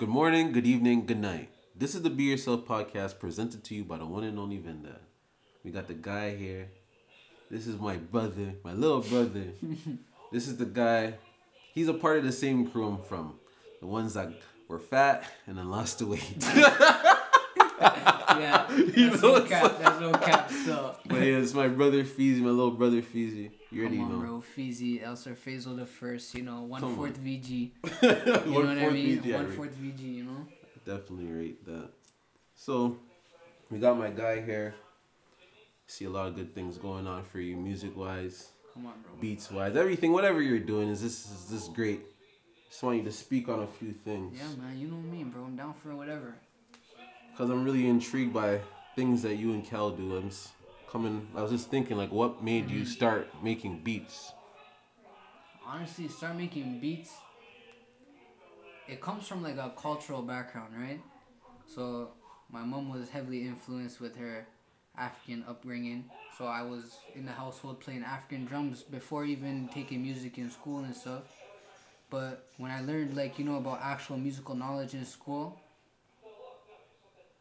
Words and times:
Good 0.00 0.08
morning, 0.08 0.52
good 0.52 0.66
evening, 0.66 1.04
good 1.04 1.20
night. 1.20 1.50
This 1.76 1.94
is 1.94 2.00
the 2.00 2.08
Be 2.08 2.22
Yourself 2.22 2.64
podcast 2.64 3.18
presented 3.18 3.62
to 3.64 3.74
you 3.74 3.84
by 3.84 3.98
the 3.98 4.06
one 4.06 4.24
and 4.24 4.38
only 4.38 4.56
Vinda. 4.56 4.96
We 5.62 5.72
got 5.72 5.88
the 5.88 5.92
guy 5.92 6.34
here. 6.34 6.70
This 7.50 7.66
is 7.66 7.78
my 7.78 7.98
brother, 7.98 8.54
my 8.64 8.72
little 8.72 9.02
brother. 9.02 9.48
this 10.32 10.48
is 10.48 10.56
the 10.56 10.64
guy. 10.64 11.16
He's 11.74 11.86
a 11.86 11.92
part 11.92 12.16
of 12.16 12.24
the 12.24 12.32
same 12.32 12.70
crew 12.70 12.88
I'm 12.88 13.02
from. 13.02 13.34
The 13.82 13.88
ones 13.88 14.14
that 14.14 14.32
were 14.68 14.78
fat 14.78 15.22
and 15.46 15.58
then 15.58 15.70
lost 15.70 15.98
the 15.98 16.06
weight. 16.06 16.34
yeah, 16.48 18.66
that's 18.70 18.76
no 19.22 19.42
cap. 19.42 19.78
That's 19.80 20.00
no 20.00 20.12
cap. 20.12 20.50
So. 20.64 20.96
But 21.04 21.16
yeah, 21.16 21.36
it's 21.36 21.52
my 21.52 21.68
brother 21.68 22.04
Feezy, 22.04 22.40
my 22.40 22.48
little 22.48 22.70
brother 22.70 23.02
Feezy. 23.02 23.50
You 23.72 23.82
already 23.82 23.96
Come 23.98 24.04
on, 24.06 24.12
know. 24.12 24.18
bro. 24.20 24.42
Feezy, 24.56 25.02
Elser 25.04 25.36
Faisal 25.36 25.76
the 25.76 25.86
first. 25.86 26.34
You 26.34 26.42
know, 26.42 26.62
one 26.62 26.80
Come 26.80 26.96
fourth 26.96 27.18
on. 27.18 27.24
VG. 27.24 27.70
You 28.02 28.52
know 28.52 28.68
what 28.68 28.78
I 28.78 28.90
mean? 28.90 29.22
VG, 29.22 29.34
One 29.34 29.50
fourth 29.52 29.76
VG. 29.76 30.14
You 30.16 30.24
know. 30.24 30.46
Definitely 30.84 31.26
rate 31.26 31.64
that. 31.66 31.90
So, 32.56 32.96
we 33.70 33.78
got 33.78 33.96
my 33.98 34.10
guy 34.10 34.40
here. 34.42 34.74
See 35.86 36.04
a 36.04 36.10
lot 36.10 36.28
of 36.28 36.36
good 36.36 36.54
things 36.54 36.78
going 36.78 37.06
on 37.06 37.24
for 37.24 37.40
you, 37.40 37.56
music 37.56 37.96
wise, 37.96 38.48
Come 38.74 38.86
on, 38.86 38.92
bro. 39.02 39.12
beats 39.20 39.50
wise, 39.50 39.74
everything, 39.74 40.12
whatever 40.12 40.40
you're 40.40 40.60
doing 40.60 40.88
is 40.88 41.02
this 41.02 41.26
is 41.26 41.46
this 41.50 41.66
great. 41.68 42.00
Just 42.68 42.82
want 42.84 42.98
you 42.98 43.02
to 43.04 43.10
speak 43.12 43.48
on 43.48 43.60
a 43.60 43.66
few 43.66 43.90
things. 43.92 44.38
Yeah, 44.38 44.62
man. 44.62 44.78
You 44.78 44.86
know 44.86 44.96
me, 44.98 45.24
bro. 45.24 45.42
I'm 45.44 45.56
down 45.56 45.74
for 45.74 45.94
whatever. 45.96 46.34
Cause 47.36 47.50
I'm 47.50 47.64
really 47.64 47.88
intrigued 47.88 48.32
by 48.32 48.60
things 48.94 49.22
that 49.22 49.34
you 49.36 49.52
and 49.52 49.64
Cal 49.64 49.90
do. 49.90 50.16
I'm 50.16 50.28
s- 50.28 50.50
coming. 50.90 51.28
I 51.34 51.42
was 51.42 51.50
just 51.50 51.70
thinking, 51.70 51.96
like, 51.96 52.12
what 52.12 52.42
made 52.42 52.70
you 52.70 52.80
mm-hmm. 52.80 52.90
start 52.90 53.28
making 53.42 53.82
beats? 53.82 54.32
honestly 55.70 56.08
start 56.08 56.36
making 56.36 56.80
beats 56.80 57.12
it 58.88 59.00
comes 59.00 59.28
from 59.28 59.40
like 59.40 59.56
a 59.56 59.72
cultural 59.76 60.20
background 60.20 60.72
right 60.76 61.00
so 61.64 62.08
my 62.50 62.62
mom 62.62 62.88
was 62.88 63.08
heavily 63.08 63.46
influenced 63.46 64.00
with 64.00 64.16
her 64.16 64.44
african 64.96 65.44
upbringing 65.46 66.04
so 66.36 66.44
i 66.44 66.60
was 66.60 66.98
in 67.14 67.24
the 67.24 67.30
household 67.30 67.78
playing 67.78 68.02
african 68.02 68.44
drums 68.44 68.82
before 68.82 69.24
even 69.24 69.68
taking 69.72 70.02
music 70.02 70.38
in 70.38 70.50
school 70.50 70.80
and 70.80 70.96
stuff 70.96 71.22
but 72.10 72.48
when 72.56 72.72
i 72.72 72.80
learned 72.80 73.16
like 73.16 73.38
you 73.38 73.44
know 73.44 73.56
about 73.56 73.78
actual 73.80 74.16
musical 74.18 74.56
knowledge 74.56 74.94
in 74.94 75.04
school 75.04 75.60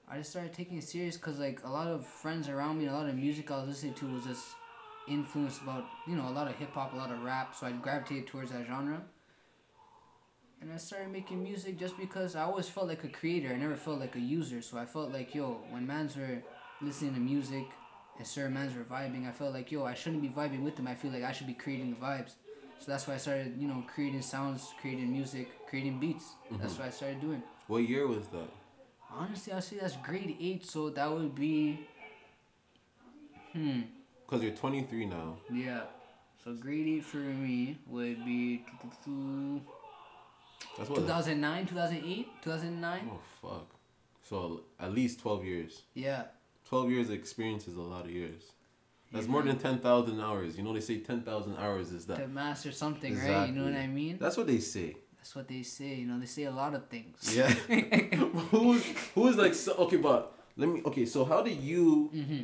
i 0.10 0.18
just 0.18 0.32
started 0.32 0.54
taking 0.54 0.78
it 0.78 0.84
serious 0.84 1.18
because 1.18 1.40
like 1.40 1.62
a 1.64 1.70
lot 1.70 1.88
of 1.88 2.06
friends 2.06 2.50
around 2.50 2.78
me 2.78 2.88
a 2.88 2.92
lot 2.92 3.08
of 3.08 3.16
music 3.16 3.52
i 3.52 3.58
was 3.58 3.68
listening 3.68 3.94
to 3.94 4.06
was 4.08 4.26
just 4.26 4.46
influenced 5.10 5.62
about 5.62 5.86
you 6.08 6.16
know 6.16 6.28
a 6.30 6.32
lot 6.32 6.48
of 6.48 6.56
hip 6.56 6.74
hop, 6.74 6.94
a 6.94 6.96
lot 6.96 7.12
of 7.12 7.22
rap, 7.24 7.56
so 7.56 7.68
I 7.68 7.72
gravitated 7.72 8.28
towards 8.28 8.52
that 8.52 8.66
genre. 8.66 9.02
And 10.62 10.74
I 10.74 10.78
started 10.78 11.12
making 11.12 11.42
music 11.42 11.80
just 11.80 11.98
because 11.98 12.36
I 12.36 12.44
always 12.44 12.68
felt 12.68 12.88
like 12.88 13.04
a 13.06 13.08
creator. 13.08 13.50
I 13.50 13.56
never 13.56 13.78
felt 13.78 14.00
like 14.00 14.16
a 14.18 14.20
user. 14.20 14.62
So 14.62 14.78
I 14.78 14.86
felt 14.86 15.12
like 15.12 15.34
yo, 15.34 15.62
when 15.70 15.88
mans 15.88 16.18
were 16.18 16.44
listening 16.82 17.14
to 17.14 17.20
music 17.20 17.66
and 18.18 18.28
certain 18.28 18.54
mans 18.54 18.76
were 18.76 18.84
vibing, 18.84 19.28
I 19.28 19.32
felt 19.32 19.54
like 19.54 19.72
yo, 19.72 19.86
I 19.86 19.94
shouldn't 19.94 20.22
be 20.22 20.30
vibing 20.30 20.64
with 20.64 20.76
them. 20.76 20.88
I 20.88 20.96
feel 20.96 21.12
like 21.12 21.24
I 21.24 21.32
should 21.32 21.48
be 21.48 21.54
creating 21.54 21.92
the 21.92 22.06
vibes. 22.06 22.32
So 22.80 22.92
that's 22.92 23.08
why 23.08 23.16
I 23.16 23.18
started, 23.18 23.56
you 23.58 23.68
know, 23.68 23.84
creating 23.94 24.22
sounds, 24.22 24.74
creating 24.80 25.12
music, 25.12 25.50
creating 25.68 26.00
beats. 26.00 26.34
That's 26.52 26.74
mm-hmm. 26.74 26.82
what 26.82 26.88
I 26.88 26.92
started 26.92 27.22
doing. 27.22 27.44
What 27.68 27.80
year 27.80 28.08
was 28.08 28.28
that? 28.28 28.50
Honestly, 29.12 29.54
I'll 29.54 29.62
say 29.62 29.78
that's 29.82 29.98
grade 29.98 30.36
eight, 30.40 30.66
so 30.66 30.90
that 30.92 31.12
would 31.12 31.36
be 31.36 31.80
hmm. 33.54 33.82
Cause 34.28 34.44
you're 34.44 34.52
23 34.52 35.08
now. 35.08 35.38
Yeah. 35.52 35.82
So 36.44 36.54
grade 36.54 36.88
eight 36.88 37.06
for 37.06 37.18
me 37.18 37.78
would 37.88 38.24
be 38.24 38.64
That's 40.78 40.90
what. 40.90 41.00
2009, 41.00 41.66
2008, 41.66 42.28
2009. 42.44 43.12
Oh 43.12 43.20
fuck. 43.42 43.68
So 44.24 44.62
at 44.80 44.94
least 44.94 45.20
12 45.20 45.46
years. 45.46 45.82
Yeah. 45.96 46.26
12 46.68 46.92
years 46.92 47.08
of 47.10 47.16
experience 47.16 47.68
is 47.68 47.76
a 47.76 47.82
lot 47.82 48.06
of 48.06 48.12
years. 48.12 48.44
That's 49.12 49.26
Yeah, 49.26 49.32
more 49.32 49.42
than 49.42 49.58
10,000 49.58 50.22
hours. 50.22 50.56
You 50.56 50.64
know 50.64 50.74
they 50.74 50.82
say 50.82 51.00
10,000 51.00 51.56
hours 51.58 51.92
is 51.92 52.06
that. 52.06 52.18
To 52.18 52.28
master 52.28 52.72
something, 52.72 53.18
right? 53.18 53.48
You 53.50 53.56
know 53.56 53.64
what 53.64 53.74
I 53.74 53.88
mean? 53.88 54.18
That's 54.20 54.38
what 54.38 54.46
they 54.46 54.60
say. 54.60 54.96
That's 55.20 55.36
what 55.36 55.48
they 55.48 55.64
say. 55.64 55.96
You 55.96 56.08
know, 56.08 56.20
they 56.20 56.26
say 56.26 56.44
a 56.46 56.52
lot 56.52 56.74
of 56.74 56.88
things. 56.88 57.36
Yeah. 57.36 57.50
who's 58.52 58.84
who's 59.14 59.36
like 59.36 59.54
so, 59.54 59.74
okay, 59.74 59.98
but 59.98 60.34
let 60.58 60.70
me 60.70 60.82
okay. 60.86 61.06
So 61.06 61.26
how 61.26 61.42
did 61.42 61.60
you 61.60 62.10
Mm-hmm. 62.16 62.44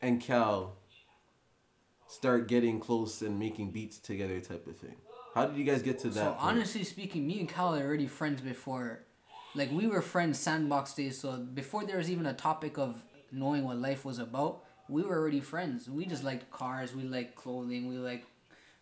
and 0.00 0.20
Cal 0.20 0.76
start 2.08 2.46
getting 2.48 2.78
close 2.78 3.22
and 3.22 3.38
making 3.38 3.70
beats 3.70 3.98
together, 3.98 4.38
type 4.40 4.66
of 4.66 4.76
thing? 4.76 4.96
How 5.34 5.46
did 5.46 5.56
you 5.56 5.64
guys 5.64 5.82
get 5.82 5.98
to 6.00 6.08
that? 6.10 6.14
So 6.14 6.24
point? 6.32 6.40
honestly 6.40 6.84
speaking, 6.84 7.26
me 7.26 7.40
and 7.40 7.48
Cal 7.48 7.74
are 7.74 7.82
already 7.82 8.06
friends 8.06 8.40
before. 8.42 9.00
Like 9.54 9.70
we 9.72 9.86
were 9.86 10.02
friends 10.02 10.38
sandbox 10.38 10.94
days. 10.94 11.18
So 11.18 11.38
before 11.38 11.84
there 11.84 11.98
was 11.98 12.10
even 12.10 12.26
a 12.26 12.34
topic 12.34 12.78
of 12.78 13.02
knowing 13.30 13.64
what 13.64 13.78
life 13.78 14.04
was 14.04 14.18
about, 14.18 14.62
we 14.88 15.02
were 15.02 15.16
already 15.16 15.40
friends. 15.40 15.88
We 15.88 16.04
just 16.04 16.22
liked 16.24 16.50
cars. 16.50 16.94
We 16.94 17.04
liked 17.04 17.34
clothing. 17.34 17.88
We 17.88 17.96
liked 17.96 18.26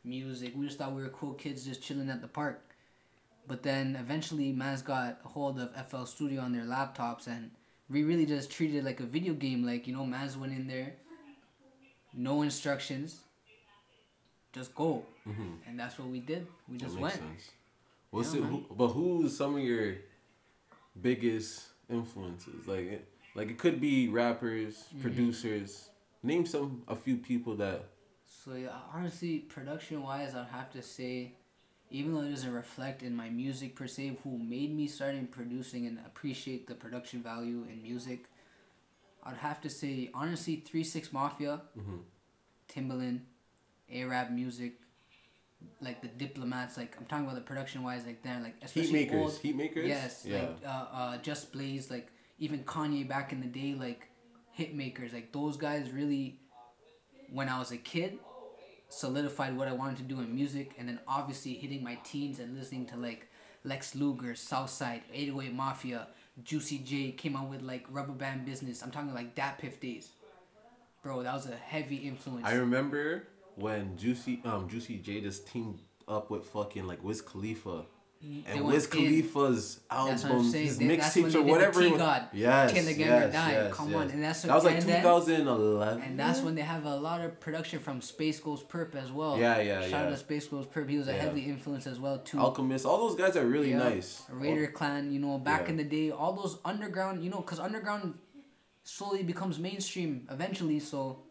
music. 0.05 0.55
We 0.57 0.67
just 0.67 0.78
thought 0.78 0.93
we 0.93 1.03
were 1.03 1.09
cool 1.11 1.34
kids 1.34 1.65
just 1.65 1.83
chilling 1.83 2.11
at 2.11 2.21
the 2.21 2.28
park. 2.28 2.69
But 3.50 3.65
then 3.65 3.97
eventually, 3.97 4.53
Maz 4.53 4.84
got 4.84 5.19
a 5.25 5.28
hold 5.28 5.59
of 5.59 5.69
FL 5.91 6.05
Studio 6.05 6.41
on 6.43 6.53
their 6.53 6.62
laptops, 6.77 7.27
and 7.27 7.50
we 7.88 8.05
really 8.05 8.25
just 8.25 8.49
treated 8.56 8.77
it 8.77 8.84
like 8.84 9.00
a 9.00 9.09
video 9.16 9.34
game. 9.34 9.66
Like 9.66 9.88
you 9.88 9.93
know, 9.97 10.05
Maz 10.05 10.37
went 10.37 10.53
in 10.53 10.69
there, 10.69 10.93
no 12.15 12.43
instructions, 12.43 13.19
just 14.53 14.72
go, 14.75 15.05
and 15.66 15.75
that's 15.78 15.99
what 15.99 16.09
we 16.09 16.21
did. 16.21 16.47
We 16.71 16.77
just 16.78 16.97
went. 16.97 17.15
sense. 17.15 17.50
What's 18.10 18.33
Yeah, 18.34 18.41
it? 18.41 18.44
Who, 18.44 18.66
but 18.71 18.89
who's 18.89 19.37
some 19.37 19.56
of 19.56 19.62
your 19.62 19.97
biggest 21.00 21.65
influences? 21.89 22.66
Like, 22.66 22.87
it, 22.87 23.09
like 23.34 23.50
it 23.50 23.59
could 23.59 23.81
be 23.81 24.09
rappers, 24.09 24.84
Mm-hmm. 24.91 25.03
producers. 25.03 25.89
Name 26.22 26.44
some 26.47 26.83
a 26.87 26.94
few 26.94 27.16
people 27.16 27.56
that. 27.56 27.84
So 28.44 28.55
yeah, 28.55 28.69
honestly, 28.94 29.39
production 29.41 30.03
wise, 30.03 30.34
I'd 30.34 30.47
have 30.49 30.71
to 30.72 30.83
say, 30.83 31.33
even 31.91 32.15
though 32.15 32.23
it 32.23 32.31
doesn't 32.31 32.53
reflect 32.53 33.03
in 33.03 33.15
my 33.17 33.28
music 33.31 33.75
per 33.75 33.87
se, 33.87 34.17
who 34.23 34.39
made 34.39 34.75
me 34.75 34.87
start 34.87 35.15
in 35.15 35.27
producing 35.27 35.87
and 35.87 35.99
appreciate 36.06 36.67
the 36.67 36.75
production 36.75 37.23
value 37.23 37.67
in 37.71 37.83
music, 37.83 38.27
I'd 39.25 39.37
have 39.37 39.61
to 39.62 39.71
say 39.71 40.11
honestly, 40.15 40.56
Three 40.56 40.84
Six 40.84 41.12
Mafia, 41.12 41.62
Mhm. 41.77 42.01
Timbaland, 42.69 43.21
Arab 43.93 44.31
music, 44.31 44.75
like 45.81 46.01
the 46.01 46.09
diplomats. 46.09 46.77
Like 46.77 46.97
I'm 46.99 47.06
talking 47.06 47.25
about 47.27 47.34
the 47.34 47.43
production 47.43 47.83
wise, 47.83 48.07
like 48.07 48.22
they're 48.22 48.41
like 48.41 48.55
Heat 48.61 48.65
especially 48.65 48.93
makers, 48.93 49.19
old. 49.21 49.39
heat 49.39 49.57
makers. 49.57 49.89
Yes, 49.89 50.25
yeah. 50.27 50.39
like 50.39 50.57
uh, 50.65 50.69
uh, 50.69 51.19
Just 51.19 51.53
Blaze, 51.53 51.91
like 51.91 52.11
even 52.39 52.65
Kanye 52.65 53.07
back 53.07 53.33
in 53.33 53.41
the 53.41 53.47
day, 53.47 53.75
like 53.75 54.09
hit 54.53 54.75
makers, 54.75 55.12
like 55.12 55.33
those 55.33 55.57
guys 55.57 55.91
really, 55.91 56.41
when 57.31 57.49
I 57.49 57.59
was 57.59 57.72
a 57.72 57.77
kid, 57.77 58.19
solidified 58.91 59.56
what 59.56 59.69
I 59.69 59.73
wanted 59.73 59.97
to 59.99 60.03
do 60.03 60.21
in 60.21 60.34
music, 60.34 60.73
and 60.78 60.89
then 60.89 61.01
obviously 61.09 61.55
hitting 61.55 61.83
my 61.83 61.99
teens 62.05 62.39
and 62.39 62.56
listening 62.56 62.87
to 62.87 62.97
like 62.97 63.28
Lex 63.65 63.95
Luger, 63.95 64.34
Southside, 64.34 65.03
808 65.12 65.55
Mafia, 65.55 66.09
Juicy 66.45 66.78
J 66.78 67.12
came 67.12 67.37
out 67.37 67.49
with 67.49 67.62
like 67.62 67.87
Rubba 67.91 68.12
Band 68.12 68.45
Business. 68.45 68.83
I'm 68.83 68.91
talking 68.91 69.15
like 69.15 69.34
that 69.37 69.59
Piff 69.59 69.81
days, 69.81 70.11
bro. 71.03 71.23
That 71.23 71.34
was 71.34 71.47
a 71.47 71.56
heavy 71.56 71.97
influence. 71.97 72.47
I 72.47 72.55
remember 72.55 73.28
when 73.56 73.97
Juicy 73.97 74.41
um 74.45 74.69
Juicy 74.69 74.99
J 74.99 75.21
just 75.21 75.47
teamed 75.47 75.81
up 76.09 76.31
with 76.31 76.45
fucking 76.47 76.87
like 76.87 77.03
Wiz 77.03 77.22
Khalifa. 77.22 77.84
And 78.22 78.66
Wiz. 78.66 78.86
Khalifa's 78.86 79.81
albums, 79.91 80.53
his 80.53 80.76
They- 80.76 80.94
that's 80.97 81.16
when 81.16 81.25
mixtapes 81.25 81.28
or 81.28 81.31
the 81.31 81.42
whatever. 81.42 81.81
it 81.81 81.84
was- 81.84 81.92
T-God, 82.00 82.28
Yes, 82.34 82.72
Kill 82.72 82.84
the 82.84 82.92
Gang 82.94 83.06
yes, 83.06 83.32
Die. 83.32 83.53
yes, 83.53 83.75
Come 83.75 83.91
yes. 83.91 83.97
on, 83.97 84.10
and 84.10 84.22
that's 84.22 84.42
that 84.42 84.54
was 84.54 84.64
like 84.64 84.81
2011. 84.81 86.03
And 86.03 86.19
that's 86.20 86.41
when 86.42 86.54
they 86.54 86.60
have 86.60 86.84
a 86.84 86.97
lot 86.97 87.22
of 87.22 87.41
production 87.41 87.78
from 87.80 88.00
Spaceghostpurrp 88.00 88.94
as 88.94 89.10
well. 89.10 89.38
Yeah, 89.38 89.59
yeah, 89.62 89.80
Shout 89.80 89.91
yeah. 89.91 90.03
out 90.12 90.19
to 90.19 90.22
Spaceghostpurrp. 90.25 90.88
He 90.91 90.98
was 90.98 91.09
a 91.09 91.12
Yeah. 91.14 91.19
heavy 91.22 91.47
influence 91.47 91.86
as 91.86 91.98
well 91.98 92.19
too. 92.19 92.38
Alchemist, 92.38 92.84
all 92.84 92.98
those 93.09 93.16
guys 93.16 93.36
are 93.38 93.47
really 93.47 93.70
Yeah. 93.70 93.78
nice. 93.78 94.22
Raider 94.28 94.66
Klan, 94.66 95.10
you 95.12 95.19
know, 95.19 95.38
back 95.38 95.62
Yeah. 95.62 95.70
in 95.70 95.76
the 95.78 95.84
day, 95.84 96.10
all 96.10 96.34
those 96.34 96.59
underground, 96.62 97.24
you 97.24 97.30
know, 97.30 97.39
because 97.39 97.59
underground 97.59 98.18
slowly 98.84 99.22
becomes 99.22 99.59
mainstream 99.59 100.27
eventually. 100.30 100.78
So 100.80 101.22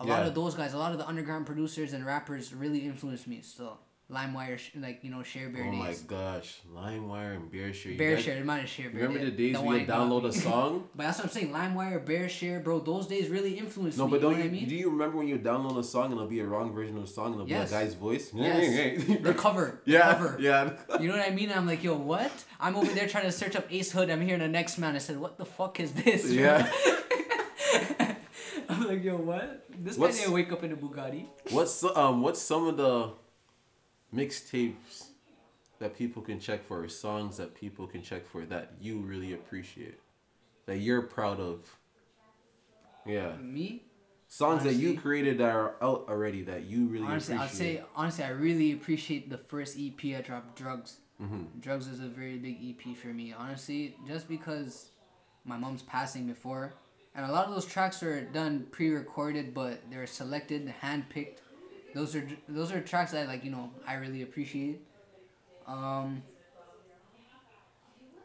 a 0.00 0.04
lot 0.06 0.26
of 0.26 0.34
those 0.34 0.54
guys, 0.54 0.72
a 0.72 0.78
lot 0.78 0.92
of 0.92 0.98
the 0.98 1.06
underground 1.06 1.44
producers 1.44 1.92
and 1.92 2.06
rappers 2.06 2.54
really 2.54 2.86
influenced 2.86 3.26
me 3.26 3.42
still. 3.42 3.78
LimeWire, 4.14 4.58
like, 4.80 5.02
you 5.02 5.10
know, 5.10 5.22
Share 5.22 5.48
Bear 5.48 5.64
Oh 5.64 5.72
my 5.72 5.88
days. 5.88 6.02
gosh, 6.02 6.60
LimeWire 6.72 7.34
and 7.36 7.50
BearShare. 7.52 7.92
you 7.92 7.98
Bear 7.98 8.14
guys- 8.14 8.24
Share, 8.24 8.36
it 8.38 8.44
might 8.44 8.60
have 8.60 8.68
Share 8.68 8.90
Remember 8.90 9.18
the 9.24 9.30
days 9.32 9.58
we 9.58 9.68
would 9.68 9.86
download 9.88 10.24
a 10.26 10.32
song? 10.32 10.88
But 10.96 11.02
that's 11.04 11.18
what 11.18 11.24
I'm 11.26 11.30
saying. 11.32 11.50
LimeWire, 11.52 12.04
BearShare, 12.06 12.62
bro, 12.62 12.78
those 12.80 13.06
days 13.08 13.28
really 13.28 13.58
influenced 13.58 13.98
No, 13.98 14.06
me. 14.06 14.12
No, 14.12 14.16
but 14.16 14.22
don't 14.22 14.32
know 14.32 14.38
you? 14.38 14.44
what 14.44 14.48
I 14.50 14.60
mean? 14.60 14.68
Do 14.68 14.74
you 14.76 14.90
remember 14.90 15.16
when 15.18 15.28
you 15.28 15.38
download 15.38 15.78
a 15.78 15.82
song 15.84 16.04
and 16.06 16.14
it'll 16.14 16.26
be 16.28 16.40
a 16.40 16.46
wrong 16.46 16.72
version 16.72 16.96
of 16.96 17.02
the 17.06 17.12
song 17.12 17.32
and 17.32 17.42
it'll 17.42 17.48
Yes. 17.48 17.70
be 17.70 17.76
a 17.76 17.78
guy's 17.80 17.94
voice? 17.94 18.30
Yes. 18.34 19.04
the 19.22 19.34
cover. 19.34 19.80
the 19.84 19.92
yeah, 19.92 20.12
Cover. 20.14 20.36
yeah. 20.40 20.70
You 21.00 21.08
know 21.08 21.16
what 21.16 21.26
I 21.26 21.30
mean? 21.34 21.50
I'm 21.50 21.66
like, 21.66 21.82
yo, 21.82 21.94
what? 21.96 22.32
I'm 22.60 22.76
over 22.76 22.92
there 22.94 23.08
trying 23.08 23.24
to 23.24 23.32
search 23.32 23.56
up 23.56 23.66
Ace 23.70 23.90
Hood. 23.92 24.10
I'm 24.10 24.20
hearing 24.20 24.40
the 24.40 24.48
next 24.48 24.78
man. 24.78 24.94
I 24.94 24.98
said, 24.98 25.18
what 25.18 25.36
the 25.38 25.44
fuck 25.44 25.80
is 25.80 25.92
this? 25.92 26.22
bro?" 26.24 26.32
Yeah. 26.34 26.72
I'm 28.68 28.86
like, 28.88 29.02
yo, 29.04 29.16
what? 29.16 29.64
This 29.84 29.96
What's- 29.98 30.16
guy 30.16 30.22
didn't 30.22 30.34
wake 30.34 30.52
up 30.52 30.62
in 30.64 30.72
a 30.72 30.76
Bugatti. 30.76 31.26
What's 31.50 31.84
um 31.84 32.22
what's 32.22 32.40
some 32.40 32.66
of 32.68 32.76
the 32.76 33.10
mixtapes 34.14 35.08
that 35.78 35.96
people 35.96 36.22
can 36.22 36.38
check 36.38 36.64
for, 36.64 36.82
or 36.84 36.88
songs 36.88 37.36
that 37.36 37.54
people 37.54 37.86
can 37.86 38.02
check 38.02 38.26
for 38.26 38.44
that 38.46 38.72
you 38.80 38.98
really 39.00 39.32
appreciate, 39.32 39.98
that 40.66 40.78
you're 40.78 41.02
proud 41.02 41.40
of? 41.40 41.58
Yeah, 43.06 43.36
Me, 43.36 43.82
songs 44.28 44.64
that 44.64 44.74
you 44.74 44.98
created 44.98 45.38
that 45.38 45.54
are 45.54 45.74
out 45.82 46.06
already 46.08 46.42
that 46.42 46.64
you 46.64 46.86
really 46.86 47.06
honestly, 47.06 47.36
I'd 47.36 47.50
say 47.50 47.82
honestly, 47.94 48.24
I 48.24 48.30
really 48.30 48.72
appreciate 48.72 49.28
the 49.28 49.38
first 49.38 49.76
EP 49.78 50.14
I 50.16 50.22
dropped, 50.22 50.56
Drugs. 50.56 50.98
Mhm. 51.20 51.60
Drugs 51.60 51.86
is 51.86 52.00
a 52.00 52.08
very 52.08 52.38
big 52.38 52.56
EP 52.62 52.94
for 52.96 53.08
me, 53.08 53.32
honestly, 53.32 53.96
just 54.06 54.26
because 54.26 54.90
my 55.44 55.56
mom's 55.58 55.82
passing 55.82 56.26
before, 56.26 56.72
and 57.14 57.26
a 57.26 57.30
lot 57.30 57.46
of 57.46 57.54
those 57.54 57.66
tracks 57.66 58.02
are 58.02 58.22
done 58.22 58.66
pre-recorded, 58.70 59.52
but 59.52 59.82
they're 59.90 60.06
selected, 60.06 60.66
hand-picked. 60.68 61.42
Those 61.94 62.16
are 62.16 62.26
those 62.48 62.72
are 62.72 62.80
tracks 62.80 63.12
that 63.12 63.28
like 63.28 63.44
you 63.44 63.50
know 63.50 63.70
I 63.86 63.94
really 63.94 64.22
appreciate. 64.22 64.80
Um, 65.66 66.22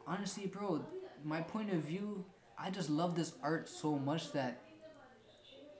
honestly, 0.08 0.48
bro, 0.48 0.84
my 1.24 1.42
point 1.42 1.72
of 1.72 1.82
view, 1.82 2.26
I 2.58 2.70
just 2.70 2.90
love 2.90 3.16
this 3.16 3.34
art 3.44 3.70
so 3.70 3.98
much 3.98 4.32
that 4.34 4.62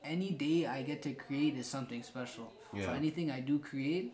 any 0.04 0.32
day 0.32 0.66
I 0.66 0.84
get 0.84 1.02
to 1.04 1.14
create 1.14 1.56
is 1.58 1.68
something 1.68 2.04
special. 2.04 2.54
So 2.74 2.78
Yeah. 2.78 2.94
anything 2.94 3.32
I 3.32 3.40
do 3.42 3.60
create, 3.60 4.14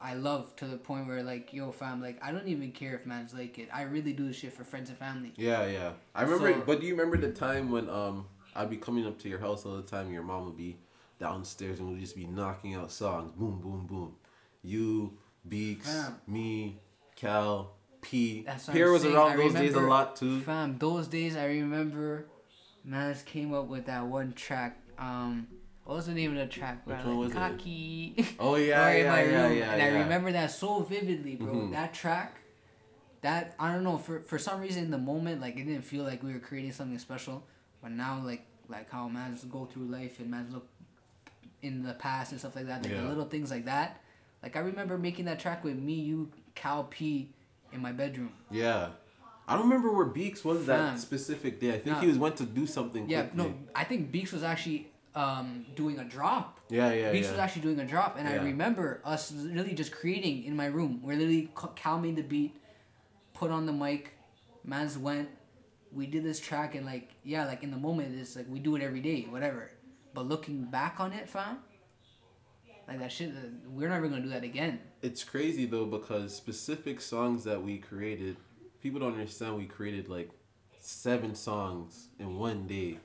I 0.00 0.14
love 0.14 0.54
to 0.56 0.66
the 0.66 0.76
point 0.76 1.08
where 1.08 1.22
like, 1.22 1.52
yo, 1.52 1.72
fam, 1.72 2.00
like 2.00 2.22
I 2.22 2.30
don't 2.30 2.46
even 2.46 2.70
care 2.70 2.94
if 2.94 3.06
man's 3.06 3.32
like 3.34 3.58
it. 3.58 3.68
I 3.72 3.82
really 3.82 4.12
do 4.12 4.28
this 4.28 4.36
shit 4.36 4.52
for 4.52 4.62
friends 4.62 4.90
and 4.90 4.98
family. 4.98 5.32
Yeah, 5.36 5.66
yeah. 5.66 5.92
I 6.14 6.22
remember, 6.22 6.52
So- 6.52 6.60
but 6.66 6.80
do 6.80 6.86
you 6.86 6.94
remember 6.94 7.16
the 7.16 7.32
time 7.32 7.70
when 7.70 7.88
um 7.88 8.26
I'd 8.54 8.70
be 8.70 8.76
coming 8.76 9.04
up 9.06 9.18
to 9.20 9.28
your 9.28 9.40
house 9.40 9.66
all 9.66 9.74
the 9.76 9.82
time, 9.82 10.12
your 10.12 10.22
mom 10.22 10.44
would 10.44 10.56
be 10.56 10.76
downstairs 11.24 11.78
and 11.80 11.88
we'll 11.88 11.98
just 11.98 12.14
be 12.14 12.26
knocking 12.26 12.74
out 12.74 12.92
songs, 12.92 13.32
boom, 13.32 13.58
boom, 13.60 13.86
boom. 13.86 14.14
You, 14.62 15.16
Beaks, 15.48 15.90
Fam. 15.90 16.20
me, 16.26 16.78
Cal, 17.16 17.72
P. 18.02 18.42
That's 18.46 18.68
what 18.68 18.74
Pierre 18.74 18.92
was 18.92 19.02
saying. 19.02 19.14
around 19.14 19.32
I 19.32 19.36
those 19.36 19.54
days 19.54 19.74
a 19.74 19.80
lot 19.80 20.16
too. 20.16 20.40
Fam, 20.42 20.76
those 20.78 21.08
days 21.08 21.34
I 21.36 21.46
remember, 21.46 22.26
Mans 22.84 23.22
came 23.22 23.54
up 23.54 23.68
with 23.68 23.86
that 23.86 24.04
one 24.06 24.34
track. 24.34 24.78
Um, 24.98 25.48
what 25.84 25.96
was 25.96 26.06
the 26.06 26.12
name 26.12 26.32
of 26.32 26.38
the 26.38 26.46
track? 26.46 26.86
Which 26.86 26.96
one 26.98 27.18
was 27.18 27.30
it? 27.30 27.34
Cocky. 27.34 28.26
Oh 28.38 28.56
yeah, 28.70 28.92
yeah, 28.92 29.22
yeah, 29.22 29.46
room. 29.46 29.58
yeah, 29.58 29.72
and 29.72 29.82
I 29.82 30.02
remember 30.02 30.30
that 30.32 30.50
so 30.50 30.80
vividly, 30.80 31.36
bro. 31.36 31.54
Mhm. 31.54 31.72
That 31.72 31.94
track, 31.94 32.36
that 33.22 33.54
I 33.58 33.72
don't 33.72 33.84
know 33.84 33.96
for 33.96 34.20
for 34.20 34.38
some 34.38 34.60
reason 34.60 34.84
in 34.84 34.90
the 34.90 34.98
moment 34.98 35.40
like 35.40 35.56
it 35.56 35.64
didn't 35.64 35.84
feel 35.84 36.04
like 36.04 36.22
we 36.22 36.34
were 36.34 36.38
creating 36.38 36.72
something 36.72 36.98
special, 36.98 37.46
but 37.82 37.92
now 37.92 38.20
like 38.22 38.46
like 38.68 38.90
how 38.90 39.08
man's 39.08 39.44
go 39.44 39.66
through 39.66 39.84
life 39.86 40.20
and 40.20 40.30
man's 40.30 40.52
look 40.52 40.66
in 41.64 41.82
the 41.82 41.94
past 41.94 42.30
and 42.32 42.40
stuff 42.40 42.54
like 42.56 42.66
that, 42.66 42.82
like 42.82 42.92
Yeah. 42.92 43.02
the 43.02 43.08
little 43.08 43.24
things 43.24 43.50
like 43.50 43.64
that. 43.64 44.00
Like 44.42 44.56
I 44.56 44.60
remember 44.60 44.98
making 44.98 45.24
that 45.24 45.38
track 45.40 45.64
with 45.64 45.78
me, 45.78 45.94
you, 45.94 46.30
Cal 46.54 46.84
P, 46.84 47.30
in 47.72 47.80
my 47.80 47.92
bedroom. 47.92 48.32
Yeah. 48.50 48.90
I 49.48 49.54
don't 49.54 49.64
remember 49.64 49.92
where 49.92 50.06
Beeks 50.06 50.44
was 50.44 50.66
that 50.66 50.98
specific 50.98 51.60
day. 51.60 51.70
I 51.74 51.78
think 51.78 51.96
Nah. 51.96 52.00
he 52.00 52.06
was 52.06 52.18
went 52.18 52.36
to 52.38 52.44
do 52.44 52.66
something. 52.66 53.08
Yeah, 53.08 53.22
quickly. 53.26 53.44
no, 53.50 53.54
I 53.74 53.84
think 53.84 54.10
Beeks 54.12 54.32
was 54.32 54.42
actually 54.42 54.90
um 55.14 55.64
doing 55.76 55.98
a 55.98 56.04
drop. 56.04 56.60
Yeah, 56.70 56.92
yeah, 56.92 57.12
Beats 57.12 57.26
yeah. 57.26 57.32
was 57.32 57.40
actually 57.40 57.62
doing 57.62 57.78
a 57.80 57.84
drop, 57.86 58.16
and 58.18 58.26
I 58.28 58.34
remember 58.36 59.00
us 59.04 59.32
really 59.32 59.74
just 59.74 59.92
creating 59.92 60.44
in 60.44 60.56
my 60.56 60.66
room. 60.66 61.00
Where 61.02 61.16
literally 61.16 61.50
Ca- 61.54 61.68
Cal 61.82 61.98
made 62.00 62.16
the 62.16 62.22
beat, 62.22 62.54
put 63.34 63.50
on 63.50 63.66
the 63.66 63.72
mic, 63.72 64.12
Mans 64.64 64.96
went, 64.98 65.28
we 65.92 66.06
did 66.06 66.24
this 66.24 66.40
track, 66.40 66.74
and 66.74 66.84
like 66.86 67.10
yeah, 67.22 67.44
like 67.46 67.62
in 67.62 67.70
the 67.70 67.76
moment 67.88 68.18
it's 68.18 68.34
like 68.36 68.46
we 68.48 68.58
do 68.60 68.76
it 68.76 68.82
every 68.82 69.00
day, 69.00 69.26
whatever. 69.28 69.70
But 70.14 70.28
looking 70.28 70.64
back 70.64 71.00
on 71.00 71.12
it, 71.12 71.28
fam, 71.28 71.58
like 72.86 73.00
that 73.00 73.10
shit, 73.12 73.32
we're 73.66 73.88
never 73.88 74.08
gonna 74.08 74.22
do 74.22 74.28
that 74.30 74.44
again. 74.44 74.78
It's 75.02 75.24
crazy 75.24 75.66
though 75.66 75.86
because 75.86 76.34
specific 76.34 77.00
songs 77.00 77.44
that 77.44 77.62
we 77.62 77.78
created, 77.78 78.36
people 78.82 79.00
don't 79.00 79.14
understand 79.14 79.56
we 79.56 79.66
created 79.66 80.08
like 80.08 80.30
seven 80.78 81.34
songs 81.34 82.08
in 82.18 82.38
one 82.38 82.66
day. 82.66 82.98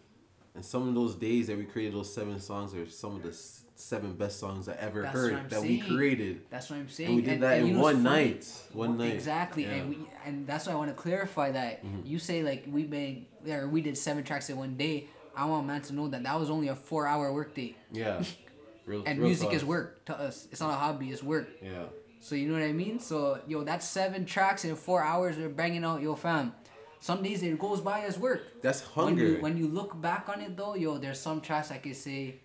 And 0.56 0.66
some 0.66 0.88
of 0.88 0.96
those 0.96 1.16
days 1.16 1.48
that 1.48 1.58
we 1.58 1.64
created 1.64 1.94
those 1.96 2.14
seven 2.14 2.40
songs 2.40 2.74
are 2.76 2.88
some 2.90 3.16
of 3.16 3.24
the 3.24 3.34
seven 3.76 4.14
best 4.14 4.40
songs 4.40 4.68
I 4.68 4.74
ever 4.74 5.04
That's 5.04 5.14
heard 5.14 5.50
that 5.52 5.62
we 5.62 5.80
created. 5.80 6.42
That's 6.50 6.70
what 6.70 6.78
I'm 6.78 6.90
saying. 6.90 7.10
And 7.10 7.16
we 7.16 7.22
did 7.22 7.40
that 7.42 7.60
you 7.62 7.68
in 7.68 7.80
one 7.80 8.04
night. 8.04 8.46
One 8.74 8.98
night. 8.98 9.14
Exactly, 9.14 9.64
Yeah. 9.64 9.70
and 9.76 9.90
we 9.90 9.98
and 10.26 10.46
that's 10.46 10.68
why 10.68 10.74
I 10.74 10.76
want 10.76 10.90
to 10.90 10.96
clarify 11.02 11.52
that 11.52 11.84
Mm-hmm. 11.86 12.06
you 12.06 12.20
say 12.20 12.44
like 12.44 12.66
we 12.70 12.84
made 12.84 13.28
or 13.50 13.68
we 13.70 13.82
did 13.82 13.98
seven 13.98 14.24
tracks 14.24 14.50
in 14.50 14.58
one 14.58 14.76
day. 14.76 15.08
I 15.42 15.46
want 15.46 15.66
man 15.68 15.82
to 15.84 15.94
know 15.94 16.08
that 16.10 16.22
that 16.24 16.38
was 16.40 16.50
only 16.50 16.68
a 16.68 16.76
four 16.76 17.08
hour 17.08 17.32
workday, 17.34 17.76
Yeah. 17.92 18.22
Real, 18.86 19.04
and 19.06 19.20
real 19.20 19.28
music 19.28 19.54
is 19.54 19.64
work 19.64 20.04
to 20.06 20.20
us. 20.20 20.48
It's 20.52 20.60
not 20.62 20.72
a 20.72 20.80
hobby; 20.84 21.08
it's 21.12 21.22
work. 21.22 21.48
Yeah. 21.62 21.84
So 22.22 22.34
you 22.36 22.48
know 22.50 22.56
what 22.60 22.64
I 22.64 22.72
mean? 22.74 23.00
So 23.00 23.40
yo, 23.48 23.64
that's 23.64 23.88
seven 23.88 24.26
tracks 24.26 24.66
in 24.66 24.76
four 24.76 25.04
hours. 25.04 25.38
We're 25.38 25.48
banging 25.62 25.84
out 25.84 26.02
yo 26.02 26.16
fam. 26.16 26.54
Some 27.00 27.22
days 27.24 27.44
it 27.44 27.58
goes 27.60 27.82
by 27.82 28.02
as 28.10 28.18
work. 28.18 28.42
That's 28.64 28.82
When 28.82 29.08
hunger. 29.10 29.26
you 29.28 29.42
when 29.46 29.56
you 29.58 29.68
look 29.68 29.92
back 30.02 30.28
on 30.28 30.42
it 30.42 30.58
though, 30.58 30.74
yo, 30.76 30.98
there's 30.98 31.20
some 31.20 31.40
tracks 31.40 31.70
I 31.72 31.78
could 31.78 31.96
say 31.96 32.42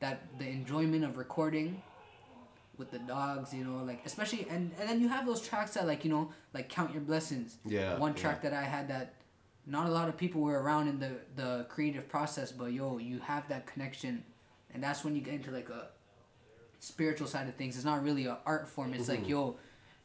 that 0.00 0.16
the 0.38 0.46
enjoyment 0.46 1.02
of 1.04 1.16
recording 1.16 1.82
with 2.76 2.90
the 2.90 2.98
dogs, 3.00 3.52
you 3.54 3.64
know, 3.64 3.82
like 3.84 4.00
especially 4.04 4.46
and 4.50 4.70
and 4.78 4.86
then 4.88 5.00
you 5.00 5.08
have 5.08 5.24
those 5.26 5.40
tracks 5.40 5.74
that 5.74 5.86
like 5.86 6.04
you 6.04 6.10
know 6.10 6.30
like 6.52 6.68
count 6.68 6.92
your 6.92 7.02
blessings. 7.02 7.56
Yeah, 7.64 7.96
One 7.98 8.12
yeah. 8.14 8.20
track 8.22 8.42
that 8.42 8.52
I 8.52 8.62
had 8.64 8.88
that 8.88 9.14
not 9.70 9.86
a 9.86 9.90
lot 9.90 10.08
of 10.08 10.16
people 10.16 10.40
were 10.40 10.60
around 10.60 10.88
in 10.88 10.98
the 10.98 11.12
the 11.36 11.66
creative 11.68 12.08
process, 12.08 12.52
but 12.52 12.72
yo, 12.72 12.98
you 12.98 13.20
have 13.20 13.48
that 13.48 13.66
connection, 13.66 14.24
and 14.74 14.82
that's 14.82 15.04
when 15.04 15.14
you 15.16 15.22
get 15.22 15.34
into 15.34 15.50
like 15.50 15.68
a 15.70 15.88
spiritual 16.80 17.26
side 17.26 17.48
of 17.48 17.54
things. 17.54 17.76
It's 17.76 17.84
not 17.84 18.02
really 18.02 18.26
an 18.26 18.36
art 18.44 18.68
form. 18.68 18.94
It's 18.94 19.08
like 19.08 19.20
Mm-hmm. 19.20 19.30
yo. 19.30 19.56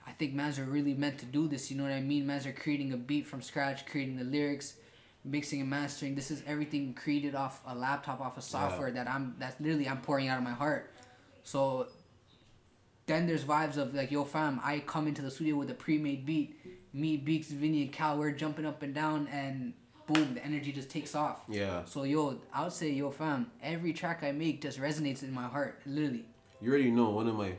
I 0.08 0.12
think 0.12 0.36
mans 0.36 0.60
are 0.60 0.66
really 0.66 0.94
meant 0.94 1.18
to 1.20 1.26
do 1.26 1.48
this. 1.48 1.72
You 1.72 1.78
know 1.78 1.84
what 1.84 1.92
I 1.92 2.00
mean? 2.00 2.28
Mans 2.28 2.46
are 2.46 2.52
creating 2.54 2.94
a 2.94 2.98
beat 2.98 3.26
from 3.26 3.42
scratch, 3.42 3.88
creating 3.88 4.18
the 4.18 4.24
lyrics, 4.24 4.76
mixing 5.24 5.62
and 5.62 5.70
mastering. 5.70 6.14
This 6.14 6.30
is 6.30 6.44
everything 6.46 6.94
created 6.94 7.34
off 7.34 7.62
a 7.66 7.74
laptop, 7.74 8.22
off 8.22 8.38
of 8.38 8.44
software 8.44 8.92
that 8.92 9.10
I'm. 9.10 9.34
That's 9.40 9.60
literally 9.60 9.90
I'm 9.90 10.02
pouring 10.02 10.28
out 10.28 10.38
of 10.38 10.44
my 10.44 10.52
heart. 10.52 10.92
So 11.44 11.88
then 13.08 13.26
there's 13.26 13.44
vibes 13.44 13.78
of 13.78 13.96
like, 13.96 14.12
yo, 14.12 14.26
fam, 14.26 14.60
I 14.64 14.80
come 14.80 15.08
into 15.08 15.24
the 15.24 15.32
studio 15.32 15.56
with 15.56 15.72
a 15.72 15.74
pre-made 15.74 16.24
beat. 16.24 16.56
Me, 16.96 17.18
Beaks, 17.18 17.48
Vinny, 17.48 17.82
and 17.84 17.92
Cal, 17.92 18.18
we're 18.18 18.32
jumping 18.32 18.66
up 18.66 18.82
and 18.82 18.94
down, 18.96 19.28
and 19.28 19.74
boom, 20.08 20.34
the 20.34 20.46
energy 20.46 20.72
just 20.72 20.90
takes 20.90 21.14
off. 21.14 21.42
Yeah. 21.50 21.84
So 21.86 22.04
yo, 22.04 22.40
I 22.54 22.64
would 22.64 22.72
say, 22.72 22.90
yo, 22.92 23.12
fam, 23.12 23.52
every 23.62 23.92
track 23.92 24.24
I 24.24 24.32
make 24.32 24.62
just 24.62 24.80
resonates 24.80 25.22
in 25.22 25.34
my 25.34 25.44
heart, 25.44 25.82
literally. 25.86 26.26
You 26.62 26.70
already 26.70 26.92
know 26.92 27.10
one 27.10 27.28
of 27.28 27.36
my 27.36 27.52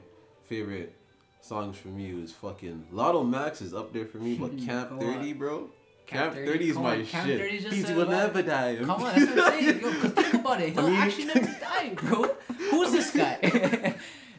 favorite 0.45 0.95
songs 1.43 1.77
from 1.77 1.99
you 1.99 2.21
is 2.23 2.33
fucking 2.33 2.87
Lotto 2.91 3.23
Max 3.25 3.61
is 3.61 3.75
up 3.75 3.93
there 3.93 4.07
for 4.07 4.17
me, 4.19 4.37
but 4.37 4.57
Camp 4.67 4.99
30, 4.99 5.33
bro. 5.35 5.69
Camp 6.07 6.33
Camp, 6.33 6.35
30, 6.37 6.47
30 6.53 6.71
is 6.71 6.77
my 6.79 7.03
Camp 7.03 7.27
shit. 7.27 7.41
30 7.41 7.59
just 7.59 7.75
He's 7.75 7.91
will 7.91 8.07
never 8.07 8.41
die. 8.41 8.77
Come 8.81 8.91
on, 8.91 9.01
that's 9.21 9.27
what 9.37 9.53
I'm 9.55 9.61
saying. 9.61 9.81
Yo, 9.83 9.91
think 9.91 10.35
about 10.41 10.61
it. 10.63 10.73
He'll 10.73 10.87
I 10.87 10.91
mean- 10.91 10.97
actually 10.97 11.25
never 11.27 11.41
die, 11.61 11.93
bro. 11.97 12.37
Who's 12.71 12.93
this 12.93 13.11
guy? 13.15 13.95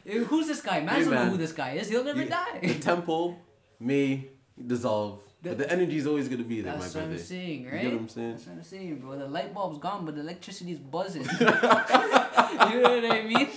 Who's 0.06 0.48
this 0.48 0.62
guy? 0.62 0.80
Man, 0.80 0.96
Hey, 0.96 1.04
don't 1.04 1.14
know 1.14 1.26
who 1.26 1.38
this 1.38 1.52
guy 1.52 1.72
is. 1.74 1.90
He'll 1.90 2.04
never 2.04 2.24
You- 2.24 2.30
die. 2.30 2.60
The 2.64 2.80
temple 2.80 3.38
may 3.80 4.30
dissolve, 4.66 5.22
but 5.42 5.58
the 5.58 5.72
energy 5.72 5.98
is 5.98 6.08
always 6.08 6.28
gonna 6.28 6.44
be 6.44 6.62
there, 6.62 6.74
That's 6.78 6.96
my 6.96 7.02
what. 7.02 7.12
I'm 7.12 7.18
saying, 7.18 7.66
right? 7.66 7.74
You 7.76 7.80
get 7.82 7.94
what 7.94 8.02
I'm 8.02 8.10
saying? 8.10 8.32
That's 8.32 8.48
what 8.48 8.56
I'm 8.58 8.64
saying, 8.64 9.00
bro. 9.00 9.18
The 9.18 9.28
light 9.28 9.54
bulb's 9.54 9.78
gone, 9.78 10.06
but 10.06 10.16
the 10.16 10.22
electricity's 10.22 10.80
buzzing. 10.80 11.24
you 11.40 11.46
know 11.46 13.02
what 13.02 13.12
I 13.12 13.24
mean? 13.26 13.50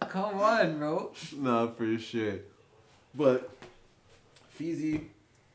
Come 0.00 0.38
on, 0.40 0.78
bro. 0.78 1.12
Nah, 1.36 1.68
for 1.68 1.98
sure. 1.98 2.36
But 3.14 3.50
Feezy, 4.58 5.06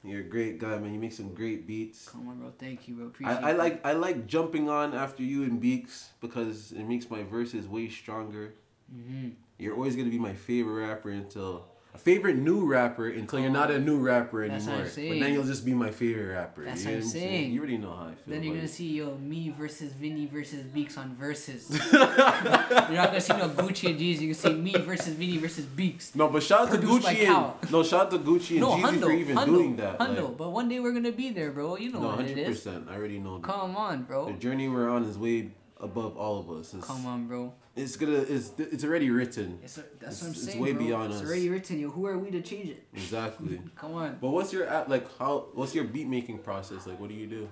you're 0.04 0.22
a 0.22 0.24
great 0.24 0.60
guy, 0.60 0.78
man. 0.78 0.94
You 0.94 1.00
make 1.00 1.14
some 1.14 1.34
great 1.34 1.66
beats. 1.66 2.10
Come 2.10 2.28
on, 2.28 2.40
bro. 2.40 2.52
Thank 2.58 2.88
you, 2.88 2.96
bro. 2.96 3.06
Appreciate 3.08 3.44
I, 3.44 3.50
I 3.50 3.52
like 3.54 3.86
I 3.86 3.94
like 3.94 4.28
jumping 4.28 4.70
on 4.70 4.94
after 4.94 5.24
you 5.24 5.44
and 5.44 5.60
Beaks 5.60 6.10
because 6.22 6.72
it 6.72 6.84
makes 6.84 7.10
my 7.10 7.24
verses 7.24 7.68
way 7.68 7.90
stronger. 7.90 8.54
hmm 8.92 9.30
You're 9.58 9.76
always 9.76 9.96
gonna 9.96 10.10
be 10.10 10.20
my 10.20 10.34
favorite 10.34 10.88
rapper 10.88 11.10
until 11.10 11.66
favorite 11.98 12.38
new 12.38 12.66
rapper 12.66 13.08
until 13.08 13.40
you're 13.40 13.52
not 13.52 13.70
a 13.70 13.76
oh, 13.76 13.80
new 13.80 14.00
rapper 14.00 14.48
That's 14.48 14.68
anymore. 14.68 14.86
But 14.86 15.20
then 15.20 15.34
you'll 15.34 15.46
just 15.46 15.64
be 15.64 15.74
my 15.74 15.92
favorite 15.92 16.34
rapper. 16.34 16.66
That's 16.66 16.84
you 16.84 16.90
what 16.90 16.96
I'm 16.98 17.04
saying? 17.04 17.30
saying. 17.30 17.52
You 17.52 17.60
already 17.60 17.78
know 17.78 17.92
how 17.92 18.06
I 18.06 18.16
feel. 18.16 18.18
Then 18.28 18.44
you're 18.44 18.56
gonna 18.56 18.66
it. 18.66 18.70
see 18.70 18.94
yo 18.94 19.16
me 19.18 19.50
versus 19.50 19.94
Vinny 19.94 20.26
versus 20.26 20.64
Beaks 20.64 20.98
on 20.98 21.16
verses. 21.16 21.70
you're 21.94 22.02
not 22.02 22.92
gonna 22.92 23.22
see 23.22 23.34
no 23.34 23.50
Gucci 23.50 23.90
and 23.90 24.00
Jeezy. 24.00 24.22
You 24.22 24.34
can 24.34 24.36
see 24.36 24.54
me 24.54 24.74
versus 24.74 25.14
Vinny 25.14 25.38
versus 25.38 25.66
Beaks. 25.66 26.16
No, 26.16 26.30
but 26.30 26.44
shout 26.44 26.62
out 26.62 26.72
to 26.72 26.78
Gucci 26.78 27.28
and 27.28 27.72
no, 27.72 27.84
shout 27.84 28.06
out 28.08 28.12
to 28.12 28.20
Gucci 28.20 28.52
and 28.52 28.62
No, 28.62 28.72
Jeezy 28.72 28.82
Hundo, 28.82 29.04
for 29.04 29.12
even 29.12 29.38
Hundo, 29.38 29.46
doing 29.46 29.76
that. 29.78 30.00
Hundo. 30.00 30.30
Like, 30.30 30.38
but 30.38 30.52
one 30.52 30.70
day 30.70 30.80
we're 30.80 30.94
gonna 30.94 31.12
be 31.12 31.30
there, 31.30 31.52
bro. 31.52 31.78
You 31.78 31.92
know 31.92 32.00
no, 32.00 32.08
what 32.08 32.20
it 32.22 32.28
hundred 32.28 32.38
is. 32.40 32.48
percent. 32.58 32.88
I 32.90 32.96
already 32.96 33.20
know. 33.20 33.40
Come 33.40 33.76
on, 33.78 34.04
bro. 34.04 34.26
The 34.26 34.34
journey 34.34 34.68
we're 34.68 34.90
on 34.90 35.04
is 35.04 35.18
way 35.18 35.52
above 35.84 36.18
all 36.18 36.40
of 36.40 36.50
us. 36.50 36.74
It's, 36.74 36.86
Come 36.88 37.06
on, 37.06 37.28
bro. 37.28 37.54
It's 37.76 37.96
gonna. 37.98 38.14
It's 38.18 38.52
it's 38.58 38.84
already 38.84 39.10
written. 39.10 39.60
It's 39.64 39.78
a, 39.78 39.84
that's 40.00 40.22
It's- 40.22 40.22
what 40.22 40.28
I'm 40.28 40.34
it's 40.34 40.44
saying, 40.46 40.60
way 40.62 40.72
bro. 40.74 40.84
beyond 40.86 41.12
it's 41.14 41.22
us. 41.22 41.28
already 41.28 41.50
written. 41.50 41.80
Yo, 41.80 41.90
who 41.90 42.06
are 42.06 42.18
we 42.18 42.32
to 42.32 42.42
change 42.42 42.70
it? 42.70 42.84
Exactly. 42.94 43.62
Come 43.76 43.94
on. 43.94 44.18
But 44.22 44.30
what's 44.30 44.54
your 44.54 44.66
like? 44.88 45.06
How? 45.18 45.48
What's 45.54 45.74
your 45.76 45.84
beat 45.86 46.08
making 46.08 46.40
process 46.40 46.88
like? 46.88 47.00
What 47.00 47.10
do 47.10 47.16
you 47.16 47.28
do? 47.28 47.50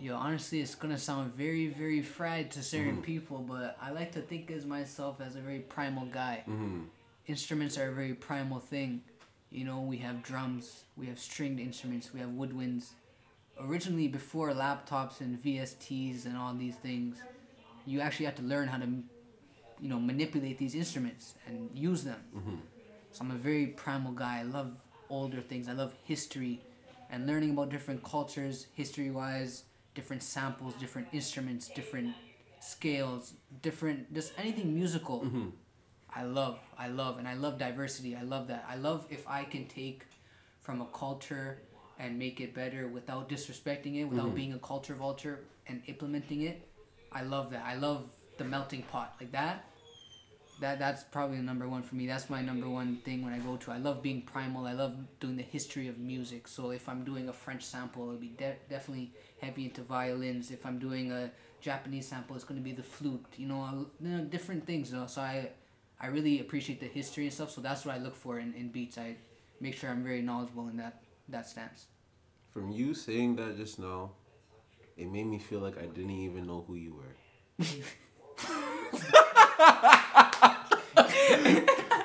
Yo, 0.00 0.16
honestly, 0.16 0.60
it's 0.60 0.74
gonna 0.74 0.98
sound 0.98 1.32
very, 1.34 1.68
very 1.68 2.02
fried 2.02 2.50
to 2.52 2.62
certain 2.62 2.92
Mm-hmm. 2.94 3.02
people, 3.02 3.38
but 3.38 3.76
I 3.80 3.90
like 3.92 4.10
to 4.12 4.20
think 4.20 4.50
of 4.50 4.66
myself 4.66 5.20
as 5.20 5.36
a 5.36 5.40
very 5.40 5.60
primal 5.60 6.06
guy. 6.06 6.42
Mm-hmm. 6.48 6.80
Instruments 7.26 7.78
are 7.78 7.88
a 7.88 7.92
very 7.92 8.14
primal 8.14 8.58
thing. 8.58 9.02
You 9.50 9.64
know, 9.64 9.80
we 9.80 9.98
have 9.98 10.22
drums, 10.22 10.84
we 10.96 11.06
have 11.06 11.18
stringed 11.20 11.60
instruments, 11.60 12.12
we 12.12 12.18
have 12.20 12.30
woodwinds. 12.30 12.90
Originally, 13.60 14.08
before 14.08 14.50
laptops 14.52 15.20
and 15.20 15.38
VSTs 15.40 16.24
and 16.26 16.36
all 16.36 16.52
these 16.54 16.74
things, 16.74 17.18
you 17.86 18.00
actually 18.00 18.26
have 18.26 18.36
to 18.36 18.42
learn 18.42 18.68
how 18.68 18.78
to, 18.78 18.86
you 19.80 19.88
know, 19.88 19.98
manipulate 19.98 20.58
these 20.58 20.74
instruments 20.74 21.34
and 21.46 21.70
use 21.74 22.04
them. 22.04 22.20
Mm-hmm. 22.36 22.56
So 23.12 23.24
I'm 23.24 23.30
a 23.30 23.34
very 23.36 23.66
primal 23.66 24.12
guy. 24.12 24.40
I 24.40 24.42
love 24.42 24.72
older 25.10 25.40
things. 25.40 25.68
I 25.68 25.72
love 25.72 25.92
history 26.04 26.62
and 27.10 27.26
learning 27.26 27.50
about 27.50 27.68
different 27.70 28.02
cultures, 28.02 28.66
history 28.74 29.10
wise, 29.10 29.64
different 29.94 30.22
samples, 30.22 30.74
different 30.74 31.08
instruments, 31.12 31.68
different 31.68 32.14
scales, 32.60 33.34
different 33.60 34.12
just 34.14 34.32
anything 34.38 34.74
musical. 34.74 35.20
Mm-hmm. 35.20 35.48
I 36.14 36.24
love, 36.24 36.58
I 36.78 36.88
love, 36.88 37.18
and 37.18 37.26
I 37.26 37.34
love 37.34 37.58
diversity. 37.58 38.14
I 38.16 38.22
love 38.22 38.48
that. 38.48 38.64
I 38.68 38.76
love 38.76 39.06
if 39.10 39.26
I 39.28 39.44
can 39.44 39.66
take 39.66 40.04
from 40.60 40.80
a 40.80 40.86
culture 40.86 41.62
and 41.98 42.18
make 42.18 42.40
it 42.40 42.54
better 42.54 42.86
without 42.88 43.28
disrespecting 43.28 43.96
it, 43.96 44.04
without 44.04 44.30
Mhm. 44.30 44.34
being 44.34 44.52
a 44.52 44.58
culture 44.58 44.94
vulture 44.94 45.44
and 45.66 45.82
implementing 45.86 46.42
it. 46.42 46.68
I 47.14 47.22
love 47.22 47.50
that. 47.50 47.64
I 47.64 47.74
love 47.76 48.08
the 48.38 48.44
melting 48.44 48.82
pot 48.82 49.14
like 49.20 49.32
that. 49.32 49.64
That 50.60 50.78
that's 50.78 51.02
probably 51.02 51.38
the 51.38 51.42
number 51.42 51.68
one 51.68 51.82
for 51.82 51.96
me. 51.96 52.06
That's 52.06 52.30
my 52.30 52.40
number 52.40 52.68
one 52.68 52.98
thing 53.04 53.24
when 53.24 53.32
I 53.32 53.38
go 53.38 53.56
to. 53.56 53.72
I 53.72 53.78
love 53.78 54.02
being 54.02 54.22
primal. 54.22 54.66
I 54.66 54.74
love 54.74 54.94
doing 55.18 55.36
the 55.36 55.42
history 55.42 55.88
of 55.88 55.98
music. 55.98 56.46
So 56.46 56.70
if 56.70 56.88
I'm 56.88 57.04
doing 57.04 57.28
a 57.28 57.32
French 57.32 57.64
sample, 57.64 58.02
it'll 58.04 58.16
be 58.16 58.28
de- 58.28 58.56
definitely 58.70 59.12
heavy 59.40 59.64
into 59.64 59.82
violins. 59.82 60.50
If 60.50 60.64
I'm 60.64 60.78
doing 60.78 61.10
a 61.10 61.30
Japanese 61.60 62.06
sample, 62.08 62.36
it's 62.36 62.44
gonna 62.44 62.60
be 62.60 62.72
the 62.72 62.82
flute. 62.82 63.24
You 63.36 63.48
know, 63.48 63.86
you 64.00 64.08
know 64.08 64.24
different 64.24 64.66
things. 64.66 64.92
You 64.92 64.98
know? 64.98 65.06
So 65.06 65.20
I 65.20 65.50
I 66.00 66.06
really 66.08 66.40
appreciate 66.40 66.80
the 66.80 66.86
history 66.86 67.24
and 67.24 67.32
stuff. 67.32 67.50
So 67.50 67.60
that's 67.60 67.84
what 67.84 67.94
I 67.94 67.98
look 67.98 68.14
for 68.14 68.38
in, 68.38 68.54
in 68.54 68.68
beats. 68.68 68.98
I 68.98 69.16
make 69.60 69.74
sure 69.76 69.90
I'm 69.90 70.04
very 70.04 70.22
knowledgeable 70.22 70.68
in 70.68 70.76
that 70.76 71.02
that 71.28 71.48
stance. 71.48 71.86
From 72.52 72.70
you 72.70 72.94
saying 72.94 73.36
that 73.36 73.56
just 73.56 73.78
now, 73.78 74.10
it 74.96 75.10
made 75.10 75.26
me 75.26 75.38
feel 75.38 75.60
like 75.60 75.78
I 75.78 75.86
didn't 75.86 76.10
even 76.10 76.46
know 76.46 76.64
who 76.66 76.74
you 76.74 76.94
were. 76.94 77.64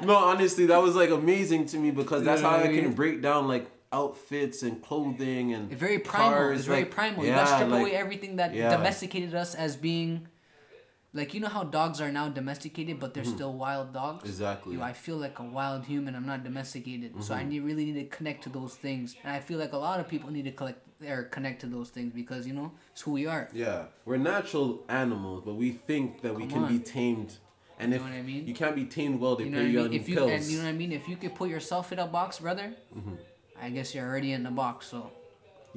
no, 0.02 0.16
honestly, 0.16 0.66
that 0.68 0.82
was 0.82 0.96
like 0.96 1.10
amazing 1.10 1.66
to 1.68 1.78
me 1.78 1.92
because 1.92 2.24
that's 2.24 2.42
how 2.42 2.58
I 2.58 2.68
can 2.68 2.94
break 2.94 3.22
down 3.22 3.48
like 3.48 3.70
outfits 3.92 4.64
and 4.64 4.82
clothing 4.82 5.54
and 5.54 5.70
very 5.72 6.00
primal. 6.00 6.30
cars, 6.32 6.60
it's 6.60 6.68
very 6.68 6.82
like- 6.82 6.92
primal. 6.92 7.24
you 7.24 7.30
yeah, 7.32 7.38
gotta 7.38 7.56
strip 7.56 7.70
like- 7.72 7.82
away 7.82 7.92
everything 7.94 8.36
that 8.38 8.54
yeah. 8.54 8.70
domesticated 8.70 9.34
us 9.36 9.56
as 9.56 9.76
being. 9.76 10.28
Like 11.20 11.34
you 11.34 11.40
know 11.44 11.48
how 11.58 11.64
dogs 11.64 12.00
are 12.04 12.12
now 12.12 12.28
domesticated, 12.30 12.96
but 13.04 13.10
they're 13.14 13.32
still 13.38 13.54
wild 13.66 13.88
dogs. 14.02 14.20
Mm-hmm. 14.20 14.28
Exactly. 14.36 14.74
You, 14.76 14.82
I 14.92 14.94
feel 14.94 15.18
like 15.26 15.38
a 15.40 15.44
wild 15.60 15.82
human. 15.92 16.12
I'm 16.16 16.26
not 16.34 16.42
domesticated, 16.50 17.12
so 17.24 17.34
Mm-hmm. 17.34 17.42
I 17.42 17.44
need 17.52 17.62
really 17.70 17.86
need 17.90 18.00
to 18.04 18.18
connect 18.18 18.40
to 18.46 18.50
those 18.50 18.74
things, 18.86 19.16
and 19.24 19.32
I 19.38 19.40
feel 19.48 19.60
like 19.64 19.74
a 19.74 19.82
lot 19.90 19.98
of 20.02 20.08
people 20.14 20.30
need 20.38 20.46
to 20.52 20.56
collect 20.62 20.80
or 21.14 21.24
connect 21.36 21.58
to 21.62 21.68
those 21.76 21.90
things 21.96 22.10
because 22.22 22.42
you 22.50 22.54
know 22.60 22.72
it's 22.92 23.02
who 23.06 23.12
we 23.20 23.26
are. 23.36 23.44
Yeah, 23.64 23.80
we're 24.06 24.18
natural 24.34 24.84
animals, 25.04 25.40
but 25.48 25.56
we 25.64 25.70
think 25.90 26.22
that 26.24 26.34
we 26.36 26.44
Come 26.48 26.68
can 26.68 26.78
be 26.78 26.80
tamed. 26.98 27.32
And 27.80 27.92
You 27.92 27.98
if 27.98 28.02
know 28.04 28.10
what 28.12 28.18
I 28.18 28.22
mean? 28.34 28.48
you 28.50 28.56
can't 28.62 28.76
be 28.76 28.86
tamed 28.86 29.20
well, 29.22 29.36
they 29.36 29.44
You 29.46 29.52
know 29.52 29.62
put 29.62 29.70
you 29.76 29.82
on 29.82 29.94
If 29.94 30.10
you 30.10 30.16
pills. 30.18 30.32
and 30.36 30.44
you 30.52 30.58
know 30.58 30.64
what 30.66 30.70
I 30.78 30.78
mean, 30.84 30.92
if 30.92 31.06
you 31.12 31.16
could 31.22 31.36
put 31.42 31.48
yourself 31.56 31.86
in 31.94 32.00
a 32.00 32.08
box, 32.20 32.30
brother, 32.46 32.68
Mm-hmm. 32.98 33.16
I 33.66 33.68
guess 33.76 33.88
you're 33.94 34.08
already 34.10 34.32
in 34.38 34.42
the 34.50 34.52
box. 34.64 34.78
So 34.94 35.00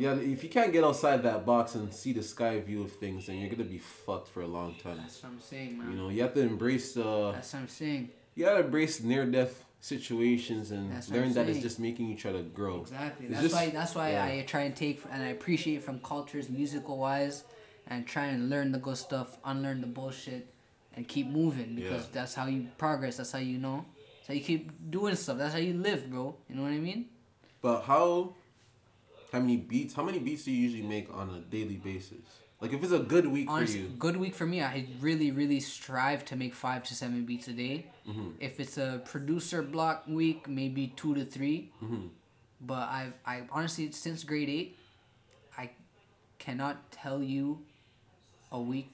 yeah, 0.00 0.14
if 0.14 0.42
you 0.42 0.48
can't 0.48 0.72
get 0.72 0.82
outside 0.84 1.22
that 1.24 1.44
box 1.46 1.74
and 1.74 1.92
see 1.92 2.12
the 2.12 2.22
sky 2.22 2.58
view 2.60 2.82
of 2.82 2.92
things, 2.92 3.26
then 3.26 3.36
you're 3.38 3.50
gonna 3.50 3.64
be 3.64 3.78
fucked 3.78 4.28
for 4.28 4.40
a 4.42 4.46
long 4.46 4.74
time. 4.82 4.96
that's 4.98 5.22
what 5.22 5.32
I'm 5.32 5.40
saying, 5.40 5.78
man. 5.78 5.90
You 5.92 5.96
know, 5.96 6.08
you 6.08 6.22
have 6.22 6.34
to 6.34 6.40
embrace 6.40 6.94
the. 6.94 7.32
that's 7.32 7.52
what 7.52 7.60
I'm 7.60 7.68
saying. 7.68 8.10
You 8.34 8.44
gotta 8.46 8.64
embrace 8.64 9.02
near 9.02 9.24
death 9.26 9.64
situations 9.80 10.70
and 10.70 10.92
That's 10.92 11.08
what 11.08 11.16
I'm 11.16 11.22
learn 11.24 11.32
that 11.34 11.48
it's 11.48 11.60
just 11.60 11.78
making 11.80 12.08
you 12.08 12.16
try 12.16 12.32
to 12.32 12.42
grow. 12.42 12.82
Exactly. 12.82 13.26
It's 13.26 13.34
That's 13.34 13.42
just- 13.48 13.54
why. 13.54 13.70
That's 13.70 13.94
why 13.94 14.10
yeah. 14.12 14.24
I 14.24 14.44
try 14.46 14.62
and 14.62 14.76
take 14.76 15.02
and 15.10 15.22
I 15.22 15.28
appreciate 15.28 15.82
from 15.82 16.00
cultures, 16.00 16.48
musical 16.48 16.98
wise, 16.98 17.44
and 17.86 18.06
try 18.06 18.26
and 18.26 18.50
learn 18.50 18.72
the 18.72 18.78
good 18.78 18.96
stuff, 18.98 19.38
unlearn 19.44 19.80
the 19.80 19.86
bullshit, 19.86 20.52
and 20.94 21.06
keep 21.08 21.26
moving 21.28 21.74
because 21.74 22.02
Yeah. 22.04 22.12
that's 22.12 22.34
how 22.34 22.46
you 22.46 22.68
progress. 22.78 23.16
That's 23.16 23.32
how 23.32 23.38
you 23.38 23.58
know. 23.58 23.84
That's 24.18 24.28
how 24.28 24.34
you 24.34 24.40
keep 24.42 24.70
doing 24.90 25.16
stuff. 25.16 25.38
That's 25.38 25.54
how 25.54 25.60
you 25.60 25.74
live, 25.74 26.10
bro. 26.10 26.36
You 26.48 26.56
know 26.56 26.62
what 26.62 26.72
I 26.72 26.78
mean? 26.78 27.06
But 27.62 27.82
how? 27.82 28.34
How 29.32 29.38
many 29.40 29.56
beats? 29.56 29.94
How 29.94 30.02
many 30.02 30.18
beats 30.18 30.44
do 30.44 30.50
you 30.50 30.58
usually 30.68 30.82
make 30.82 31.08
on 31.14 31.30
a 31.30 31.40
daily 31.40 31.76
basis? 31.76 32.18
Like 32.60 32.72
if 32.72 32.82
it's 32.82 32.92
a 32.92 32.98
good 32.98 33.26
week 33.26 33.48
Honestly, 33.48 33.80
for 33.82 33.84
you. 33.86 33.96
good 33.98 34.16
week 34.18 34.34
for 34.34 34.44
me. 34.46 34.62
I 34.62 34.86
really, 35.00 35.30
really 35.30 35.60
strive 35.60 36.24
to 36.26 36.36
make 36.36 36.54
five 36.54 36.82
to 36.84 36.94
seven 36.94 37.24
beats 37.24 37.48
a 37.48 37.52
day. 37.52 37.86
Mhm. 38.06 38.34
If 38.38 38.60
it's 38.60 38.76
a 38.76 39.00
producer 39.04 39.62
block 39.62 40.04
week, 40.06 40.46
maybe 40.48 40.88
two 40.96 41.14
to 41.14 41.24
3 41.24 41.72
Mhm. 41.82 42.10
But 42.60 42.88
I've, 42.90 43.14
I 43.24 43.44
honestly, 43.50 43.90
since 43.92 44.22
grade 44.24 44.50
eight, 44.50 44.76
I 45.56 45.70
cannot 46.38 46.92
tell 46.92 47.22
you 47.22 47.64
a 48.52 48.60
week 48.60 48.90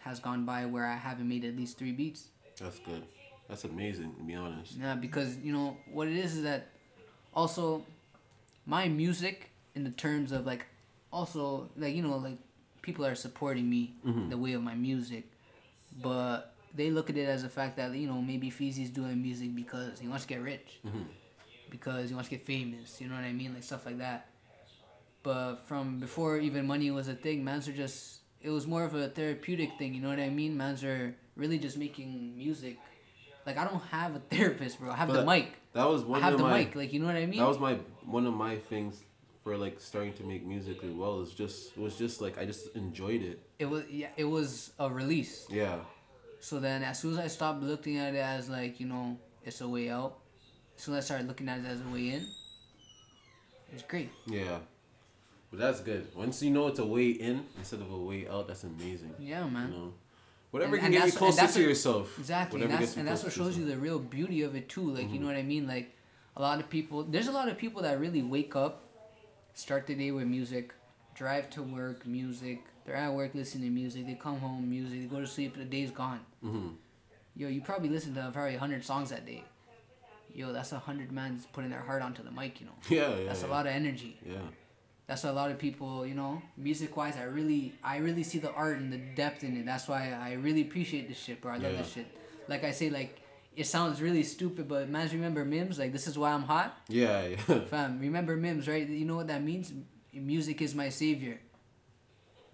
has 0.00 0.18
gone 0.18 0.44
by 0.44 0.66
where 0.66 0.86
I 0.86 0.96
haven't 0.96 1.28
made 1.28 1.44
at 1.44 1.54
least 1.56 1.78
three 1.78 1.92
beats. 1.92 2.28
That's 2.58 2.80
good. 2.80 3.04
That's 3.48 3.62
amazing. 3.64 4.16
To 4.16 4.22
be 4.24 4.34
honest. 4.34 4.72
Yeah, 4.76 4.96
because 4.96 5.36
you 5.36 5.52
know 5.52 5.76
what 5.92 6.08
it 6.08 6.16
is 6.16 6.36
is 6.38 6.42
that 6.42 6.68
also 7.32 7.84
my 8.66 8.88
music 8.88 9.50
in 9.78 9.84
the 9.84 9.90
terms 10.06 10.32
of 10.32 10.44
like 10.52 10.66
also 11.12 11.70
like 11.76 11.94
you 11.94 12.02
know 12.02 12.16
like 12.28 12.38
people 12.82 13.04
are 13.06 13.14
supporting 13.14 13.66
me 13.70 13.82
Mhm. 14.04 14.28
the 14.32 14.36
way 14.44 14.52
of 14.58 14.62
my 14.70 14.74
music, 14.74 15.24
but 16.02 16.54
they 16.74 16.90
look 16.90 17.08
at 17.10 17.16
it 17.16 17.28
as 17.36 17.42
a 17.44 17.48
fact 17.58 17.76
that 17.78 17.88
you 18.02 18.06
know 18.10 18.20
maybe 18.20 18.50
Feezy's 18.50 18.90
doing 18.90 19.22
music 19.28 19.54
because 19.54 20.00
he 20.00 20.08
wants 20.08 20.24
to 20.24 20.28
get 20.34 20.40
rich, 20.42 20.68
Mhm. 20.86 21.04
because 21.70 22.08
he 22.10 22.14
wants 22.16 22.28
to 22.28 22.36
get 22.36 22.44
famous. 22.44 23.00
You 23.00 23.06
know 23.08 23.14
what 23.14 23.24
I 23.24 23.32
mean, 23.32 23.54
like 23.54 23.62
stuff 23.70 23.86
like 23.86 23.98
that. 23.98 24.20
But 25.22 25.56
from 25.68 25.98
before 26.00 26.38
even 26.38 26.66
money 26.66 26.90
was 26.90 27.06
a 27.08 27.14
thing, 27.14 27.44
mans 27.44 27.68
are 27.68 27.72
just 27.84 28.20
it 28.40 28.50
was 28.50 28.66
more 28.66 28.84
of 28.84 28.94
a 28.94 29.08
therapeutic 29.08 29.70
thing. 29.78 29.94
You 29.94 30.00
know 30.02 30.08
what 30.14 30.20
I 30.20 30.30
mean? 30.30 30.56
Mans 30.56 30.82
are 30.84 31.14
really 31.36 31.58
just 31.58 31.76
making 31.76 32.36
music. 32.36 32.76
Like 33.46 33.56
I 33.58 33.64
don't 33.64 33.82
have 33.96 34.14
a 34.16 34.22
therapist, 34.34 34.78
bro. 34.80 34.90
I 34.90 34.96
have 34.96 35.12
the 35.12 35.24
mic. 35.24 35.46
That 35.72 35.88
was 35.88 36.02
one. 36.04 36.20
I 36.20 36.24
have 36.24 36.34
of 36.34 36.38
the 36.40 36.44
my. 36.46 36.58
mic. 36.58 36.74
Like 36.74 36.92
you 36.92 37.00
know 37.00 37.06
what 37.06 37.16
I 37.16 37.26
mean? 37.26 37.40
That 37.40 37.48
was 37.54 37.58
my 37.58 37.74
one 38.18 38.26
of 38.26 38.34
my 38.34 38.56
things 38.72 39.02
for 39.48 39.56
like 39.56 39.80
starting 39.80 40.12
to 40.12 40.24
make 40.24 40.44
music 40.44 40.84
as 40.84 40.90
well. 40.92 41.22
It's 41.22 41.32
just 41.32 41.72
it 41.76 41.80
was 41.80 41.96
just 41.96 42.20
like 42.20 42.36
I 42.36 42.44
just 42.44 42.76
enjoyed 42.76 43.22
it. 43.22 43.40
it 43.58 43.64
was 43.64 43.84
yeah. 43.90 44.08
It 44.16 44.24
was 44.24 44.72
a 44.78 44.90
release. 44.90 45.46
Yeah. 45.50 45.78
So 46.40 46.60
then, 46.60 46.82
as 46.84 46.98
soon 47.00 47.12
as 47.14 47.18
I 47.18 47.28
stopped 47.28 47.62
looking 47.62 47.96
at 47.96 48.14
it 48.14 48.18
as 48.18 48.48
like 48.50 48.78
you 48.78 48.86
know 48.86 49.16
it's 49.44 49.60
a 49.62 49.68
way 49.68 49.88
out, 49.88 50.18
as 50.76 50.82
soon 50.84 50.94
as 50.96 51.04
I 51.04 51.06
started 51.06 51.28
looking 51.28 51.48
at 51.48 51.60
it 51.60 51.66
as 51.66 51.80
a 51.80 51.88
way 51.94 52.08
in, 52.10 52.22
it 53.68 53.72
was 53.72 53.82
great. 53.82 54.10
Yeah. 54.26 54.58
But 55.50 55.60
that's 55.60 55.80
good. 55.80 56.06
Once 56.14 56.42
you 56.42 56.50
know 56.50 56.66
it's 56.66 56.78
a 56.78 56.84
way 56.84 57.08
in 57.08 57.46
instead 57.56 57.80
of 57.80 57.90
a 57.90 57.96
way 57.96 58.28
out, 58.28 58.48
that's 58.48 58.64
amazing. 58.64 59.14
Yeah, 59.18 59.46
You 59.46 59.50
man. 59.50 59.70
know. 59.70 59.94
Whatever 60.50 60.76
And- 60.76 60.84
can 60.84 60.92
and 60.94 61.02
get 61.04 61.12
you 61.12 61.18
closer 61.18 61.40
to 61.40 61.46
what- 61.46 61.56
yourself. 61.56 62.18
Exactly, 62.18 62.60
and 62.60 62.68
Whatever 62.70 62.80
that's 62.80 62.90
gets 62.92 62.98
and 62.98 63.08
that's 63.08 63.22
what 63.24 63.32
shows 63.32 63.56
you 63.56 63.64
the 63.64 63.78
real 63.78 63.98
beauty 63.98 64.42
of 64.42 64.54
it 64.54 64.68
too. 64.68 64.90
Like 64.90 65.04
Mm-hmm. 65.06 65.14
you 65.14 65.20
know 65.20 65.26
what 65.26 65.36
I 65.36 65.42
mean? 65.54 65.66
Like 65.66 65.96
a 66.36 66.42
lot 66.42 66.60
of 66.60 66.68
people. 66.68 67.02
There's 67.04 67.28
a 67.28 67.32
lot 67.32 67.48
of 67.48 67.56
people 67.56 67.80
that 67.82 67.98
really 67.98 68.22
wake 68.22 68.54
up, 68.56 68.84
start 69.58 69.86
the 69.88 69.94
day 69.94 70.10
with 70.12 70.26
music, 70.26 70.72
drive 71.14 71.50
to 71.50 71.62
work, 71.62 72.06
music. 72.06 72.60
They're 72.84 72.94
at 72.94 73.12
work 73.12 73.34
listening 73.34 73.64
to 73.64 73.70
music. 73.70 74.06
They 74.06 74.14
come 74.14 74.38
home, 74.38 74.70
music. 74.70 75.00
They 75.00 75.06
go 75.06 75.20
to 75.20 75.26
sleep. 75.26 75.56
The 75.56 75.64
day's 75.64 75.90
gone. 75.90 76.20
Mhm. 76.44 76.76
Yo, 77.34 77.48
you 77.48 77.60
probably 77.60 77.88
listen 77.88 78.14
to 78.14 78.30
probably 78.32 78.56
hundred 78.56 78.84
songs 78.84 79.10
that 79.10 79.26
day. 79.26 79.42
Yo, 80.32 80.52
that's 80.52 80.70
a 80.72 80.78
hundred 80.78 81.10
men 81.10 81.40
putting 81.52 81.70
their 81.70 81.80
heart 81.80 82.02
onto 82.02 82.22
the 82.22 82.30
mic. 82.30 82.60
You 82.60 82.66
know, 82.66 82.72
Yeah, 82.88 83.16
yeah. 83.16 83.24
that's 83.26 83.42
yeah. 83.42 83.48
a 83.48 83.50
lot 83.50 83.66
of 83.66 83.72
energy. 83.72 84.18
Yeah. 84.24 84.36
That's 85.08 85.24
a 85.24 85.32
lot 85.32 85.50
of 85.50 85.58
people. 85.58 86.06
You 86.06 86.14
know, 86.14 86.40
music 86.56 86.96
wise, 86.96 87.16
I 87.16 87.24
really, 87.24 87.74
I 87.82 87.96
really 87.98 88.22
see 88.22 88.38
the 88.38 88.52
art 88.52 88.78
and 88.78 88.92
the 88.92 88.98
depth 88.98 89.42
in 89.42 89.56
it. 89.56 89.66
That's 89.66 89.88
why 89.88 90.12
I 90.12 90.34
really 90.34 90.62
appreciate 90.62 91.08
this 91.08 91.18
shit, 91.18 91.40
bro. 91.40 91.52
I 91.54 91.56
love 91.58 91.72
Yeah. 91.72 91.78
this 91.82 91.92
shit. 91.92 92.06
Like 92.46 92.62
I 92.62 92.70
say, 92.70 92.90
like 92.90 93.20
it 93.58 93.66
sounds 93.66 94.00
really 94.00 94.22
stupid, 94.22 94.68
but 94.68 94.88
man, 94.88 95.08
remember 95.12 95.44
Mims? 95.44 95.78
Like 95.78 95.92
this 95.92 96.06
is 96.06 96.16
why 96.16 96.30
I'm 96.32 96.42
hot, 96.44 96.78
Yeah, 96.88 97.26
yeah. 97.26 97.36
fam. 97.72 97.98
Remember 98.00 98.36
Mims, 98.36 98.68
right? 98.68 98.88
You 98.88 99.04
know 99.04 99.16
what 99.16 99.26
that 99.28 99.42
means? 99.42 99.72
Music 100.12 100.62
is 100.62 100.74
my 100.74 100.88
savior. 100.88 101.40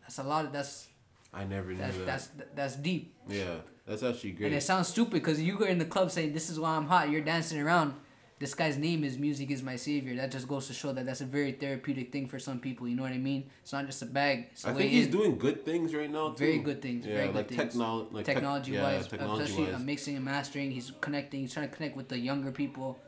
That's 0.03 0.19
a 0.19 0.23
lot. 0.23 0.47
Of, 0.47 0.53
that's 0.53 0.89
I 1.33 1.45
never 1.45 1.71
knew 1.73 1.79
that's 1.79 1.97
that. 1.99 2.07
that's 2.07 2.29
that's 2.55 2.77
deep. 2.77 3.15
yeah, 3.29 3.57
that's 3.87 4.03
actually 4.03 4.33
great. 4.33 4.47
And 4.47 4.55
it 4.57 4.63
sounds 4.63 4.89
stupid 4.89 5.13
because 5.15 5.41
you 5.41 5.59
go 5.59 5.67
in 5.67 5.79
the 5.79 5.85
club 5.85 6.11
saying 6.11 6.33
this 6.33 6.49
is 6.51 6.59
why 6.59 6.77
I'm 6.77 6.87
hot. 6.87 7.11
You're 7.11 7.21
dancing 7.21 7.61
around. 7.61 7.95
This 8.41 8.53
guy's 8.53 8.77
name 8.77 9.05
is 9.05 9.17
music 9.17 9.51
is 9.51 9.63
my 9.63 9.77
savior. 9.77 10.17
That 10.17 10.33
just 10.33 10.49
goes 10.49 10.67
to 10.67 10.73
show 10.73 10.93
that 10.93 11.07
that's 11.07 11.21
a 11.21 11.25
very 11.25 11.53
therapeutic 11.53 12.11
thing 12.13 12.27
for 12.27 12.39
some 12.41 12.59
people. 12.59 12.89
You 12.89 12.97
know 12.97 13.05
what 13.05 13.13
I 13.13 13.19
mean? 13.19 13.49
It's 13.63 13.73
not 13.73 13.87
just 13.87 14.03
a 14.03 14.07
bag. 14.07 14.49
I 14.65 14.73
think 14.73 14.91
he's 14.91 15.07
in. 15.07 15.13
doing 15.13 15.39
good 15.39 15.65
things 15.65 15.95
right 15.95 16.11
now. 16.11 16.31
Too. 16.31 16.45
Very 16.45 16.59
good 16.59 16.83
things, 16.83 17.07
Yeah, 17.07 17.15
very 17.15 17.27
good 17.29 17.37
like 17.37 17.49
things. 17.49 17.75
technol- 17.75 18.13
like 18.13 18.25
technology 18.25 18.73
yeah, 18.73 18.83
wise, 18.83 19.07
technology 19.07 19.45
especially 19.45 19.65
wise. 19.73 19.75
uh, 19.75 19.79
mixing 19.79 20.17
and 20.17 20.25
mastering. 20.25 20.71
He's 20.73 20.93
connecting. 21.01 21.41
He's 21.41 21.53
trying 21.55 21.69
to 21.69 21.75
connect 21.75 21.97
with 21.97 22.09
the 22.09 22.19
younger 22.19 22.51
people. 22.51 22.99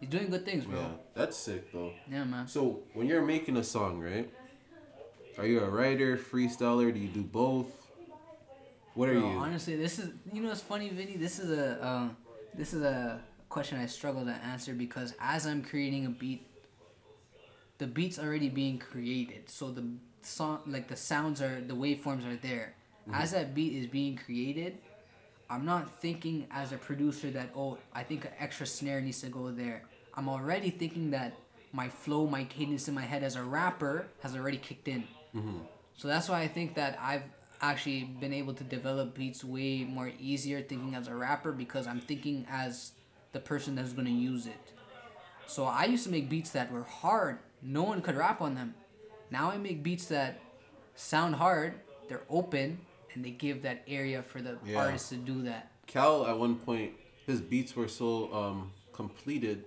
He's 0.00 0.08
doing 0.10 0.28
good 0.30 0.44
things, 0.44 0.64
bro. 0.64 0.80
Yeah, 0.80 0.86
that's 1.14 1.36
sick 1.36 1.72
though. 1.72 1.92
Yeah, 2.10 2.24
man. 2.24 2.48
So 2.48 2.80
when 2.92 3.06
you're 3.06 3.22
making 3.24 3.56
a 3.56 3.64
song, 3.64 4.00
right? 4.00 4.28
Are 5.38 5.46
you 5.46 5.60
a 5.60 5.70
writer, 5.70 6.16
freestyler? 6.18 6.92
Do 6.92 6.98
you 6.98 7.08
do 7.08 7.22
both? 7.22 7.66
What 8.94 9.08
are 9.08 9.18
Bro, 9.18 9.30
you? 9.30 9.38
honestly, 9.38 9.76
this 9.76 9.98
is 10.00 10.10
you 10.32 10.42
know 10.42 10.50
it's 10.50 10.60
funny, 10.60 10.90
Vinny. 10.90 11.16
This 11.16 11.38
is 11.38 11.50
a 11.56 11.80
uh, 11.82 12.08
this 12.52 12.74
is 12.74 12.82
a 12.82 13.20
question 13.52 13.78
I 13.78 13.84
struggle 13.84 14.24
to 14.24 14.32
answer 14.32 14.72
because 14.72 15.12
as 15.20 15.46
I'm 15.46 15.62
creating 15.62 16.06
a 16.06 16.08
beat, 16.08 16.46
the 17.76 17.86
beat's 17.86 18.18
already 18.18 18.48
being 18.48 18.78
created. 18.78 19.50
So 19.50 19.70
the 19.70 19.84
song, 20.22 20.60
like 20.66 20.88
the 20.88 20.96
sounds 20.96 21.42
are, 21.42 21.60
the 21.60 21.74
waveforms 21.74 22.26
are 22.26 22.36
there. 22.36 22.74
Mm-hmm. 23.02 23.20
As 23.20 23.32
that 23.32 23.54
beat 23.54 23.74
is 23.74 23.86
being 23.86 24.16
created, 24.16 24.78
I'm 25.50 25.66
not 25.66 26.00
thinking 26.00 26.46
as 26.50 26.72
a 26.72 26.78
producer 26.78 27.30
that 27.32 27.50
oh 27.54 27.76
I 27.94 28.02
think 28.04 28.24
an 28.24 28.30
extra 28.38 28.64
snare 28.64 29.02
needs 29.02 29.20
to 29.20 29.28
go 29.28 29.50
there. 29.50 29.82
I'm 30.14 30.30
already 30.30 30.70
thinking 30.70 31.10
that 31.10 31.34
my 31.74 31.90
flow, 31.90 32.26
my 32.26 32.44
cadence 32.44 32.88
in 32.88 32.94
my 32.94 33.02
head 33.02 33.22
as 33.22 33.36
a 33.36 33.42
rapper 33.42 34.06
has 34.22 34.34
already 34.34 34.56
kicked 34.56 34.88
in. 34.88 35.04
Mm-hmm. 35.36 35.58
So 35.98 36.08
that's 36.08 36.30
why 36.30 36.40
I 36.40 36.48
think 36.48 36.74
that 36.76 36.98
I've 36.98 37.24
actually 37.60 38.04
been 38.04 38.32
able 38.32 38.54
to 38.54 38.64
develop 38.64 39.14
beats 39.14 39.44
way 39.44 39.84
more 39.84 40.10
easier 40.18 40.62
thinking 40.62 40.94
as 40.94 41.06
a 41.06 41.14
rapper 41.14 41.52
because 41.52 41.86
I'm 41.86 42.00
thinking 42.00 42.46
as 42.50 42.92
the 43.32 43.40
person 43.40 43.74
that's 43.74 43.92
gonna 43.92 44.10
use 44.10 44.46
it. 44.46 44.72
So 45.46 45.64
I 45.64 45.84
used 45.84 46.04
to 46.04 46.10
make 46.10 46.28
beats 46.28 46.50
that 46.50 46.70
were 46.72 46.82
hard. 46.84 47.38
No 47.62 47.82
one 47.82 48.00
could 48.00 48.16
rap 48.16 48.40
on 48.40 48.54
them. 48.54 48.74
Now 49.30 49.50
I 49.50 49.58
make 49.58 49.82
beats 49.82 50.06
that 50.06 50.40
sound 50.94 51.36
hard, 51.36 51.74
they're 52.08 52.22
open, 52.28 52.80
and 53.14 53.24
they 53.24 53.30
give 53.30 53.62
that 53.62 53.82
area 53.86 54.22
for 54.22 54.40
the 54.40 54.58
Yeah. 54.64 54.78
artist 54.78 55.08
to 55.10 55.16
do 55.16 55.42
that. 55.42 55.70
Cal 55.86 56.26
at 56.26 56.38
one 56.38 56.56
point, 56.56 56.92
his 57.26 57.40
beats 57.40 57.74
were 57.76 57.88
so 57.88 58.32
um 58.34 58.72
completed 58.92 59.64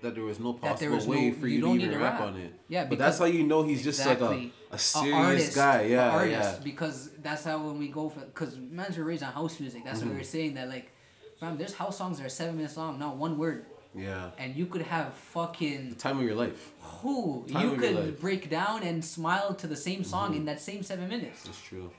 that 0.00 0.14
there 0.14 0.22
was 0.24 0.38
no 0.38 0.52
possible 0.52 0.94
was 0.94 1.06
way 1.08 1.30
no- 1.30 1.34
for 1.36 1.48
you 1.48 1.56
you, 1.56 1.60
don't 1.60 1.78
to 1.78 1.84
even 1.86 1.98
to 1.98 2.04
rap 2.04 2.20
rap. 2.20 2.28
on 2.28 2.36
it. 2.36 2.52
Yeah, 2.68 2.84
but 2.84 2.98
that's 2.98 3.18
how 3.18 3.24
you 3.24 3.42
know 3.42 3.64
he's 3.64 3.82
just 3.82 3.98
like 4.06 4.18
Exactly. 4.18 4.52
a, 4.70 4.74
a 4.76 4.78
serious 4.78 5.54
guy. 5.54 5.82
Yeah, 5.86 6.10
artist, 6.10 6.58
yeah. 6.58 6.64
Because 6.64 7.10
that's 7.20 7.42
how 7.44 7.58
when 7.66 7.78
we 7.78 7.88
go 7.88 8.08
for 8.08 8.20
because 8.20 8.56
man's 8.58 8.96
were 8.96 9.04
raised 9.04 9.24
on 9.24 9.32
house 9.32 9.58
music. 9.58 9.82
That's 9.84 9.98
Mm-hmm. 9.98 10.08
what 10.08 10.14
we 10.14 10.20
were 10.20 10.24
saying 10.24 10.54
that 10.54 10.68
like, 10.68 10.92
fam, 11.40 11.56
there's 11.58 11.74
house 11.74 11.96
songs 11.98 12.18
that 12.18 12.26
are 12.26 12.30
seven 12.30 12.56
minutes 12.56 12.76
long, 12.76 12.98
not 12.98 13.16
one 13.16 13.38
word, 13.38 13.66
Yeah. 13.94 14.30
and 14.38 14.54
you 14.56 14.66
could 14.66 14.82
have 14.82 15.14
fucking 15.14 15.90
The 15.90 15.94
time 15.96 16.18
of 16.18 16.24
your 16.24 16.34
life. 16.34 16.72
who 16.80 17.44
you 17.46 17.76
could 17.76 18.20
break 18.20 18.50
down 18.50 18.82
and 18.82 19.04
smile 19.04 19.54
to 19.54 19.66
the 19.66 19.76
same 19.76 20.04
song 20.04 20.34
in 20.34 20.44
that 20.46 20.60
same 20.60 20.82
seven 20.82 21.08
minutes, 21.08 21.44
That's 21.44 21.60
true. 21.60 21.90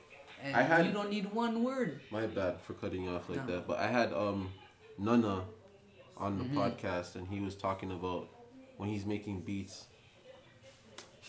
and 0.43 0.55
I 0.55 0.62
had- 0.63 0.86
you 0.86 0.91
don't 0.91 1.10
need 1.10 1.31
one 1.34 1.63
word. 1.63 2.01
My 2.12 2.27
bad 2.27 2.60
for 2.62 2.74
cutting 2.74 3.03
you 3.03 3.12
off 3.12 3.29
like 3.29 3.46
No. 3.48 3.55
that. 3.55 3.67
But 3.67 3.79
I 3.79 3.88
had 3.88 4.13
um 4.13 4.51
Nana 4.98 5.46
on 6.17 6.38
the 6.38 6.43
Mm-hmm. 6.43 6.60
podcast 6.60 7.15
and 7.15 7.27
he 7.27 7.39
was 7.39 7.55
talking 7.55 7.91
about 7.91 8.27
when 8.77 8.89
he's 8.89 9.05
making 9.05 9.41
beats. 9.41 9.86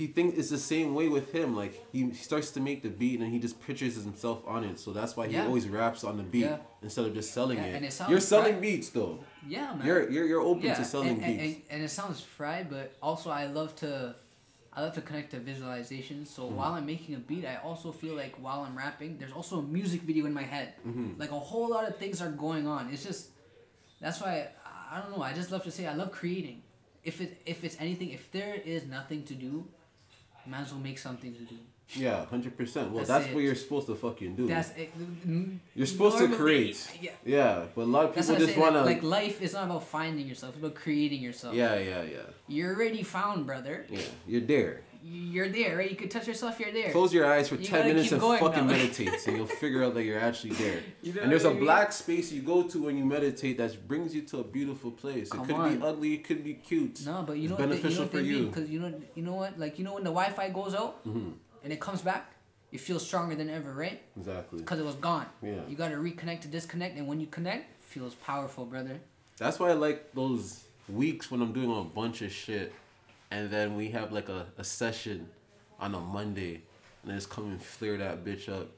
He 0.01 0.07
thinks 0.17 0.39
it's 0.39 0.49
the 0.59 0.65
same 0.75 0.95
way 0.99 1.09
with 1.17 1.27
him. 1.39 1.49
Like 1.63 1.75
he, 1.93 1.99
he 2.05 2.15
starts 2.15 2.51
to 2.57 2.61
make 2.69 2.79
the 2.87 2.89
beat 3.01 3.21
and 3.21 3.29
he 3.35 3.39
just 3.47 3.57
pictures 3.67 3.95
himself 4.11 4.39
on 4.55 4.61
it. 4.65 4.77
So 4.85 4.89
that's 4.99 5.15
why 5.17 5.25
he 5.29 5.35
Yeah. 5.35 5.47
always 5.47 5.67
raps 5.69 6.03
on 6.05 6.15
the 6.17 6.23
beat 6.35 6.47
Yeah. 6.51 6.59
instead 6.87 7.05
of 7.09 7.13
just 7.21 7.31
selling 7.39 7.59
Yeah, 7.59 7.65
it. 7.67 7.75
and 7.77 7.85
it 7.89 7.93
sounds 7.93 8.11
You're 8.11 8.21
selling 8.35 8.57
beats 8.67 8.89
though. 8.97 9.15
Yeah, 9.47 9.75
man. 9.75 9.87
You're 9.87 10.03
you're 10.15 10.27
you're 10.31 10.41
open 10.53 10.63
to 10.81 10.85
selling 10.95 11.09
and, 11.15 11.23
and, 11.27 11.39
beats. 11.39 11.45
and, 11.55 11.63
and 11.73 11.79
it 11.87 11.91
sounds 12.01 12.19
fried, 12.37 12.67
but 12.75 12.87
also 13.03 13.29
I 13.43 13.45
love 13.59 13.71
to, 13.83 13.91
I 14.73 14.79
love 14.85 14.95
to 14.95 15.03
connect 15.09 15.29
to 15.35 15.39
visualization. 15.53 16.19
So 16.35 16.41
Mm-hmm. 16.45 16.57
while 16.59 16.73
I'm 16.79 16.87
making 16.95 17.13
a 17.21 17.23
beat, 17.31 17.45
I 17.55 17.57
also 17.69 17.89
feel 18.03 18.15
like 18.23 18.35
while 18.47 18.61
I'm 18.67 18.77
rapping, 18.85 19.11
there's 19.19 19.33
also 19.41 19.55
a 19.59 19.67
music 19.79 20.01
video 20.11 20.25
in 20.31 20.35
my 20.41 20.47
head. 20.55 20.69
Mm-hmm. 20.89 21.21
Like 21.23 21.33
a 21.41 21.43
whole 21.51 21.69
lot 21.77 21.85
of 21.91 21.95
things 22.03 22.17
are 22.25 22.33
going 22.47 22.67
on. 22.75 22.83
It's 22.93 23.05
just, 23.11 23.23
that's 24.01 24.19
why 24.23 24.33
I, 24.65 24.97
I 24.97 25.01
don't 25.01 25.11
know. 25.15 25.23
I 25.31 25.33
just 25.41 25.51
love 25.55 25.63
to 25.69 25.73
say 25.77 25.83
I 25.87 25.95
love 26.03 26.11
creating. 26.21 26.59
If 27.11 27.21
it 27.25 27.31
if 27.55 27.59
it's 27.67 27.77
anything, 27.87 28.09
if 28.19 28.25
there 28.37 28.55
is 28.75 28.83
nothing 28.99 29.21
to 29.31 29.35
do, 29.35 29.55
might 30.47 30.61
as 30.63 30.73
well 30.73 30.81
make 30.81 30.99
something 30.99 31.33
to 31.35 31.41
do. 31.41 31.57
yeah, 31.95 32.25
hundred 32.27 32.57
percent. 32.57 32.91
Well, 32.91 33.05
That's 33.05 33.25
that's, 33.25 33.35
what 33.35 33.43
you're 33.43 33.55
supposed 33.55 33.87
to 33.89 33.95
fucking 33.97 34.37
do. 34.37 34.47
That's 34.47 34.71
it. 34.77 34.93
you're 35.75 35.87
supposed 35.87 36.19
to 36.19 36.29
create. 36.29 36.79
Yeah. 37.01 37.11
Yeah, 37.25 37.65
but 37.75 37.83
a 37.83 37.85
lot 37.85 38.05
of 38.07 38.15
people 38.15 38.37
just 38.37 38.57
wanna. 38.57 38.85
like 38.85 39.03
life 39.03 39.43
is 39.43 39.53
not 39.55 39.65
about 39.65 39.85
finding 39.85 40.27
yourself; 40.27 40.55
it's 40.55 40.63
about 40.65 40.75
creating 40.77 41.21
yourself. 41.21 41.55
yeah, 41.55 41.75
yeah, 41.79 42.03
yeah, 42.03 42.19
You're 42.49 42.75
already 42.75 43.03
found, 43.03 43.47
brother. 43.47 43.87
yeah. 43.91 44.01
You're 44.27 44.43
there. 44.43 44.83
You're 45.03 45.49
there, 45.49 45.77
right? 45.79 45.91
You 45.91 45.97
could 45.97 46.11
touch 46.11 46.29
yourself. 46.29 46.61
You're 46.61 46.73
there. 46.73 46.91
Close 46.93 47.13
your 47.15 47.25
eyes 47.27 47.49
for 47.49 47.55
You 47.57 47.65
10 47.67 47.79
gotta 47.81 47.95
minutes 47.95 48.13
and 48.13 48.21
fucking 48.21 48.67
now. 48.67 48.73
meditate, 48.73 49.27
and 49.27 49.37
you'll 49.37 49.47
figure 49.47 49.83
out 49.83 49.95
that 49.95 50.05
you're 50.05 50.21
actually 50.21 50.51
there. 50.55 50.81
You 51.03 51.15
know 51.15 51.23
and 51.23 51.33
there's 51.33 51.45
a 51.45 51.51
mean? 51.51 51.61
black 51.61 51.93
space 51.93 52.31
you 52.31 52.43
go 52.43 52.65
to 52.65 52.83
when 52.85 52.99
you 52.99 53.05
meditate 53.07 53.57
that 53.59 53.89
brings 53.89 54.15
you 54.15 54.23
to 54.23 54.41
a 54.41 54.45
beautiful 54.45 54.91
place. 54.91 55.31
Come 55.31 55.43
it 55.43 55.47
could 55.47 55.57
on. 55.57 55.79
be 55.79 55.83
ugly, 55.85 56.15
it 56.15 56.25
could 56.25 56.45
be 56.45 56.55
cute. 56.55 57.05
No, 57.07 57.25
but 57.27 57.39
you 57.39 57.45
It's 57.45 57.59
know 57.59 57.67
what 57.67 57.71
they, 57.71 57.89
you 57.89 57.95
know 57.97 58.01
what 58.03 58.11
for 58.11 58.21
you. 58.21 58.47
because 58.47 58.69
you 58.71 58.81
know 58.81 58.95
you 59.15 59.23
know 59.23 59.35
what 59.35 59.59
like 59.59 59.79
you 59.79 59.85
know 59.85 59.95
when 59.95 60.05
the 60.05 60.11
Wi-Fi 60.11 60.51
goes 60.51 60.75
out 60.75 61.03
Mhm. 61.07 61.33
and 61.65 61.73
it 61.73 61.81
comes 61.81 62.03
back, 62.03 62.35
you 62.71 62.79
feel 62.79 62.99
stronger 62.99 63.35
than 63.35 63.49
ever, 63.49 63.73
right? 63.73 64.03
Exactly. 64.19 64.59
Because 64.59 64.79
it 64.79 64.85
was 64.85 64.95
gone. 64.97 65.27
Yeah. 65.43 65.61
You 65.69 65.77
gotta 65.77 65.97
reconnect 65.97 66.43
to 66.43 66.49
disconnect, 66.49 66.99
and 66.99 67.09
when 67.09 67.21
you 67.21 67.27
connect, 67.27 67.83
feels 67.83 68.15
powerful, 68.17 68.65
brother. 68.67 69.01
That's 69.39 69.59
why 69.59 69.71
I 69.71 69.73
like 69.73 70.13
those 70.13 70.65
weeks 70.89 71.31
when 71.31 71.41
I'm 71.41 71.53
doing 71.53 71.71
a 71.77 71.83
bunch 71.85 72.21
of 72.23 72.31
shit, 72.31 72.73
and 73.31 73.51
then 73.51 73.77
we 73.77 73.91
have 73.91 74.13
like 74.13 74.29
a, 74.29 74.47
a 74.59 74.65
session 74.65 75.29
on 75.79 75.95
a 75.95 76.01
Monday, 76.01 76.63
and 77.03 77.13
just 77.13 77.31
come 77.31 77.47
and 77.47 77.63
flare 77.63 77.97
that 77.99 78.25
bitch 78.25 78.49
up. 78.49 78.69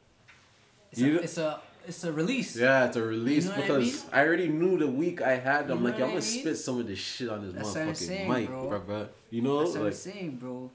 It's 0.90 1.00
You- 1.00 1.18
a 1.18 1.22
it's 1.22 1.38
a 1.38 1.60
it's 1.86 2.04
a 2.04 2.12
release. 2.12 2.56
Yeah, 2.56 2.86
it's 2.86 2.96
a 2.96 3.02
release 3.02 3.44
You 3.44 3.50
know 3.50 3.56
what 3.56 3.64
I 3.70 3.78
because 3.78 4.06
I, 4.12 4.24
already 4.24 4.48
knew 4.48 4.78
the 4.78 4.86
week 4.86 5.20
I 5.20 5.36
had. 5.36 5.68
I'm 5.70 5.78
You 5.78 5.84
like, 5.86 5.94
I'm 5.94 6.00
gonna 6.00 6.12
mean? 6.12 6.20
spit 6.22 6.56
some 6.58 6.78
of 6.78 6.86
this 6.86 6.98
shit 7.00 7.28
on 7.28 7.44
this 7.44 7.54
That's 7.54 7.74
motherfucking 8.00 8.06
saying, 8.06 8.30
mic, 8.30 8.46
bro. 8.48 8.80
bruh. 8.86 9.08
You 9.30 9.42
know, 9.42 9.58
That's 9.60 9.70
what 9.72 9.78
I'm 9.78 9.84
like, 9.86 9.94
saying, 9.94 10.36
bro. 10.36 10.70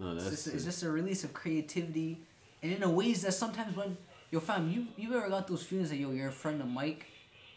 no, 0.00 0.12
It's 0.14 0.24
that's 0.24 0.44
just, 0.44 0.54
it's 0.56 0.64
just 0.64 0.82
a 0.82 0.90
release 0.90 1.22
of 1.22 1.32
creativity, 1.32 2.18
and 2.62 2.72
in 2.72 2.82
a 2.82 2.90
ways 2.90 3.22
that 3.22 3.32
sometimes 3.32 3.76
when 3.76 3.96
yo 4.32 4.40
fam, 4.40 4.68
you 4.70 4.86
you 4.96 5.14
ever 5.16 5.28
got 5.28 5.46
those 5.46 5.62
feelings 5.62 5.90
that 5.90 5.96
yo 5.98 6.10
you're 6.10 6.26
in 6.26 6.32
front 6.32 6.60
of 6.60 6.66
the 6.66 6.72
mic, 6.80 7.06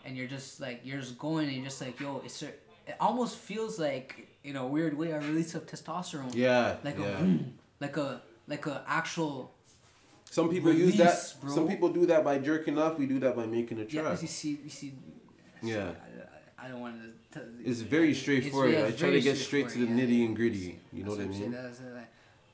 and 0.05 0.15
you're 0.15 0.27
just 0.27 0.59
like 0.61 0.81
you're 0.83 0.99
just 0.99 1.17
going 1.17 1.47
and 1.47 1.55
you're 1.57 1.65
just 1.65 1.81
like 1.81 1.99
yo 1.99 2.21
it's 2.23 2.43
a, 2.43 2.47
it 2.85 2.95
almost 2.99 3.37
feels 3.37 3.79
like 3.79 4.27
in 4.43 4.55
a 4.55 4.65
weird 4.67 4.97
way 4.97 5.11
a 5.11 5.19
release 5.19 5.55
of 5.55 5.65
testosterone. 5.65 6.33
yeah, 6.35 6.75
Like 6.83 6.99
yeah. 6.99 7.05
a 7.23 7.39
like 7.79 7.97
a 7.97 8.21
like 8.47 8.65
a 8.67 8.83
actual 8.87 9.53
Some 10.29 10.49
people 10.49 10.73
use 10.73 10.97
that. 10.97 11.35
Bro. 11.41 11.53
Some 11.55 11.67
people 11.67 11.89
do 11.89 12.05
that 12.07 12.23
by 12.23 12.37
jerking 12.39 12.77
off. 12.77 12.97
We 12.99 13.05
do 13.05 13.19
that 13.19 13.35
by 13.35 13.45
making 13.45 13.79
a 13.79 13.85
yeah. 13.85 14.11
You 14.19 14.27
see 14.27 14.59
you 14.63 14.69
see. 14.69 14.93
Yeah. 15.61 15.91
I, 16.59 16.65
I 16.65 16.67
don't 16.69 16.81
want 16.81 16.95
to. 17.01 17.39
T- 17.39 17.45
It's 17.65 17.81
very 17.81 18.13
straightforward. 18.13 18.71
yeah, 18.73 18.85
I 18.85 18.91
try 18.91 19.09
to 19.11 19.21
get 19.21 19.37
straight 19.37 19.69
to 19.69 19.79
the 19.79 19.85
yeah, 19.85 19.99
nitty 20.05 20.25
and 20.25 20.35
gritty. 20.35 20.79
You 20.91 21.03
know 21.03 21.11
what 21.11 21.21
I 21.21 21.25
mean? 21.25 21.51
that's, 21.51 21.79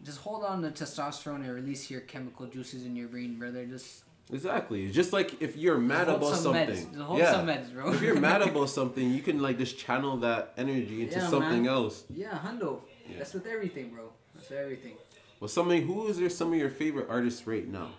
Just 0.04 0.20
hold 0.20 0.44
on 0.44 0.62
to 0.62 0.70
testosterone 0.72 1.42
and 1.46 1.54
release 1.54 1.92
your 1.92 2.02
chemical 2.02 2.46
juices 2.48 2.86
in 2.86 2.96
your 2.96 3.08
brain, 3.08 3.38
brother. 3.38 3.66
Just 3.66 4.04
Exactly. 4.32 4.86
It's 4.86 4.96
just 4.96 5.12
like 5.12 5.42
if 5.42 5.58
you're 5.58 5.78
mad 5.80 6.08
hold 6.08 6.22
about 6.22 6.36
some 6.36 6.54
something. 6.54 7.18
Yeah. 7.18 7.32
some 7.32 7.48
meds, 7.48 7.74
bro. 7.74 7.92
if 7.94 8.02
you're 8.02 8.20
mad 8.30 8.42
about 8.44 8.70
something, 8.70 9.10
you 9.12 9.22
can 9.22 9.42
like 9.42 9.58
just 9.58 9.78
channel 9.78 10.18
that 10.18 10.54
energy 10.58 11.02
into 11.04 11.16
Yeah, 11.20 11.28
something 11.28 11.64
man. 11.64 11.68
else. 11.74 12.04
Yeah, 12.14 12.38
hundo. 12.38 12.82
Yeah. 13.10 13.18
That's 13.18 13.34
with 13.34 13.48
everything, 13.48 13.90
bro. 13.90 14.12
That's 14.36 14.50
with 14.50 14.60
everything. 14.60 14.94
Well, 15.40 15.48
somebody 15.48 15.82
who 15.82 16.08
is 16.08 16.20
there 16.20 16.30
some 16.30 16.54
of 16.54 16.60
your 16.60 16.70
favorite 16.70 17.08
artists 17.10 17.48
right 17.48 17.68
now? 17.68 17.90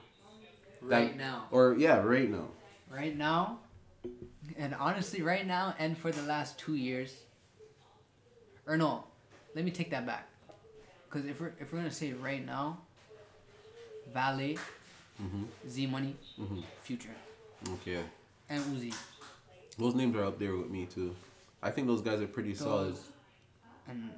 Right 0.81 1.11
That- 1.11 1.17
now. 1.17 1.47
Or 1.51 1.75
yeah, 1.77 1.99
right 2.01 2.31
now. 2.31 2.49
Right 2.91 3.17
now. 3.17 3.59
And 4.57 4.75
honestly, 4.75 5.23
right 5.23 5.47
now 5.47 5.75
and 5.79 5.97
for 5.99 6.11
the 6.13 6.23
last 6.23 6.59
two 6.59 6.75
years. 6.75 7.15
Or 8.67 8.77
no, 8.77 9.05
let 9.57 9.65
me 9.65 9.71
take 9.73 9.91
that 9.91 10.07
back. 10.07 10.29
Because 11.09 11.27
if 11.27 11.41
we're, 11.41 11.53
if 11.59 11.73
we're 11.73 11.79
going 11.81 11.91
to 11.91 11.95
say 11.95 12.13
right 12.13 12.45
now, 12.45 12.79
Valet, 14.15 14.59
Mhm. 15.21 15.49
Z 15.69 15.87
Money, 15.87 16.17
Mhm. 16.39 16.65
Future, 16.83 17.15
Okay. 17.75 18.05
and 18.49 18.65
Uzi. 18.65 18.95
Those 19.77 19.95
names 19.95 20.17
are 20.17 20.25
up 20.25 20.39
there 20.39 20.57
with 20.57 20.71
me 20.71 20.87
too. 20.87 21.15
I 21.63 21.71
think 21.71 21.87
those 21.87 22.01
guys 22.03 22.21
are 22.21 22.27
pretty 22.27 22.55
solid. 22.55 22.97
And 23.87 24.11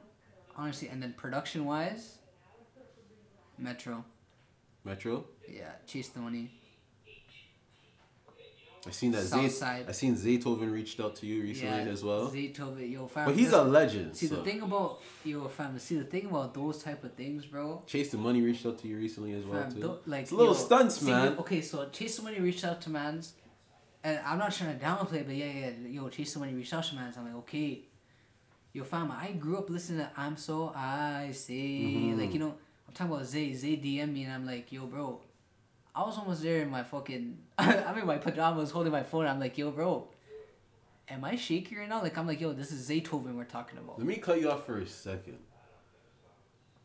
honestly, 0.57 0.88
and 0.88 1.03
then 1.03 1.12
production 1.15 1.65
wise, 1.65 2.19
Metro. 3.59 4.05
Metro. 4.85 5.25
Yeah, 5.49 5.73
Chase 5.87 6.09
the 6.11 6.21
Money. 6.21 6.51
I 8.85 8.90
seen 8.90 9.12
that 9.12 9.23
Zay- 9.23 9.49
Southside. 9.49 9.88
I 9.88 9.92
seen 9.92 10.16
Zaytoven 10.16 10.73
reached 10.73 10.99
out 10.99 11.14
to 11.16 11.27
you 11.27 11.42
recently 11.42 11.85
yeah, 11.85 11.90
as 11.92 12.03
well. 12.03 12.29
Zaytoven, 12.29 12.90
yo, 12.90 13.07
fam. 13.07 13.27
But 13.27 13.37
he's 13.37 13.53
a 13.53 13.62
legend. 13.62 14.16
See 14.16 14.27
so. 14.27 14.37
the 14.37 14.42
thing 14.42 14.61
about 14.62 15.01
yo, 15.25 15.47
fam. 15.49 15.79
See 15.79 15.97
the 15.97 16.05
thing 16.05 16.27
about 16.27 16.53
those 16.53 16.83
type 16.83 17.05
of 17.05 17.14
things, 17.14 17.47
bro. 17.47 17.83
Chase 17.87 18.11
the 18.11 18.18
Money 18.18 18.42
reached 18.42 18.66
out 18.66 18.79
to 18.81 18.88
you 18.88 18.97
recently 18.97 19.33
as 19.35 19.45
well 19.45 19.62
Fam, 19.62 19.73
too. 19.81 19.99
like 20.07 20.23
it's 20.23 20.33
little 20.33 20.55
yo, 20.55 20.61
stunts, 20.61 20.97
see, 20.99 21.07
man. 21.11 21.37
Okay, 21.38 21.61
so 21.61 21.88
Chase 21.90 22.16
the 22.16 22.23
Money 22.25 22.40
reached 22.40 22.64
out 22.64 22.81
to 22.83 22.90
Mans, 22.90 23.35
and 24.03 24.18
I'm 24.27 24.38
not 24.38 24.53
trying 24.53 24.77
to 24.77 24.85
downplay, 24.85 25.25
but 25.25 25.35
yeah, 25.37 25.47
yeah, 25.47 25.71
yo, 25.88 26.09
Chase 26.09 26.35
the 26.35 26.40
Money 26.40 26.55
reached 26.55 26.75
out 26.75 26.83
to 26.85 26.97
Mans. 26.97 27.16
I'm 27.16 27.25
like, 27.27 27.37
okay, 27.37 27.83
yo, 28.73 28.83
fam, 28.83 29.12
I 29.12 29.31
grew 29.33 29.59
up 29.59 29.71
listening 29.71 30.01
to 30.01 30.11
I'm 30.16 30.37
So 30.37 30.73
I 30.75 31.31
Say, 31.33 31.55
Mhm. 31.55 32.18
like 32.18 32.33
you 32.33 32.40
know, 32.40 32.55
I'm 32.88 32.95
talking 32.95 33.12
about 33.12 33.27
Zay. 33.27 33.53
Zay 33.55 33.77
DM 33.77 34.12
me, 34.12 34.25
and 34.25 34.33
I'm 34.33 34.45
like, 34.45 34.73
yo, 34.73 34.87
bro, 34.87 35.21
I 35.94 36.02
was 36.05 36.16
almost 36.16 36.42
there 36.42 36.62
in 36.62 36.70
my 36.70 36.83
fucking, 36.83 37.38
I'm 37.59 37.98
in 37.98 38.07
my 38.07 38.18
pajamas 38.18 38.70
holding 38.70 38.92
my 38.92 39.02
phone. 39.02 39.26
I'm 39.26 39.38
like, 39.40 39.59
yo, 39.59 39.70
bro. 39.70 40.09
Am 41.09 41.24
I 41.24 41.37
shaky 41.37 41.76
right 41.76 41.88
now? 41.88 42.00
Like 42.00 42.16
I'm 42.16 42.26
like, 42.26 42.40
yo, 42.40 42.52
this 42.52 42.72
is 42.72 42.88
Zaytoven 42.88 43.35
we're 43.35 43.44
talking 43.44 43.78
about. 43.78 43.98
Let 43.98 44.07
me 44.07 44.16
cut 44.16 44.40
you 44.40 44.50
off 44.50 44.64
for 44.64 44.78
a 44.78 44.87
second. 44.87 45.38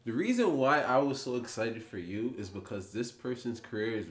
The 0.03 0.11
reason 0.11 0.57
why 0.57 0.81
I 0.81 0.97
was 0.97 1.21
so 1.21 1.35
excited 1.35 1.83
for 1.83 1.97
you 1.97 2.33
is 2.37 2.49
because 2.49 2.91
this 2.91 3.11
person's 3.11 3.59
career 3.59 3.99
is, 3.99 4.05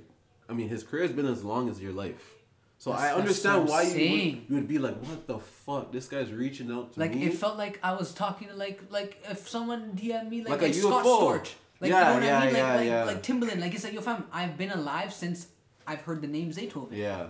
I 0.48 0.52
mean, 0.52 0.68
his 0.68 0.82
career 0.82 1.02
has 1.02 1.12
been 1.12 1.26
as 1.26 1.42
long 1.44 1.68
as 1.68 1.80
your 1.80 1.92
life. 1.92 2.34
So 2.78 2.90
That's- 2.90 3.12
I 3.12 3.18
understand 3.18 3.68
why 3.68 3.82
you 3.82 4.10
would, 4.10 4.20
you 4.48 4.54
would 4.56 4.68
be 4.68 4.78
like, 4.78 4.96
what 5.02 5.26
the 5.26 5.38
fuck? 5.38 5.92
This 5.92 6.08
guy's 6.08 6.30
reaching 6.32 6.70
out 6.70 6.92
to 6.94 7.00
Like 7.00 7.14
me. 7.14 7.24
Like 7.24 7.34
it 7.34 7.38
felt 7.38 7.56
like 7.56 7.80
I 7.82 7.94
was 7.94 8.12
talking 8.12 8.48
to 8.48 8.54
like 8.54 8.82
like 8.90 9.22
if 9.28 9.48
someone 9.48 9.92
DM 9.94 10.28
me 10.28 10.40
like, 10.42 10.50
Like 10.50 10.62
like, 10.62 10.70
a 10.70 10.74
Scott. 10.74 11.04
Storch. 11.04 11.52
Like 11.80 11.90
Yeah, 11.90 11.98
you 11.98 12.06
know 12.06 12.14
what 12.14 12.22
yeah, 12.24 12.38
I 12.38 12.44
mean? 12.44 12.52
Like 12.54 12.56
yeah, 12.62 12.74
like, 12.76 12.86
yeah. 12.86 13.04
like 13.04 13.22
Timbaland. 13.22 13.60
Like 13.60 13.74
it's 13.74 13.84
like 13.84 13.92
yo 13.92 14.00
fam, 14.00 14.24
I've 14.32 14.56
been 14.56 14.70
alive 14.70 15.12
since 15.12 15.48
I've 15.86 16.00
heard 16.02 16.22
the 16.22 16.28
name 16.28 16.50
Zaytoven. 16.50 16.88
yeah. 16.92 17.26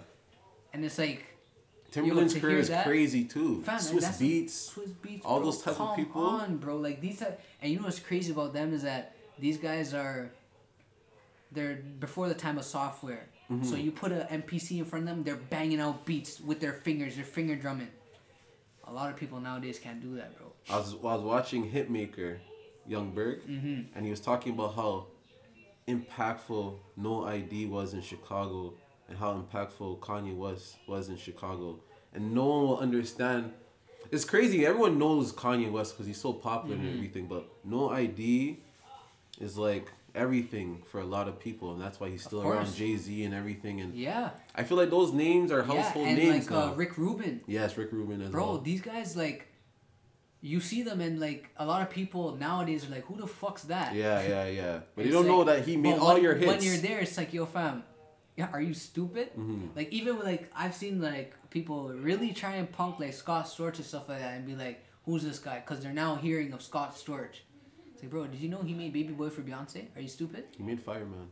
And 0.72 0.84
it's 0.84 0.98
like 0.98 1.24
Timbaland's 1.92 2.34
to 2.34 2.40
career 2.40 2.58
is 2.58 2.68
that- 2.68 2.84
crazy 2.86 3.24
too. 3.24 3.62
fam, 3.62 3.78
Swiss 3.80 4.04
that's 4.04 4.18
Beats. 4.18 4.74
Swizz 4.74 4.94
Beatz, 5.02 5.22
all 5.24 5.38
bro, 5.38 5.46
those 5.46 5.62
type 5.62 5.72
of 5.80 5.88
come 5.88 5.96
people. 5.96 6.22
on, 6.22 6.56
bro. 6.58 6.76
Like 6.76 7.00
these 7.00 7.18
type, 7.20 7.40
and 7.62 7.72
you 7.72 7.78
know 7.78 7.84
what's 7.86 7.98
crazy 7.98 8.32
about 8.32 8.52
them 8.52 8.72
is 8.74 8.82
that 8.82 9.14
these 9.38 9.56
guys 9.58 9.94
are 9.94 10.30
they're 11.52 11.76
before 11.98 12.28
the 12.28 12.34
time 12.34 12.58
of 12.58 12.64
software. 12.64 13.28
Mm-hmm. 13.50 13.64
So 13.64 13.76
you 13.76 13.92
put 13.92 14.10
a 14.12 14.26
MPC 14.30 14.78
in 14.78 14.84
front 14.84 15.04
of 15.08 15.14
them, 15.14 15.22
they're 15.24 15.36
banging 15.36 15.80
out 15.80 16.04
beats 16.04 16.40
with 16.40 16.60
their 16.60 16.72
fingers, 16.72 17.14
they're 17.16 17.24
finger 17.24 17.54
drumming. 17.54 17.88
A 18.88 18.92
lot 18.92 19.10
of 19.10 19.16
people 19.16 19.40
nowadays 19.40 19.78
can't 19.78 20.00
do 20.02 20.16
that, 20.16 20.36
bro. 20.36 20.52
I 20.68 20.76
was 20.78 20.92
I 20.94 21.14
was 21.14 21.22
watching 21.22 21.70
Hitmaka, 21.70 22.38
Young 22.88 23.10
Berg, 23.12 23.40
Mm-hmm. 23.48 23.94
and 23.94 24.04
he 24.04 24.10
was 24.10 24.20
talking 24.20 24.52
about 24.54 24.74
how 24.74 25.06
impactful 25.88 26.74
No 26.96 27.24
ID 27.24 27.66
was 27.66 27.94
in 27.94 28.02
Chicago 28.02 28.74
and 29.08 29.16
how 29.18 29.34
impactful 29.34 30.00
Kanye 30.00 30.34
West 30.36 30.76
was 30.88 31.08
in 31.08 31.16
Chicago, 31.16 31.78
and 32.12 32.34
no 32.34 32.44
one 32.46 32.62
will 32.68 32.78
understand. 32.78 33.52
It's 34.10 34.24
crazy. 34.24 34.64
Everyone 34.66 34.98
knows 34.98 35.32
Kanye 35.32 35.70
West 35.70 35.92
because 35.94 36.06
he's 36.06 36.20
so 36.20 36.32
popular 36.32 36.76
Mm-hmm. 36.76 36.86
and 36.86 36.94
everything, 36.96 37.26
but 37.26 37.48
No 37.64 37.90
ID 37.90 38.58
is 39.40 39.56
like 39.58 39.90
everything 40.14 40.82
for 40.90 41.00
a 41.00 41.04
lot 41.04 41.28
of 41.28 41.38
people, 41.38 41.72
and 41.72 41.80
that's 41.80 42.00
why 42.00 42.08
he's 42.08 42.22
still 42.24 42.42
around. 42.42 42.74
Jay 42.74 42.96
Z 42.96 43.22
and 43.24 43.34
everything. 43.34 43.80
And 43.82 43.94
Yeah. 43.94 44.30
I 44.54 44.62
feel 44.64 44.78
like 44.78 44.90
those 44.90 45.12
names 45.12 45.52
are 45.52 45.58
Yeah, 45.58 45.64
household 45.82 46.06
and 46.08 46.16
names 46.18 46.50
like 46.50 46.68
uh, 46.70 46.74
Rick 46.74 46.96
Rubin. 46.98 47.42
yes, 47.46 47.76
Rick 47.76 47.92
Rubin 47.92 48.22
as 48.22 48.30
Bro, 48.30 48.44
well. 48.46 48.58
these 48.58 48.80
guys 48.80 49.14
like 49.16 49.46
you 50.46 50.60
see 50.60 50.82
them 50.82 51.00
and 51.00 51.18
like 51.20 51.50
a 51.56 51.66
lot 51.66 51.82
of 51.82 51.90
people 51.90 52.36
nowadays 52.36 52.86
are 52.86 52.90
like, 52.92 53.04
who 53.06 53.16
the 53.16 53.26
fuck's 53.26 53.64
that? 53.64 53.94
Yeah, 53.94 54.22
yeah, 54.26 54.46
yeah. 54.46 54.80
But 54.94 55.04
you 55.06 55.12
don't 55.12 55.26
know 55.26 55.44
that 55.44 55.64
he 55.66 55.76
made 55.76 55.98
all 55.98 56.14
when- 56.14 56.22
your 56.22 56.34
hits. 56.34 56.46
When 56.46 56.62
you're 56.62 56.76
there, 56.88 57.00
it's 57.00 57.16
like, 57.16 57.32
yo, 57.32 57.46
fam, 57.46 57.82
yeah, 58.36 58.48
are 58.52 58.60
you 58.60 58.74
stupid? 58.74 59.30
Mhm. 59.36 59.74
Like 59.74 59.90
even 59.92 60.16
with, 60.16 60.26
like 60.26 60.50
I've 60.54 60.74
seen 60.74 61.00
like 61.00 61.34
people 61.50 61.88
really 62.10 62.32
try 62.32 62.56
and 62.56 62.70
punk 62.70 63.00
like 63.00 63.14
Scott 63.14 63.46
Storch 63.46 63.76
and 63.76 63.84
stuff 63.84 64.08
like 64.08 64.20
that, 64.20 64.34
and 64.36 64.46
be 64.46 64.54
like, 64.54 64.84
who's 65.04 65.22
this 65.24 65.38
guy? 65.38 65.56
Because 65.60 65.82
they're 65.82 65.92
now 66.06 66.16
hearing 66.16 66.52
of 66.52 66.60
Scott 66.62 66.94
Storch. 66.96 67.40
It's 67.92 68.02
like, 68.02 68.10
bro, 68.10 68.26
did 68.26 68.40
you 68.40 68.48
know 68.50 68.62
he 68.62 68.74
made 68.74 68.92
Baby 68.92 69.14
Boy 69.14 69.30
for 69.30 69.40
Beyonce? 69.40 69.86
Are 69.96 70.02
you 70.02 70.08
stupid? 70.08 70.44
He 70.56 70.62
made 70.62 70.80
Fireman 70.82 71.28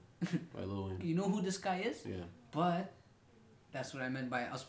by 0.55 0.63
Lil 0.65 0.87
Wayne. 0.89 1.01
You 1.09 1.15
know 1.15 1.29
who 1.29 1.43
this 1.43 1.59
guy 1.59 1.81
is? 1.91 1.99
Yeah. 2.07 2.25
But 2.51 2.93
that's 3.71 3.93
what 3.93 4.03
I 4.03 4.09
meant 4.09 4.31
by 4.31 4.43
us 4.45 4.65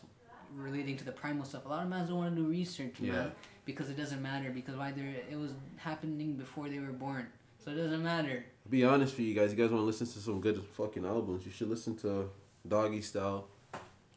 relating 0.54 0.96
to 0.98 1.04
the 1.04 1.12
primal 1.12 1.44
stuff. 1.44 1.64
A 1.66 1.68
lot 1.68 1.82
of 1.82 1.88
men 1.88 2.06
don't 2.06 2.16
want 2.16 2.34
to 2.36 2.42
do 2.42 2.48
research, 2.48 3.00
man, 3.00 3.32
because 3.64 3.90
it 3.90 3.96
doesn't 3.96 4.22
matter. 4.22 4.50
Because 4.50 4.76
why 4.76 4.92
they 4.92 5.22
it 5.30 5.38
was 5.38 5.52
happening 5.76 6.34
before 6.34 6.68
they 6.68 6.78
were 6.78 6.92
born, 6.92 7.26
so 7.64 7.70
it 7.70 7.76
doesn't 7.76 8.02
matter. 8.02 8.44
Be 8.68 8.84
honest 8.84 9.14
for 9.14 9.22
you 9.22 9.34
guys. 9.34 9.50
You 9.52 9.56
guys 9.56 9.70
want 9.70 9.82
to 9.82 9.86
listen 9.86 10.06
to 10.06 10.18
some 10.18 10.40
good 10.40 10.62
fucking 10.76 11.04
albums? 11.04 11.46
You 11.46 11.52
should 11.52 11.68
listen 11.68 11.96
to 11.98 12.28
Doggystyle, 12.68 13.44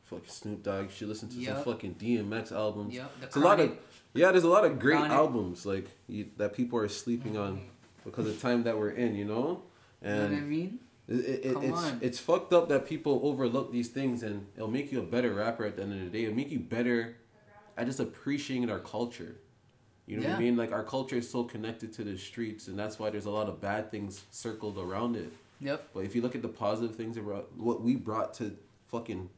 fucking 0.03 0.25
Snoop 0.27 0.63
Dogg. 0.63 0.85
You 0.85 0.89
should 0.91 1.07
listen 1.09 1.29
to 1.29 1.35
Yup. 1.35 1.55
some 1.63 1.73
fucking 1.73 1.95
DMX 1.95 2.51
albums. 2.51 2.93
Yep, 2.95 3.11
the 3.19 3.25
It's 3.27 3.35
a 3.35 3.39
lot 3.39 3.59
of 3.59 3.77
yeah. 4.13 4.31
There's 4.31 4.43
a 4.43 4.49
lot 4.49 4.65
of 4.65 4.79
great 4.79 4.97
Chronic. 4.97 5.11
albums 5.11 5.65
like 5.65 5.87
you, 6.07 6.27
that 6.37 6.53
people 6.53 6.79
are 6.79 6.87
sleeping 6.87 7.37
on 7.37 7.61
because 8.05 8.25
of 8.27 8.35
the 8.35 8.41
time 8.41 8.63
that 8.63 8.77
we're 8.77 8.89
in. 8.91 9.15
You 9.15 9.25
know, 9.25 9.61
You 10.01 10.09
know 10.09 10.21
what 10.21 10.31
I 10.31 10.33
and 10.35 10.49
mean? 10.49 10.79
It, 11.09 11.45
it, 11.45 11.57
it's 11.63 11.77
on. 11.77 11.99
it's 12.01 12.19
fucked 12.19 12.53
up 12.53 12.69
that 12.69 12.87
people 12.87 13.21
overlook 13.23 13.71
these 13.71 13.89
things, 13.89 14.21
and 14.21 14.45
it'll 14.55 14.69
make 14.69 14.91
you 14.91 14.99
a 14.99 15.03
better 15.03 15.33
rapper 15.33 15.65
at 15.65 15.75
the 15.75 15.81
end 15.81 15.93
of 15.93 15.99
the 15.99 16.05
day. 16.05 16.25
It'll 16.25 16.35
make 16.35 16.51
you 16.51 16.59
better 16.59 17.17
at 17.77 17.87
just 17.87 17.99
appreciating 17.99 18.69
our 18.69 18.79
culture. 18.79 19.37
You 20.05 20.17
know 20.17 20.27
what 20.27 20.37
I 20.37 20.39
mean? 20.39 20.57
Like 20.57 20.71
our 20.71 20.83
culture 20.83 21.17
is 21.17 21.29
so 21.29 21.43
connected 21.43 21.93
to 21.93 22.03
the 22.03 22.17
streets, 22.17 22.67
and 22.67 22.77
that's 22.77 22.99
why 22.99 23.09
there's 23.09 23.25
a 23.25 23.31
lot 23.31 23.47
of 23.47 23.59
bad 23.59 23.91
things 23.91 24.25
circled 24.31 24.77
around 24.77 25.15
it. 25.15 25.31
Yep. 25.61 25.89
But 25.93 26.05
if 26.05 26.15
you 26.15 26.21
look 26.21 26.35
at 26.35 26.41
the 26.41 26.47
positive 26.47 26.95
things 26.95 27.17
about 27.17 27.49
what 27.57 27.81
we 27.81 27.95
brought 27.95 28.33
to 28.35 28.55
fucking 28.87 29.29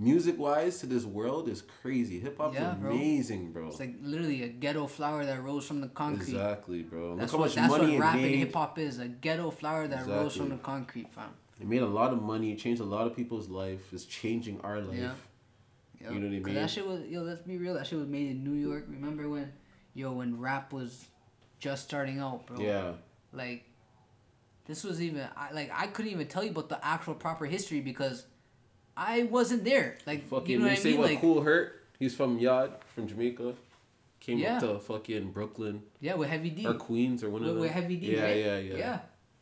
music 0.00 0.38
wise 0.38 0.78
to 0.78 0.86
this 0.86 1.04
world 1.04 1.46
is 1.48 1.62
crazy. 1.82 2.18
Hip 2.20 2.38
hop's 2.38 2.54
Yeah, 2.54 2.72
bro. 2.74 2.90
amazing, 2.92 3.52
bro. 3.52 3.68
It's 3.68 3.78
like 3.78 3.94
literally 4.02 4.42
a 4.42 4.48
ghetto 4.48 4.86
flower 4.86 5.24
that 5.26 5.42
rose 5.42 5.66
from 5.66 5.80
the 5.82 5.88
concrete. 5.88 6.30
Exactly, 6.34 6.82
bro. 6.82 7.16
That's 7.16 7.32
look 7.32 7.40
how 7.40 7.46
what 7.46 7.54
that's 7.54 7.70
money 7.70 7.92
what 7.92 8.00
rap 8.00 8.14
and 8.16 8.24
hip 8.34 8.54
hop 8.54 8.78
is. 8.78 8.98
A 8.98 9.08
ghetto 9.08 9.50
flower 9.50 9.86
that 9.86 10.06
rose 10.06 10.34
from 10.34 10.48
the 10.48 10.56
concrete, 10.56 11.12
fam. 11.12 11.30
It 11.60 11.68
made 11.68 11.82
a 11.82 11.86
lot 11.86 12.12
of 12.12 12.22
money. 12.22 12.52
It 12.52 12.58
changed 12.58 12.80
a 12.80 12.84
lot 12.84 13.06
of 13.06 13.14
people's 13.14 13.48
life. 13.50 13.92
It's 13.92 14.06
changing 14.06 14.60
our 14.62 14.80
life. 14.80 14.98
Yeah. 16.00 16.10
You 16.12 16.18
know 16.18 16.26
what 16.28 16.34
I 16.34 16.38
'Cause 16.38 16.46
mean? 16.46 16.54
That 16.54 16.70
shit 16.70 16.86
was 16.86 17.02
yo. 17.06 17.20
Let's 17.20 17.42
be 17.42 17.58
real. 17.58 17.74
That 17.74 17.86
shit 17.86 17.98
was 17.98 18.08
made 18.08 18.30
in 18.30 18.42
New 18.42 18.54
York. 18.58 18.86
Remember 18.88 19.28
when, 19.28 19.52
yo, 19.92 20.12
when 20.12 20.40
rap 20.40 20.72
was 20.72 21.04
just 21.58 21.84
starting 21.84 22.18
out, 22.18 22.46
bro. 22.46 22.58
Yeah. 22.58 22.92
Like, 23.34 23.64
this 24.64 24.82
was 24.82 25.02
even 25.02 25.28
I 25.36 25.52
like 25.52 25.70
I 25.74 25.88
couldn't 25.88 26.10
even 26.12 26.26
tell 26.26 26.42
you 26.42 26.52
about 26.52 26.70
the 26.70 26.82
actual 26.82 27.12
proper 27.14 27.44
history 27.44 27.82
because 27.82 28.24
I 29.00 29.22
wasn't 29.24 29.64
there. 29.64 29.96
Like, 30.06 30.28
Fucking, 30.28 30.50
you 30.50 30.58
know 30.58 30.64
they 30.64 30.70
what 30.72 30.78
I 30.78 30.82
say 30.82 30.90
mean? 30.90 30.98
what 31.00 31.08
Like, 31.10 31.20
Kool 31.22 31.40
Herc. 31.42 31.72
He's 31.98 32.14
from 32.14 32.38
Yad, 32.38 32.70
from 32.94 33.08
Jamaica. 33.08 33.54
Came 34.20 34.38
Yeah. 34.38 34.56
up 34.56 34.60
to 34.62 34.78
fucking 34.78 35.32
Brooklyn 35.32 35.82
yeah, 36.00 36.14
with 36.14 36.28
Heavy 36.28 36.50
D. 36.50 36.66
or 36.66 36.74
Queens 36.74 37.24
or 37.24 37.30
one 37.30 37.40
of 37.40 37.46
With, 37.46 37.54
them. 37.54 37.60
with 37.62 37.70
Heavy 37.72 37.96
D, 37.96 38.14
yeah, 38.14 38.22
right? 38.22 38.36
yeah, 38.36 38.58
yeah, 38.58 38.76
Yeah. 38.76 38.98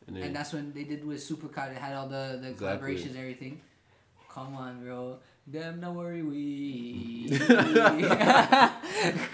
And 0.06 0.16
then, 0.16 0.22
And 0.22 0.36
that's 0.36 0.52
when 0.52 0.72
they 0.72 0.84
did 0.84 1.04
with 1.04 1.18
Supercut. 1.18 1.70
It 1.72 1.76
had 1.78 1.94
all 1.96 2.06
the, 2.08 2.38
the 2.40 2.50
Exactly. 2.50 2.94
collaborations 2.94 3.06
and 3.10 3.16
everything. 3.18 3.60
Come 4.30 4.54
on, 4.54 4.84
bro. 4.84 5.18
Damn, 5.50 5.80
no 5.80 5.92
worry, 5.92 6.22
we. 6.22 7.28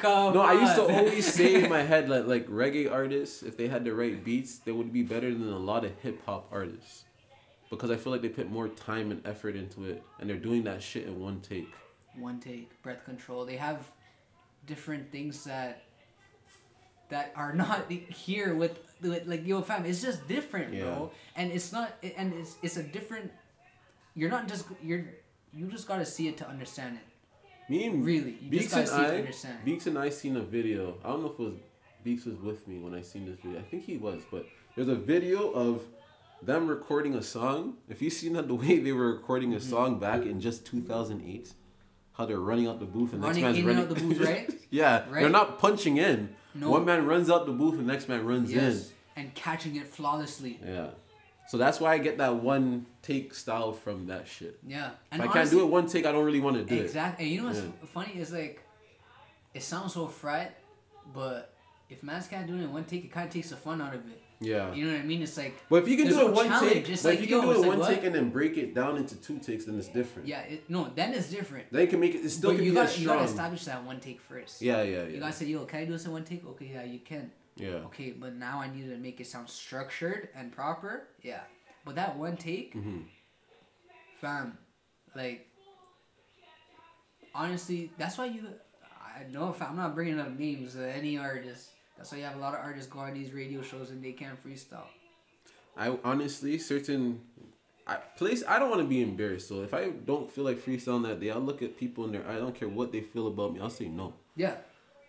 Come 0.00 0.34
no, 0.34 0.40
I 0.42 0.52
used 0.60 0.76
to 0.76 0.82
always 0.82 1.26
say 1.32 1.64
in 1.64 1.68
my 1.70 1.82
head 1.82 2.08
like 2.08 2.26
like 2.26 2.46
reggae 2.48 2.90
artists, 2.90 3.42
if 3.42 3.56
they 3.56 3.68
had 3.68 3.84
the 3.84 3.92
right 3.92 4.22
beats, 4.24 4.58
they 4.58 4.72
would 4.72 4.92
be 4.92 5.02
better 5.02 5.30
than 5.34 5.48
a 5.52 5.58
lot 5.58 5.84
of 5.84 5.92
hip 6.02 6.24
hop 6.24 6.46
artists, 6.52 7.04
because 7.70 7.90
I 7.90 7.96
feel 7.96 8.12
like 8.12 8.22
they 8.22 8.28
put 8.28 8.50
more 8.50 8.68
time 8.68 9.10
and 9.10 9.26
effort 9.26 9.56
into 9.56 9.84
it, 9.84 10.02
and 10.18 10.28
they're 10.28 10.36
doing 10.36 10.64
that 10.64 10.82
shit 10.82 11.06
in 11.06 11.18
one 11.20 11.40
take. 11.40 11.72
one 12.16 12.38
take 12.38 12.70
breath 12.82 13.04
control 13.04 13.44
they 13.44 13.56
have 13.56 13.90
different 14.66 15.10
things 15.10 15.44
that 15.44 15.82
that 17.08 17.32
are 17.36 17.52
not 17.52 17.90
here 18.26 18.54
with, 18.54 18.78
with 19.02 19.26
like 19.26 19.44
yo 19.46 19.60
fam 19.62 19.84
it's 19.84 20.00
just 20.00 20.26
different 20.28 20.70
bro 20.78 21.10
and 21.36 21.50
it's 21.52 21.72
not 21.72 21.92
and 22.16 22.32
it's 22.32 22.56
it's 22.62 22.76
a 22.76 22.82
different 22.82 23.32
you're 24.14 24.30
not 24.30 24.46
just 24.46 24.64
you're 24.82 25.04
you 25.52 25.66
just 25.66 25.86
gotta 25.88 26.04
see 26.06 26.28
it 26.28 26.36
to 26.36 26.48
understand 26.48 26.96
it 26.96 27.06
Me 27.70 27.86
and 27.86 28.04
really 28.04 28.36
you 28.40 28.48
Beaks 28.50 28.72
just 28.72 28.74
gotta 28.74 28.80
and 28.82 28.90
see 28.90 29.02
it 29.02 29.08
to 29.08 29.14
I, 29.14 29.18
understand 29.18 29.58
Beaks 29.64 29.86
and 29.86 29.98
I 29.98 30.08
seen 30.10 30.36
a 30.36 30.40
video. 30.42 30.96
I 31.04 31.08
don't 31.08 31.22
know 31.22 31.32
if 31.32 31.40
it 31.40 31.42
was 31.42 31.54
Beaks 32.04 32.24
was 32.26 32.36
with 32.36 32.68
me 32.68 32.78
when 32.78 32.94
I 32.94 33.02
seen 33.02 33.24
this 33.26 33.38
video. 33.42 33.58
I 33.58 33.62
think 33.62 33.84
he 33.84 33.96
was, 33.96 34.22
but 34.30 34.46
there's 34.76 34.88
a 34.88 34.94
video 34.94 35.50
of 35.50 35.82
them 36.46 36.68
recording 36.68 37.14
a 37.14 37.22
song. 37.22 37.74
If 37.88 38.02
you 38.02 38.10
seen 38.10 38.34
that 38.34 38.48
the 38.48 38.54
way 38.62 38.78
they 38.78 38.92
were 38.92 39.12
recording 39.12 39.50
Mm-hmm. 39.50 39.58
a 39.58 39.60
song 39.60 39.98
back 39.98 40.22
in 40.22 40.40
just 40.40 40.66
2008, 40.66 41.52
how 42.14 42.26
they're 42.26 42.38
running 42.38 42.66
out 42.66 42.78
the 42.80 42.86
booth 42.86 43.12
and 43.12 43.22
Running 43.22 43.42
next 43.42 43.56
man's 43.56 43.58
in 43.58 43.66
running 43.66 43.82
out 43.82 43.88
the 43.88 44.00
booth, 44.00 44.20
right? 44.28 44.50
yeah, 44.70 45.04
they're 45.10 45.28
not 45.28 45.58
punching 45.58 45.96
in. 45.96 46.34
No. 46.54 46.70
One 46.70 46.84
man 46.84 47.06
runs 47.06 47.28
out 47.30 47.46
the 47.46 47.52
booth 47.52 47.74
and 47.74 47.86
next 47.86 48.08
man 48.08 48.24
runs 48.24 48.52
yes 48.52 48.92
and 49.16 49.34
catching 49.34 49.76
it 49.76 49.86
flawlessly. 49.88 50.60
Yeah. 50.64 50.88
So 51.48 51.58
that's 51.58 51.78
why 51.80 51.92
I 51.92 51.98
get 51.98 52.18
that 52.18 52.36
one 52.36 52.86
take 53.02 53.34
style 53.34 53.72
from 53.72 54.06
that 54.06 54.26
shit. 54.26 54.58
yeah 54.66 54.86
If 54.88 54.92
and 55.12 55.22
I 55.22 55.26
can't 55.28 55.50
do 55.50 55.60
it 55.60 55.66
one 55.68 55.86
take, 55.86 56.06
I 56.06 56.12
don't 56.12 56.24
really 56.24 56.40
want 56.40 56.56
to 56.56 56.64
do 56.64 56.74
it. 56.74 56.84
Exactly. 56.84 57.24
And 57.26 57.34
you 57.34 57.40
know 57.42 57.48
what's 57.48 57.58
Yeah. 57.60 57.86
funny 57.92 58.12
is 58.14 58.32
like, 58.32 58.62
it 59.52 59.62
sounds 59.62 59.92
so 59.94 60.06
fried, 60.06 60.52
but 61.12 61.52
if 61.90 62.02
man's 62.02 62.26
can't 62.28 62.46
do 62.46 62.54
it 62.54 62.62
in 62.62 62.72
one 62.72 62.84
take, 62.84 63.04
it 63.04 63.12
kind 63.12 63.26
of 63.28 63.32
takes 63.34 63.50
the 63.50 63.56
fun 63.56 63.80
out 63.80 63.94
of 63.94 64.00
it. 64.08 64.22
Yeah. 64.40 64.74
You 64.74 64.86
know 64.86 64.92
what 64.94 65.02
I 65.02 65.04
mean? 65.04 65.22
It's 65.22 65.36
like, 65.36 65.54
But 65.70 65.82
if 65.82 65.88
you 65.88 65.96
can 65.96 66.08
do 66.08 66.20
it 66.20 66.26
no 66.26 66.32
one 66.32 66.60
take, 66.60 66.88
It's 66.88 67.04
like, 67.04 67.14
if 67.14 67.20
you 67.22 67.28
can 67.28 67.36
yo, 67.38 67.42
do 67.42 67.50
it's 67.52 67.62
it 67.62 67.66
one 67.68 67.78
what? 67.78 67.88
take 67.88 68.04
and 68.04 68.14
then 68.14 68.30
break 68.30 68.56
it 68.56 68.74
down 68.74 68.96
into 68.96 69.16
two 69.16 69.38
takes, 69.38 69.64
then 69.64 69.78
it's 69.78 69.88
different. 69.88 70.28
yeah, 70.28 70.40
it, 70.42 70.68
no, 70.68 70.90
then 70.94 71.14
it's 71.14 71.30
different. 71.30 71.70
Then 71.72 71.82
you 71.82 71.86
can 71.86 72.00
make 72.00 72.14
it. 72.14 72.24
It 72.24 72.30
still 72.30 72.50
but 72.50 72.56
can 72.56 72.64
you 72.64 72.72
be 72.72 72.74
got 72.76 72.86
as 72.86 73.00
you 73.00 73.06
got 73.06 73.18
to 73.18 73.24
establish 73.24 73.64
that 73.64 73.84
one 73.84 74.00
take 74.00 74.20
first. 74.20 74.60
Yeah, 74.60 74.82
yeah, 74.82 75.04
You 75.04 75.14
yeah. 75.14 75.20
gotta 75.20 75.32
say, 75.32 75.46
yo, 75.46 75.64
can 75.64 75.80
I 75.80 75.84
do 75.84 75.92
this 75.92 76.04
in 76.04 76.12
one 76.12 76.24
take? 76.24 76.46
Okay, 76.46 76.70
yeah, 76.74 76.82
you 76.84 76.98
can. 76.98 77.30
Yeah. 77.56 77.86
Okay, 77.86 78.10
but 78.10 78.34
now 78.34 78.60
I 78.60 78.68
need 78.74 78.88
to 78.90 78.96
make 78.98 79.20
it 79.20 79.26
sound 79.28 79.48
structured 79.48 80.28
and 80.34 80.50
proper. 80.52 81.08
Yeah, 81.22 81.40
but 81.84 81.94
that 81.94 82.16
one 82.16 82.36
take, 82.36 82.72
hmm 82.74 83.00
fam, 84.20 84.56
like, 85.14 85.46
honestly, 87.34 87.90
that's 87.98 88.18
why 88.18 88.26
you. 88.26 88.42
I 89.16 89.30
know 89.30 89.50
if 89.50 89.62
I'm 89.62 89.76
not 89.76 89.94
bringing 89.94 90.18
up 90.18 90.36
names 90.36 90.74
of 90.74 90.82
any 90.82 91.16
artist. 91.18 91.70
That's 91.96 92.12
why 92.12 92.18
you 92.18 92.24
have 92.24 92.36
a 92.36 92.40
lot 92.40 92.54
of 92.54 92.60
artists 92.60 92.90
go 92.90 93.00
on 93.00 93.14
these 93.14 93.32
radio 93.32 93.62
shows 93.62 93.90
and 93.90 94.02
they 94.02 94.12
can't 94.12 94.42
freestyle. 94.42 94.86
I 95.76 95.96
honestly 96.04 96.58
certain. 96.58 97.20
I 97.86 97.96
place. 98.16 98.42
I 98.48 98.58
don't 98.58 98.70
want 98.70 98.80
to 98.82 98.88
be 98.88 99.02
embarrassed. 99.02 99.48
So 99.48 99.62
if 99.62 99.74
I 99.74 99.90
don't 99.90 100.30
feel 100.30 100.44
like 100.44 100.58
freestyling 100.58 101.02
that 101.04 101.20
day, 101.20 101.30
I'll 101.30 101.40
look 101.40 101.62
at 101.62 101.76
people 101.76 102.04
in 102.04 102.12
their. 102.12 102.26
I 102.28 102.36
don't 102.36 102.54
care 102.54 102.68
what 102.68 102.92
they 102.92 103.00
feel 103.00 103.26
about 103.28 103.52
me. 103.54 103.60
I'll 103.60 103.70
say 103.70 103.88
no. 103.88 104.14
Yeah, 104.36 104.54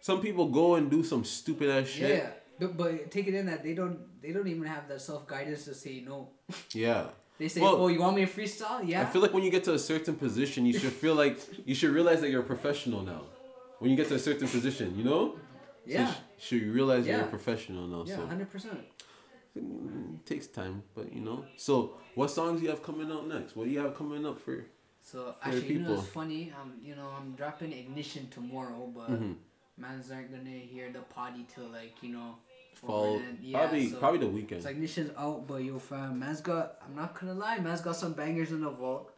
Some 0.02 0.22
people 0.22 0.50
go 0.50 0.76
and 0.76 0.90
do 0.92 1.04
some 1.04 1.24
stupid 1.24 1.70
ass 1.70 1.88
shit. 1.88 2.18
yeah. 2.18 2.30
But, 2.60 2.78
but 2.78 3.12
take 3.12 3.28
it 3.28 3.34
in 3.34 3.48
that 3.48 3.64
they 3.64 3.74
don't 3.74 4.22
they 4.22 4.32
don't 4.32 4.48
even 4.48 4.64
have 4.64 4.88
that 4.88 5.02
self 5.02 5.26
guidance 5.28 5.66
to 5.66 5.74
say 5.74 6.04
no. 6.06 6.30
Yeah. 6.74 7.08
They 7.38 7.50
say, 7.50 7.60
Well, 7.60 7.76
"Oh, 7.76 7.88
you 7.90 8.00
want 8.00 8.16
me 8.16 8.26
to 8.26 8.32
freestyle?" 8.32 8.88
Yeah. 8.88 9.02
I 9.02 9.06
feel 9.06 9.22
like 9.22 9.34
when 9.34 9.44
you 9.44 9.52
get 9.52 9.64
to 9.66 9.74
a 9.74 9.80
certain 9.80 10.16
position, 10.16 10.66
you 10.66 10.78
should 10.80 10.94
feel 10.94 11.16
like 11.16 11.38
you 11.66 11.76
should 11.76 11.92
realize 11.92 12.22
that 12.22 12.30
you're 12.30 12.42
a 12.42 12.46
professional 12.56 13.02
now. 13.02 13.24
When 13.80 13.92
you 13.92 13.98
get 13.98 14.08
to 14.08 14.16
a 14.16 14.20
certain 14.20 14.48
position, 14.48 14.98
you 14.98 15.04
know. 15.04 15.36
So 15.86 15.92
you 15.92 15.98
yeah. 15.98 16.14
should 16.38 16.62
you 16.62 16.72
realize 16.72 17.06
that 17.06 17.12
you're 17.12 17.22
a 17.22 17.28
professional 17.28 17.88
now? 17.88 18.04
Yeah, 18.06 18.18
so 18.18 18.26
hundred 18.26 18.50
percent. 18.50 18.80
mm, 19.58 20.16
it 20.16 20.26
takes 20.26 20.48
time, 20.48 20.84
but 20.96 21.14
you 21.14 21.22
know. 21.22 21.46
So 21.58 21.98
what 22.16 22.32
songs 22.32 22.60
do 22.60 22.66
you 22.66 22.72
have 22.72 22.82
coming 22.82 23.12
out 23.12 23.28
next? 23.28 23.56
What 23.56 23.66
do 23.66 23.72
you 23.72 23.80
have 23.80 23.96
coming 23.96 24.26
up 24.26 24.40
for? 24.40 24.66
So 25.02 25.36
For 25.40 25.50
actually, 25.50 25.74
you 25.74 25.80
know, 25.82 25.94
it's 25.94 26.08
funny. 26.08 26.52
Um, 26.60 26.74
you 26.82 26.96
know, 26.96 27.08
I'm 27.16 27.34
dropping 27.34 27.72
ignition 27.72 28.28
tomorrow, 28.30 28.92
but 28.96 29.12
Mhm. 29.12 29.36
mans 29.78 30.10
aren't 30.10 30.32
gonna 30.32 30.50
hear 30.50 30.92
the 30.92 31.02
potty 31.02 31.46
till 31.54 31.68
like 31.68 32.02
you 32.02 32.10
know. 32.10 32.38
Fall. 32.74 33.22
Yeah, 33.42 33.60
probably 33.60 33.90
so 33.90 34.00
probably 34.00 34.20
the 34.20 34.28
weekend. 34.28 34.60
It's 34.60 34.66
ignition's 34.66 35.12
out, 35.16 35.48
but 35.48 35.64
yo, 35.64 35.80
fam, 35.80 36.20
man's 36.20 36.42
got. 36.42 36.78
I'm 36.84 36.96
not 36.96 37.18
gonna 37.20 37.36
lie, 37.36 37.60
man's 37.60 37.82
got 37.82 37.96
some 37.96 38.14
bangers 38.14 38.52
in 38.52 38.62
the 38.62 38.70
vault. 38.72 39.12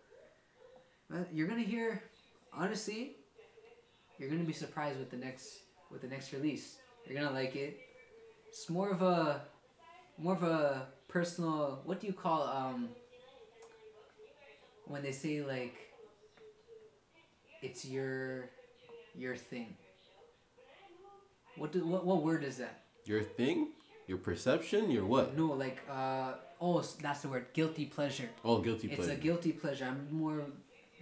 Man, 1.10 1.26
you're 1.32 1.48
gonna 1.48 1.62
hear, 1.62 2.04
honestly, 2.54 3.16
you're 4.20 4.30
gonna 4.30 4.44
be 4.44 4.54
surprised 4.54 5.00
with 5.00 5.10
the 5.10 5.18
next 5.18 5.60
with 5.92 6.02
the 6.02 6.08
next 6.08 6.34
release. 6.34 6.78
You're 7.06 7.22
gonna 7.22 7.34
like 7.34 7.56
it. 7.56 7.80
It's 8.50 8.70
more 8.70 8.90
of 8.90 9.02
a, 9.02 9.42
more 10.18 10.34
of 10.34 10.44
a 10.44 10.88
personal. 11.08 11.82
What 11.86 12.00
do 12.00 12.08
you 12.08 12.14
call 12.14 12.44
um? 12.44 12.90
When 14.86 15.02
they 15.04 15.12
say 15.12 15.42
like. 15.42 15.76
It's 17.64 17.84
your, 17.86 18.50
your 19.16 19.36
thing. 19.36 19.76
What 21.58 21.72
do 21.72 21.84
what 21.86 22.06
what 22.06 22.24
word 22.24 22.44
is 22.44 22.58
that? 22.58 22.84
your 23.08 23.24
thing, 23.24 23.70
your 24.06 24.18
perception, 24.18 24.92
your 24.92 25.06
what? 25.06 25.38
No, 25.38 25.48
like 25.48 25.80
uh 25.90 26.34
oh, 26.62 26.84
that's 27.02 27.22
the 27.22 27.30
word. 27.30 27.48
Guilty 27.54 27.86
pleasure. 27.86 28.30
Oh, 28.44 28.60
guilty 28.60 28.88
pleasure. 28.88 29.12
It's 29.12 29.20
a 29.20 29.22
guilty 29.22 29.52
pleasure. 29.54 29.86
I'm 29.86 30.08
more 30.12 30.42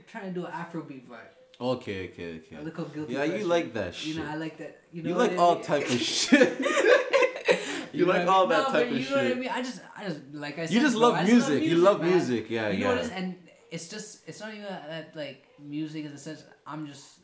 trying 0.08 0.34
to 0.34 0.40
do 0.40 0.46
an 0.46 0.52
Afrobeat 0.52 1.08
vibe. 1.08 1.35
Okay, 1.60 2.10
okay, 2.10 2.42
I 2.52 2.56
okay. 2.56 2.64
look 2.66 2.80
up 2.80 2.94
guilty. 2.94 3.14
Yeah, 3.14 3.26
pleasure. 3.26 3.38
you 3.38 3.46
like 3.46 3.74
that 3.74 3.96
shit. 3.96 4.16
You 4.16 4.24
know, 4.24 4.30
I 4.30 4.36
like 4.36 4.58
that. 4.58 4.82
You 4.92 5.04
know, 5.04 5.10
You 5.10 5.16
like 5.16 5.32
I 5.32 5.36
all 5.38 5.56
mean? 5.56 5.64
type 5.64 5.86
of 5.90 6.00
shit. 6.02 6.60
you 7.94 8.06
know 8.06 8.12
like 8.14 8.22
I 8.22 8.26
all 8.26 8.48
that 8.48 8.64
No, 8.68 8.72
type 8.72 8.92
of 8.92 8.98
you 8.98 9.10
know 9.10 9.16
what 9.16 9.26
I 9.26 9.28
shit. 9.30 9.38
mean. 9.40 9.50
I 9.50 9.62
just, 9.62 9.82
I 9.98 10.04
just 10.06 10.20
like 10.34 10.60
I 10.60 10.66
said. 10.66 10.74
You 10.74 10.82
just 10.82 10.96
bro, 10.98 11.08
love 11.08 11.16
I 11.16 11.24
music. 11.24 11.64
You 11.64 11.76
love 11.78 12.02
man. 12.02 12.10
music. 12.12 12.50
Yeah, 12.50 12.70
you 12.70 12.84
know 12.84 12.90
what 12.90 12.96
yeah. 12.98 13.02
it 13.02 13.06
is, 13.06 13.12
and 13.12 13.36
it's 13.72 13.88
just, 13.90 14.28
it's 14.28 14.40
not 14.40 14.50
even 14.52 14.64
that, 14.64 15.16
like 15.16 15.46
music 15.60 16.06
in 16.06 16.12
the 16.12 16.18
sense. 16.18 16.44
I'm 16.68 16.88
just, 16.88 17.20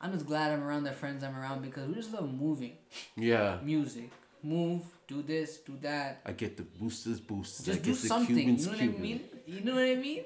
I'm 0.00 0.12
just 0.12 0.26
glad 0.26 0.52
I'm 0.52 0.62
around 0.62 0.84
the 0.84 0.92
friends 0.92 1.22
I'm 1.24 1.36
around 1.38 1.62
because 1.62 1.88
we 1.88 1.94
just 1.94 2.12
love 2.12 2.32
moving, 2.32 2.72
Yeah. 3.16 3.58
music, 3.62 4.10
move, 4.42 4.82
do 5.08 5.22
this, 5.22 5.58
do 5.58 5.76
that. 5.82 6.20
I 6.26 6.32
get 6.32 6.56
the 6.56 6.62
boosters 6.62 7.20
boosters. 7.20 7.64
Just 7.66 7.80
I 7.80 7.82
do 7.82 7.90
the 7.92 7.96
something. 8.08 8.36
You 8.36 8.52
know 8.52 8.56
Cuban. 8.56 8.70
what 8.72 8.80
I 8.82 9.00
mean? 9.00 9.20
You 9.46 9.60
know 9.60 9.74
what 9.74 9.84
I 9.84 9.94
mean? 9.94 10.24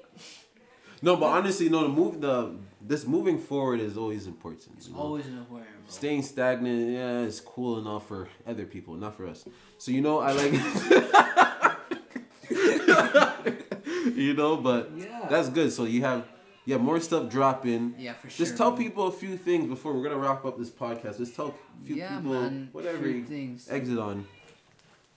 No, 1.03 1.17
but 1.17 1.27
honestly, 1.27 1.69
no. 1.69 1.83
The 1.83 1.89
move, 1.89 2.21
the 2.21 2.57
this 2.81 3.07
moving 3.07 3.39
forward 3.39 3.81
is 3.81 3.97
always 3.97 4.27
important. 4.27 4.75
It's 4.77 4.89
you 4.89 4.95
know? 4.95 5.01
always 5.01 5.27
an 5.27 5.39
aquarium, 5.39 5.67
bro. 5.85 5.91
Staying 5.91 6.23
stagnant, 6.23 6.91
yeah, 6.91 7.21
it's 7.21 7.41
cool 7.41 7.79
enough 7.79 8.09
for 8.09 8.29
other 8.47 8.65
people, 8.65 8.95
not 8.95 9.17
for 9.17 9.27
us. 9.27 9.45
So 9.79 9.91
you 9.93 10.01
know, 10.01 10.19
I 10.21 10.33
like. 10.33 10.53
you 14.17 14.35
know, 14.35 14.57
but 14.57 14.91
Yeah. 14.97 15.27
that's 15.31 15.49
good. 15.51 15.73
So 15.73 15.85
you 15.85 16.03
have 16.03 16.27
you 16.65 16.75
have 16.75 16.83
more 16.83 16.99
stuff 17.01 17.31
dropping. 17.31 17.95
Yeah, 17.99 18.15
for 18.15 18.29
sure. 18.29 18.45
Just 18.45 18.57
tell 18.57 18.71
bro. 18.73 18.79
people 18.79 19.07
a 19.07 19.13
few 19.13 19.37
things 19.37 19.69
before 19.69 19.93
we're 19.95 20.03
gonna 20.03 20.19
wrap 20.19 20.45
up 20.45 20.59
this 20.59 20.71
podcast. 20.71 21.19
Just 21.19 21.37
tell 21.37 21.49
a 21.49 21.87
few 21.87 21.97
yeah, 21.97 22.17
people 22.17 22.33
man. 22.33 22.69
whatever 22.73 23.05
few 23.05 23.25
things. 23.25 23.69
exit 23.71 23.99
on. 23.99 24.27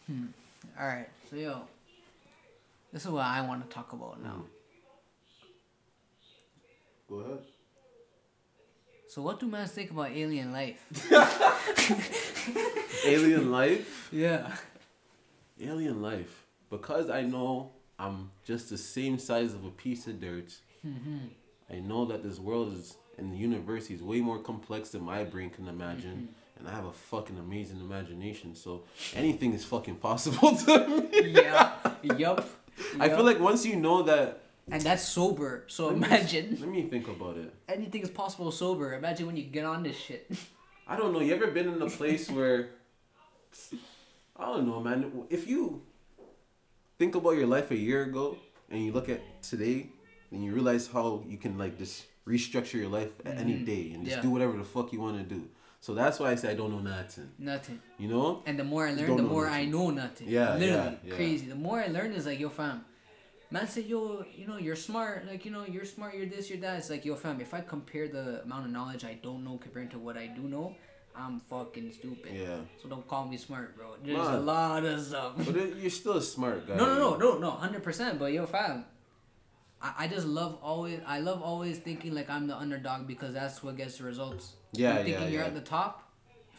Hmm. 0.07 0.25
All 0.79 0.87
right, 0.87 1.09
so 1.29 1.35
yo, 1.35 1.61
this 2.93 3.03
is 3.05 3.11
what 3.11 3.25
I 3.25 3.41
want 3.41 3.67
to 3.67 3.73
talk 3.73 3.91
about 3.93 4.21
now. 4.23 4.43
Go 7.12 7.19
ahead. 7.19 7.39
So, 9.10 9.21
what 9.21 9.41
do 9.41 9.45
men 9.45 9.67
think 9.67 9.91
about 9.91 10.12
alien 10.12 10.54
life? 10.54 10.80
Alien 13.06 13.52
life. 13.52 14.08
yeah. 14.13 14.56
Alien 15.60 16.02
life. 16.02 16.45
Because 16.69 17.10
I 17.10 17.24
know 17.24 17.71
I'm 18.00 18.32
just 18.45 18.69
the 18.69 18.78
same 18.78 19.19
size 19.19 19.54
of 19.54 19.65
a 19.65 19.69
piece 19.71 20.08
of 20.08 20.21
dirt. 20.21 20.56
Mm-hmm. 20.88 21.17
I 21.69 21.80
know 21.80 22.06
that 22.06 22.24
this 22.24 22.39
world 22.39 22.74
is 22.78 22.95
and 23.17 23.34
the 23.34 23.38
universe 23.38 23.89
is 23.89 24.02
way 24.02 24.21
more 24.21 24.39
complex 24.39 24.89
than 24.89 25.04
my 25.04 25.26
brain 25.26 25.50
can 25.50 25.67
imagine. 25.67 26.30
Mm-hmm. 26.30 26.60
And 26.60 26.67
I 26.69 26.71
have 26.71 26.86
a 26.86 26.93
fucking 26.93 27.38
amazing 27.38 27.82
imagination, 27.82 28.56
so 28.56 28.84
anything 29.15 29.54
is 29.54 29.65
fucking 29.65 29.95
possible 29.95 30.56
to 30.65 30.88
me. 30.88 31.32
yeah. 31.32 31.74
Yup. 32.17 32.47
I 33.00 33.10
feel 33.10 33.24
like 33.24 33.39
once 33.39 33.65
you 33.65 33.76
know 33.76 34.04
that, 34.04 34.40
and 34.69 34.82
that's 34.82 35.04
sober. 35.04 35.65
So 35.67 35.88
Let 35.88 35.97
me- 35.97 36.08
imagine 36.08 36.58
let 36.60 36.69
me 36.69 36.84
think 36.84 37.08
about 37.08 37.38
it. 37.38 37.54
anything 37.69 38.02
is 38.02 38.10
possible 38.10 38.52
sober. 38.52 38.93
Imagine 38.93 39.28
when 39.28 39.38
you 39.38 39.43
get 39.43 39.65
on 39.65 39.84
this 39.84 39.97
shit. 39.97 40.30
I 40.88 40.95
don't 40.97 41.13
know. 41.13 41.21
You 41.21 41.34
ever 41.36 41.47
been 41.47 41.69
in 41.69 41.82
a 41.82 41.89
place 41.89 42.30
where 42.38 42.69
I 44.36 44.45
don't 44.45 44.67
know, 44.67 44.80
man. 44.80 45.12
If 45.30 45.47
you 45.47 45.82
think 46.97 47.15
about 47.15 47.32
your 47.32 47.47
life 47.47 47.71
a 47.71 47.78
year 47.78 48.04
ago 48.04 48.38
and 48.69 48.84
you 48.86 48.91
look 48.91 49.10
at 49.10 49.21
today, 49.41 49.89
and 50.32 50.43
you 50.43 50.54
realize 50.54 50.88
how 50.88 51.24
you 51.28 51.38
can 51.38 51.58
like 51.58 51.78
just 51.78 52.06
restructure 52.28 52.76
your 52.76 52.89
life 52.89 53.12
at 53.26 53.38
any 53.38 53.54
mm-hmm. 53.54 53.65
day 53.65 53.91
and 53.93 54.06
just 54.06 54.17
Yeah. 54.17 54.21
do 54.21 54.30
whatever 54.30 54.58
the 54.58 54.63
fuck 54.63 54.93
you 54.93 55.02
want 55.02 55.17
to 55.17 55.36
do. 55.36 55.47
So 55.82 55.93
that's 55.93 56.19
why 56.19 56.32
I 56.32 56.36
say 56.36 56.52
I 56.52 56.54
don't 56.54 56.71
know 56.71 56.80
nothing. 56.80 57.32
Nothing. 57.39 57.82
You 57.97 58.08
know? 58.08 58.43
And 58.45 58.58
the 58.58 58.63
more 58.63 58.88
I 58.88 58.93
learn, 58.93 59.17
the 59.17 59.24
more 59.24 59.45
nothing. 59.45 59.62
I 59.62 59.65
know 59.65 59.89
nothing. 59.89 60.28
Yeah, 60.30 60.54
Literally. 60.54 60.97
yeah, 61.04 61.10
yeah. 61.10 61.15
Crazy. 61.15 61.47
The 61.47 61.56
more 61.56 61.80
I 61.80 61.88
learn 61.88 62.13
is 62.13 62.26
like, 62.28 62.39
yo, 62.39 62.50
fam. 62.50 62.86
Man 63.51 63.67
say, 63.67 63.81
yo, 63.81 64.23
you 64.33 64.47
know, 64.47 64.57
you're 64.57 64.77
smart. 64.77 65.27
Like, 65.27 65.43
you 65.43 65.51
know, 65.51 65.65
you're 65.65 65.85
smart, 65.85 66.15
you're 66.15 66.25
this, 66.25 66.49
you're 66.49 66.59
that. 66.59 66.79
It's 66.79 66.89
like, 66.89 67.03
yo, 67.03 67.15
fam, 67.15 67.41
if 67.41 67.53
I 67.53 67.59
compare 67.59 68.07
the 68.07 68.41
amount 68.43 68.65
of 68.65 68.71
knowledge 68.71 69.03
I 69.03 69.19
don't 69.21 69.43
know 69.43 69.57
compared 69.57 69.91
to 69.91 69.99
what 69.99 70.17
I 70.17 70.27
do 70.27 70.43
know, 70.43 70.73
I'm 71.15 71.41
fucking 71.41 71.91
stupid. 71.91 72.31
Yeah. 72.33 72.59
So 72.81 72.87
don't 72.87 73.05
call 73.07 73.27
me 73.27 73.35
smart, 73.35 73.75
bro. 73.75 73.95
There's 74.03 74.17
a 74.17 74.39
lot 74.39 74.85
of 74.85 75.01
stuff. 75.01 75.33
But 75.37 75.55
it, 75.57 75.75
you're 75.75 75.89
still 75.89 76.17
a 76.17 76.21
smart 76.21 76.67
guy. 76.67 76.75
No, 76.75 76.85
no, 76.85 76.97
no, 76.97 77.17
no, 77.17 77.37
no, 77.39 77.51
hundred 77.51 77.83
percent. 77.83 78.17
But 78.17 78.31
yo, 78.31 78.45
fam, 78.45 78.85
I, 79.81 79.93
I 79.99 80.07
just 80.07 80.25
love 80.25 80.57
always. 80.63 81.01
I 81.05 81.19
love 81.19 81.41
always 81.41 81.79
thinking 81.79 82.15
like 82.15 82.29
I'm 82.29 82.47
the 82.47 82.55
underdog 82.55 83.07
because 83.07 83.33
that's 83.33 83.61
what 83.61 83.75
gets 83.75 83.97
the 83.97 84.05
results. 84.05 84.53
Yeah, 84.71 84.99
you 84.99 85.03
thinking 85.03 85.23
yeah, 85.23 85.27
you're 85.27 85.41
yeah. 85.41 85.47
at 85.47 85.53
the 85.53 85.61
top, 85.61 86.11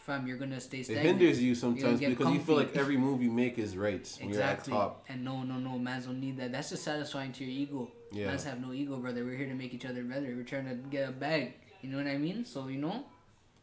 fam, 0.05 0.27
you're 0.27 0.37
gonna 0.37 0.59
stay 0.59 0.79
It 0.79 0.87
hinders 0.97 1.41
you 1.41 1.55
sometimes 1.55 1.99
because 1.99 2.31
you 2.33 2.39
feel 2.39 2.55
like 2.55 2.75
every 2.75 2.97
move 2.97 3.21
you 3.21 3.31
make 3.31 3.57
is 3.57 3.75
right 3.77 4.05
when 4.19 4.29
Exactly. 4.29 4.73
you're 4.73 4.81
at 4.81 4.85
top. 4.87 5.05
And 5.09 5.23
no, 5.23 5.43
no, 5.43 5.55
no, 5.57 5.79
mans 5.79 6.05
don't 6.05 6.19
need 6.19 6.37
that. 6.37 6.51
That's 6.51 6.69
just 6.69 6.83
satisfying 6.83 7.31
to 7.33 7.43
your 7.43 7.51
ego. 7.63 7.91
Yeah. 8.11 8.27
Mans 8.27 8.43
have 8.43 8.59
no 8.61 8.73
ego, 8.73 8.97
brother. 8.97 9.23
We're 9.23 9.37
here 9.37 9.47
to 9.47 9.55
make 9.55 9.73
each 9.73 9.85
other 9.85 10.03
better. 10.03 10.33
We're 10.35 10.43
trying 10.43 10.65
to 10.69 10.75
get 10.75 11.09
a 11.09 11.11
bag. 11.11 11.53
You 11.81 11.89
know 11.89 11.97
what 11.97 12.07
I 12.07 12.17
mean? 12.17 12.45
So 12.45 12.67
you 12.67 12.77
know. 12.79 13.05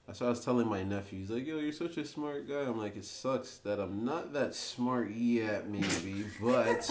That's 0.07 0.21
what 0.21 0.27
I 0.27 0.31
was 0.31 0.45
telling 0.45 0.67
my 0.67 0.83
nephew. 0.83 1.21
He's 1.21 1.31
like, 1.31 1.47
yo, 1.47 1.59
you're 1.59 1.71
such 1.73 1.97
a 1.97 2.05
smart 2.05 2.49
guy. 2.49 2.63
I'm 2.63 2.77
like, 2.79 2.97
it 2.97 3.05
sucks 3.05 3.59
that 3.59 3.79
I'm 3.79 4.05
not 4.05 4.33
that 4.33 4.57
smart 4.57 5.11
yet, 5.13 5.69
maybe, 5.69 6.25
but 6.43 6.91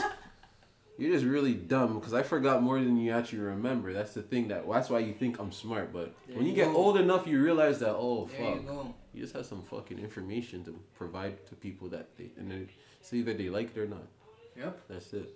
you're 0.98 1.12
just 1.12 1.26
really 1.26 1.54
dumb 1.54 1.96
because 2.00 2.14
I 2.14 2.24
forgot 2.24 2.64
more 2.64 2.80
than 2.80 2.96
you 2.98 3.12
actually 3.12 3.40
remember. 3.40 3.92
That's 3.92 4.14
the 4.14 4.22
thing 4.22 4.48
that 4.50 4.70
that's 4.70 4.90
why 4.90 5.00
you 5.00 5.12
think 5.14 5.38
I'm 5.40 5.52
smart. 5.52 5.92
But 5.92 6.14
There 6.28 6.38
when 6.38 6.46
you 6.46 6.52
you 6.52 6.56
get 6.56 6.72
go. 6.72 6.78
old 6.78 6.98
enough, 6.98 7.28
you 7.28 7.42
realize 7.44 7.80
that 7.80 7.94
oh 7.94 8.30
There 8.32 8.40
you 8.52 8.56
fuck, 8.56 8.66
go. 8.68 8.96
You 9.14 9.22
just 9.22 9.34
have 9.36 9.46
some 9.46 9.62
fucking 9.64 10.00
information 10.00 10.64
to 10.66 10.80
provide 10.96 11.46
to 11.48 11.56
people 11.56 11.88
that 11.90 12.16
they 12.18 12.32
and 12.38 12.50
then 12.52 12.70
it's 13.00 13.14
either 13.14 13.34
they 13.34 13.50
like 13.50 13.76
it 13.76 13.80
or 13.80 13.88
not. 13.88 14.08
Yep. 14.58 14.82
That's 14.90 15.14
it. 15.14 15.30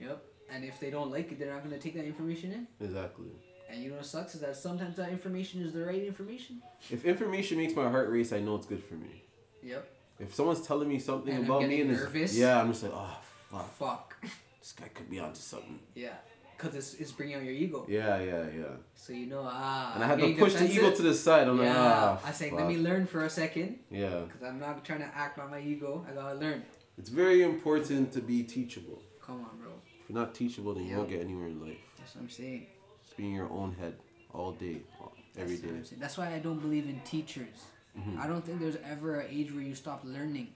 Yep. 0.00 0.22
And 0.50 0.64
if 0.64 0.78
they 0.78 0.90
don't 0.90 1.10
like 1.10 1.32
it, 1.32 1.38
they're 1.38 1.52
not 1.52 1.62
gonna 1.64 1.78
take 1.78 1.94
that 1.94 2.04
information 2.04 2.52
in. 2.52 2.66
Exactly. 2.86 3.28
And 3.68 3.82
you 3.82 3.90
know 3.90 3.96
what 3.96 4.06
sucks 4.06 4.34
is 4.36 4.40
that 4.42 4.56
sometimes 4.56 4.96
that 4.96 5.08
information 5.10 5.60
is 5.62 5.72
the 5.72 5.84
right 5.84 6.02
information. 6.02 6.62
If 6.90 7.04
information 7.04 7.58
makes 7.58 7.74
my 7.74 7.88
heart 7.90 8.10
race, 8.10 8.32
I 8.32 8.40
know 8.40 8.54
it's 8.54 8.66
good 8.66 8.82
for 8.84 8.94
me. 8.94 9.24
Yep. 9.62 9.88
If 10.20 10.34
someone's 10.34 10.60
telling 10.66 10.88
me 10.88 10.98
something 10.98 11.34
And 11.34 11.44
about 11.44 11.62
me 11.66 11.80
and 11.80 11.90
it's, 11.90 12.00
nervous. 12.02 12.34
yeah, 12.36 12.60
I'm 12.60 12.68
just 12.70 12.84
like, 12.84 12.92
oh 12.94 13.18
fuck, 13.50 13.70
Fuck. 13.76 14.16
this 14.60 14.72
guy 14.72 14.88
could 14.88 15.10
be 15.10 15.18
onto 15.18 15.40
something. 15.40 15.80
Yeah. 15.94 16.14
Cause 16.58 16.74
it's, 16.74 16.94
it's 16.94 17.12
bringing 17.12 17.36
out 17.36 17.42
your 17.44 17.52
ego. 17.52 17.84
Yeah, 17.86 18.18
yeah, 18.20 18.44
yeah. 18.56 18.64
So 18.94 19.12
you 19.12 19.26
know 19.26 19.42
ah. 19.44 19.92
And 19.94 20.02
I 20.04 20.06
had 20.06 20.18
to 20.18 20.34
push 20.36 20.54
the 20.54 20.70
ego 20.70 20.90
to 20.90 21.02
the 21.02 21.14
side. 21.14 21.48
I'm 21.48 21.58
like, 21.58 21.66
yeah. 21.66 21.74
ah, 21.76 22.20
I 22.24 22.32
say 22.32 22.50
let 22.50 22.66
me 22.66 22.78
learn 22.78 23.06
for 23.06 23.24
a 23.24 23.30
second. 23.30 23.78
Yeah, 23.90 24.22
Cause 24.32 24.42
I'm 24.42 24.58
not 24.58 24.82
trying 24.84 25.00
to 25.00 25.10
act 25.14 25.38
on 25.38 25.50
my 25.50 25.60
ego. 25.60 26.06
I 26.08 26.14
gotta 26.14 26.34
learn. 26.38 26.64
it's 26.96 27.10
very 27.10 27.42
important 27.42 28.12
to 28.12 28.20
be 28.20 28.42
teachable. 28.42 29.02
Come 29.20 29.40
on, 29.44 29.58
bro. 29.60 29.72
If 30.02 30.08
you're 30.08 30.18
not 30.18 30.34
teachable, 30.34 30.72
then 30.74 30.84
you 30.84 30.90
Yeah. 30.92 30.96
won't 30.98 31.10
get 31.10 31.20
anywhere 31.20 31.48
in 31.48 31.60
life. 31.60 31.76
That's 31.98 32.14
what 32.14 32.22
I'm 32.22 32.30
saying. 32.30 32.66
Just 33.04 33.16
be 33.18 33.24
in 33.24 33.34
your 33.34 33.50
own 33.50 33.74
head 33.78 33.94
all 34.32 34.52
day, 34.52 34.80
all, 35.00 35.12
every 35.36 35.56
That's 35.56 35.72
what. 35.90 35.92
I'm. 35.92 36.00
That's 36.00 36.16
why 36.18 36.32
I 36.34 36.38
don't 36.38 36.58
believe 36.60 36.88
in 36.88 36.98
teachers. 37.00 37.58
Mhm. 37.98 38.18
I 38.18 38.26
don't 38.26 38.44
think 38.44 38.60
there's 38.60 38.76
ever 38.84 39.20
an 39.20 39.28
age 39.30 39.52
where 39.52 39.62
you 39.62 39.74
stop 39.74 40.02
learning. 40.04 40.48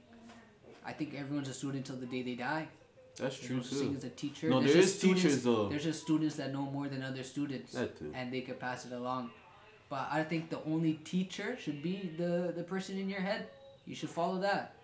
I 0.84 0.92
think 0.92 1.14
everyone's 1.14 1.48
a 1.48 1.54
student 1.54 1.88
until 1.88 2.00
the 2.00 2.06
day 2.06 2.22
they 2.22 2.34
die. 2.36 2.68
That's 3.16 3.38
true 3.38 3.56
no 3.56 3.62
such 3.62 3.78
thing 3.78 3.90
too. 3.90 3.96
as 3.96 4.04
a 4.04 4.10
teacher. 4.10 4.48
No, 4.48 4.60
There's 4.60 4.72
there 4.72 4.82
just 4.82 5.00
teachers, 5.02 5.42
though. 5.42 5.68
There's 5.68 5.84
just 5.84 6.02
students 6.02 6.36
that 6.36 6.52
know 6.52 6.62
more 6.62 6.88
than 6.88 7.02
other 7.02 7.22
students, 7.22 7.72
That 7.72 7.98
too. 7.98 8.12
and 8.14 8.32
they 8.32 8.40
could 8.40 8.58
pass 8.58 8.86
it 8.86 8.92
along. 8.92 9.30
But 9.88 10.08
I 10.10 10.22
think 10.24 10.50
the 10.50 10.60
only 10.64 10.94
teacher 11.04 11.56
should 11.60 11.82
be 11.82 12.12
the 12.16 12.52
the 12.56 12.62
person 12.62 12.98
in 12.98 13.08
your 13.10 13.20
head. 13.20 13.48
You 13.86 13.94
should 13.94 14.10
follow 14.10 14.38
that. 14.40 14.74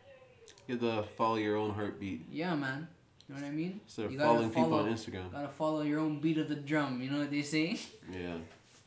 You 0.67 0.77
have 0.79 0.81
to 0.83 1.03
follow 1.17 1.37
your 1.37 1.57
own 1.57 1.71
heartbeat. 1.71 2.27
Yeah, 2.31 2.55
man. 2.57 2.89
You 3.29 3.35
know 3.35 3.41
what 3.41 3.47
I 3.49 3.51
mean? 3.51 3.81
Instead 3.85 4.05
of 4.07 4.13
You 4.13 4.19
following 4.19 4.49
people 4.51 4.65
follow- 4.71 4.83
on 4.87 4.93
Instagram. 4.93 5.33
Gotta 5.33 5.49
follow 5.49 5.83
your 5.83 6.01
own 6.01 6.21
beat 6.21 6.39
of 6.39 6.49
the 6.49 6.57
drum. 6.57 7.01
You 7.03 7.11
know 7.11 7.19
what 7.21 7.31
they 7.31 7.43
say? 7.43 7.79
Yeah. 8.13 8.37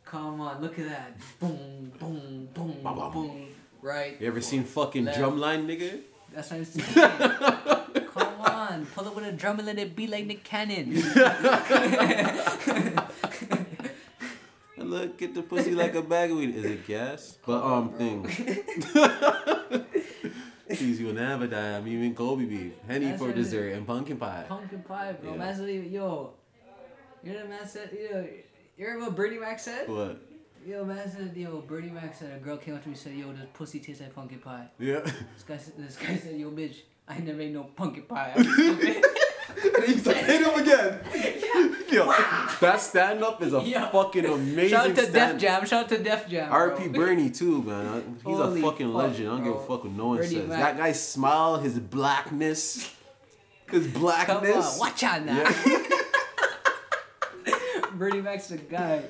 Come 0.06 0.42
on, 0.42 0.62
look 0.62 0.78
at 0.80 0.88
that. 0.90 1.18
Boom, 1.40 1.92
boom, 2.00 2.50
boom, 2.54 2.78
bam. 2.84 3.12
boom. 3.12 3.48
Right. 3.82 4.20
You 4.20 4.28
ever 4.28 4.42
seen 4.42 4.64
fucking 4.64 5.06
Left. 5.06 5.20
drumline, 5.20 5.66
nigga? 5.68 6.02
That's 6.34 6.50
what 6.52 6.58
I'm 6.60 6.66
saying. 6.66 7.79
On, 8.60 8.86
pull 8.88 9.08
up 9.08 9.16
with 9.16 9.24
a 9.26 9.32
drum 9.32 9.58
and 9.60 9.68
let 9.68 9.80
it 9.80 9.96
be 9.96 10.06
like 10.06 10.26
Nick 10.26 10.44
Cannon. 10.44 10.94
Look 14.78 15.22
at 15.22 15.34
the 15.34 15.44
pussy 15.48 15.72
like 15.72 15.96
a 15.96 16.02
bag 16.02 16.32
of 16.32 16.38
weed. 16.38 16.54
Is 16.54 16.66
it 16.66 16.86
gas? 16.86 17.38
But 17.46 17.64
um, 17.64 17.94
thing. 17.94 18.24
Please, 20.68 21.00
you 21.00 21.06
will 21.06 21.14
never 21.14 21.48
die. 21.48 21.78
I'm 21.78 21.88
eating 21.88 22.14
Kobe 22.14 22.44
beef, 22.44 22.74
henny 22.86 23.06
That's 23.06 23.20
for 23.20 23.28
what 23.28 23.38
it 23.38 23.40
is. 23.40 23.46
dessert, 23.46 23.76
and 23.76 23.88
pumpkin 23.88 24.18
pie. 24.18 24.44
Pumpkin 24.50 24.84
pie, 24.84 25.14
bro. 25.14 25.36
Yeah. 25.36 25.58
Yo, 25.58 26.34
you 27.24 27.32
know 27.32 27.40
what 27.40 27.50
man 27.50 27.66
said? 27.66 27.92
Yo, 27.94 28.28
you 28.78 28.86
heard 28.86 29.00
what 29.00 29.16
Bernie 29.16 29.40
Mac 29.40 29.58
said? 29.60 29.88
What? 29.88 30.20
Yo, 30.66 30.84
man 30.84 31.10
said, 31.10 31.32
yo, 31.34 31.62
Bernie 31.62 31.92
Mac 31.92 32.14
said 32.14 32.36
a 32.36 32.40
girl 32.44 32.58
came 32.58 32.76
up 32.76 32.84
to 32.84 32.90
me 32.90 32.94
and 32.94 33.02
said, 33.02 33.14
yo, 33.14 33.32
this 33.32 33.46
pussy 33.54 33.80
tastes 33.80 34.02
like 34.02 34.14
pumpkin 34.14 34.40
pie? 34.40 34.68
Yeah. 34.78 35.00
This 35.00 35.44
guy, 35.48 35.58
this 35.78 35.96
guy 35.96 36.18
said, 36.18 36.36
yo, 36.36 36.52
bitch, 36.52 36.82
I 37.10 37.18
never 37.20 37.42
ate 37.42 37.52
no 37.52 37.64
pumpkin 37.64 38.04
pie. 38.04 38.34
Stupid. 38.40 39.04
He's 39.86 40.06
like, 40.06 40.18
hit 40.18 40.42
him 40.42 40.60
again. 40.60 41.00
Yo, 41.92 42.06
that 42.62 42.80
stand 42.80 43.24
up 43.24 43.42
is 43.42 43.52
a 43.52 43.62
Yo. 43.62 43.88
fucking 43.88 44.26
amazing 44.26 44.70
Shout 44.70 44.90
out 44.92 44.96
to 44.96 45.12
Def. 45.12 45.38
Jam. 45.40 45.66
Shout 45.66 45.84
out 45.86 45.90
to 45.90 45.98
Def 45.98 46.30
Jam. 46.30 46.52
RP 46.52 46.94
Bernie 46.94 47.32
too, 47.32 47.64
man. 47.64 48.18
He's 48.24 48.38
Holy 48.38 48.62
a 48.62 48.64
fucking 48.64 48.88
fuck, 48.94 48.96
legend. 48.96 49.28
I 49.28 49.32
don't 49.32 49.44
give 49.44 49.56
a 49.56 49.60
fuck 49.60 49.84
what 49.84 49.94
no 49.94 50.08
one 50.10 50.18
Bernie 50.18 50.30
says. 50.30 50.48
Mac. 50.48 50.60
That 50.60 50.78
guy's 50.78 51.04
smile, 51.04 51.58
his 51.58 51.80
blackness, 51.80 52.94
his 53.72 53.88
blackness. 53.88 54.52
Come 54.52 54.62
on, 54.62 54.80
watch 54.80 55.04
out 55.04 55.26
now. 55.26 55.44
Yeah. 55.66 55.84
Bernie 57.94 58.22
Mac's 58.22 58.48
the 58.48 58.58
guy. 58.58 59.04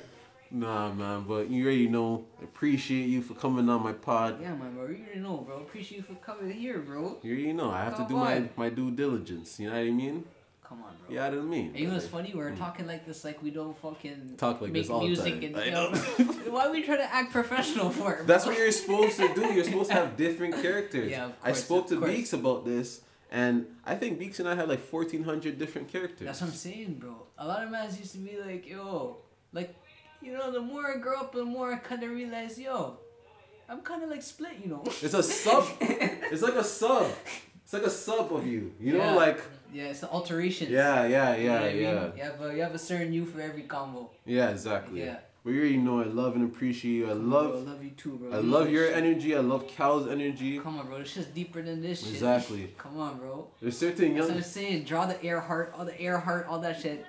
Nah, 0.52 0.92
man, 0.92 1.24
but 1.28 1.48
you 1.48 1.64
already 1.64 1.88
know. 1.88 2.24
Appreciate 2.42 3.08
you 3.08 3.22
for 3.22 3.34
coming 3.34 3.68
on 3.68 3.82
my 3.82 3.92
pod. 3.92 4.40
Yeah, 4.40 4.54
man, 4.54 4.74
bro. 4.74 4.88
You 4.88 5.04
already 5.04 5.20
know, 5.20 5.36
bro. 5.38 5.58
Appreciate 5.58 5.98
you 5.98 6.02
for 6.02 6.14
coming 6.14 6.50
here, 6.52 6.78
bro. 6.78 7.18
You 7.22 7.32
already 7.32 7.52
know. 7.52 7.70
I 7.70 7.84
have 7.84 7.96
to 7.98 8.06
do 8.08 8.16
my, 8.16 8.36
on. 8.36 8.50
my 8.56 8.68
due 8.68 8.90
diligence. 8.90 9.60
You 9.60 9.68
know 9.68 9.74
what 9.74 9.80
I 9.80 9.90
mean? 9.90 10.24
Come 10.70 10.82
on, 10.82 10.94
bro. 11.06 11.16
What 11.16 11.32
I 11.32 11.36
mean? 11.36 11.66
And 11.68 11.78
you 11.78 11.86
know 11.88 11.94
what's 11.94 12.06
funny? 12.06 12.32
We're 12.34 12.50
mm. 12.50 12.58
talking 12.58 12.86
like 12.86 13.04
this, 13.06 13.24
like 13.24 13.42
we 13.42 13.50
don't 13.50 13.76
fucking 13.76 14.34
Talk 14.38 14.60
like 14.60 14.70
make 14.72 14.82
this 14.82 14.90
all 14.90 15.04
music 15.04 15.40
time. 15.40 15.44
and 15.44 15.56
I 15.56 15.64
you 15.66 15.70
know. 15.72 15.90
Why 16.48 16.68
we 16.70 16.82
try 16.82 16.96
to 16.96 17.14
act 17.14 17.32
professional 17.32 17.90
for? 17.90 18.16
Bro? 18.16 18.26
That's 18.26 18.46
what 18.46 18.56
you're 18.56 18.70
supposed 18.72 19.16
to 19.16 19.34
do. 19.34 19.52
You're 19.52 19.64
supposed 19.64 19.90
to 19.90 19.96
have 19.96 20.16
different 20.16 20.54
characters. 20.62 21.10
Yeah, 21.10 21.26
of 21.26 21.40
course, 21.40 21.58
I 21.58 21.60
spoke 21.60 21.88
to 21.88 21.98
course. 21.98 22.10
Beeks 22.12 22.32
about 22.32 22.64
this, 22.64 23.00
and 23.32 23.66
I 23.84 23.96
think 23.96 24.18
Beeks 24.18 24.38
and 24.38 24.48
I 24.48 24.54
had 24.54 24.68
like 24.68 24.80
1,400 24.80 25.58
different 25.58 25.88
characters. 25.88 26.26
That's 26.26 26.40
what 26.40 26.50
I'm 26.50 26.56
saying, 26.56 26.94
bro. 27.00 27.16
A 27.38 27.46
lot 27.46 27.64
of 27.64 27.70
mans 27.70 27.98
used 27.98 28.12
to 28.12 28.18
be 28.18 28.38
like, 28.40 28.68
yo, 28.68 29.16
like, 29.52 29.74
you 30.22 30.32
know, 30.32 30.50
the 30.50 30.60
more 30.60 30.86
I 30.92 30.96
grow 30.98 31.20
up, 31.20 31.32
the 31.32 31.44
more 31.44 31.72
I 31.72 31.76
kind 31.76 32.02
of 32.02 32.10
realize, 32.10 32.58
yo, 32.58 32.98
I'm 33.68 33.80
kind 33.80 34.02
of 34.02 34.10
like 34.10 34.22
split, 34.22 34.52
you 34.62 34.68
know. 34.70 34.82
It's 34.86 35.14
a 35.14 35.22
sub. 35.22 35.64
it's 35.80 36.42
like 36.42 36.54
a 36.54 36.64
sub. 36.64 37.06
It's 37.64 37.72
like 37.72 37.82
a 37.84 37.90
sub 37.90 38.32
of 38.32 38.46
you. 38.46 38.72
You 38.80 38.98
know, 38.98 39.14
like 39.16 39.40
Yeah, 39.72 39.84
it's 39.84 40.00
the 40.00 40.10
alteration. 40.10 40.70
yeah, 40.72 41.06
yeah, 41.06 41.36
You 41.36 41.46
know 41.48 41.54
yeah, 41.54 41.60
I 41.60 41.72
mean? 41.72 41.82
yeah, 41.82 42.10
You 42.16 42.22
have 42.24 42.40
a, 42.42 42.54
you 42.56 42.62
have 42.62 42.74
a 42.74 42.78
certain 42.78 43.12
you 43.12 43.24
for 43.26 43.40
every 43.40 43.62
combo. 43.62 44.10
yeah, 44.26 44.50
exactly. 44.50 45.00
Yeah. 45.04 45.18
But 45.42 45.52
you 45.52 45.60
already 45.60 45.76
know 45.78 46.00
I 46.02 46.04
love 46.04 46.34
and 46.34 46.44
appreciate 46.44 46.92
you. 46.92 47.04
I 47.10 47.14
Bro, 47.14 47.22
love, 47.22 47.54
I 47.66 47.70
love 47.70 47.82
you 47.82 47.90
too, 47.90 48.18
bro. 48.18 48.30
I 48.30 48.40
You 48.40 48.42
love 48.42 48.68
your 48.70 48.88
shit. 48.88 48.96
energy. 48.98 49.34
I 49.34 49.40
love 49.40 49.66
Cal's 49.68 50.06
energy. 50.06 50.58
Come 50.58 50.78
on, 50.78 50.86
bro. 50.86 50.96
It's 50.96 51.14
just 51.14 51.32
deeper 51.34 51.62
than 51.62 51.80
this 51.80 52.00
shit. 52.00 52.10
Exactly. 52.12 52.74
Come 52.76 52.98
on, 53.00 53.16
bro. 53.18 53.48
There's 53.62 53.78
certain 53.78 54.14
That's 54.16 54.26
what. 54.28 54.36
I'm 54.36 54.42
saying. 54.42 54.84
Draw 54.84 55.06
the 55.06 55.24
air 55.24 55.40
heart, 55.40 55.72
all 55.78 55.86
the 55.86 55.98
air 55.98 56.18
heart, 56.18 56.46
all 56.46 56.58
that 56.58 56.78
shit. 56.82 57.06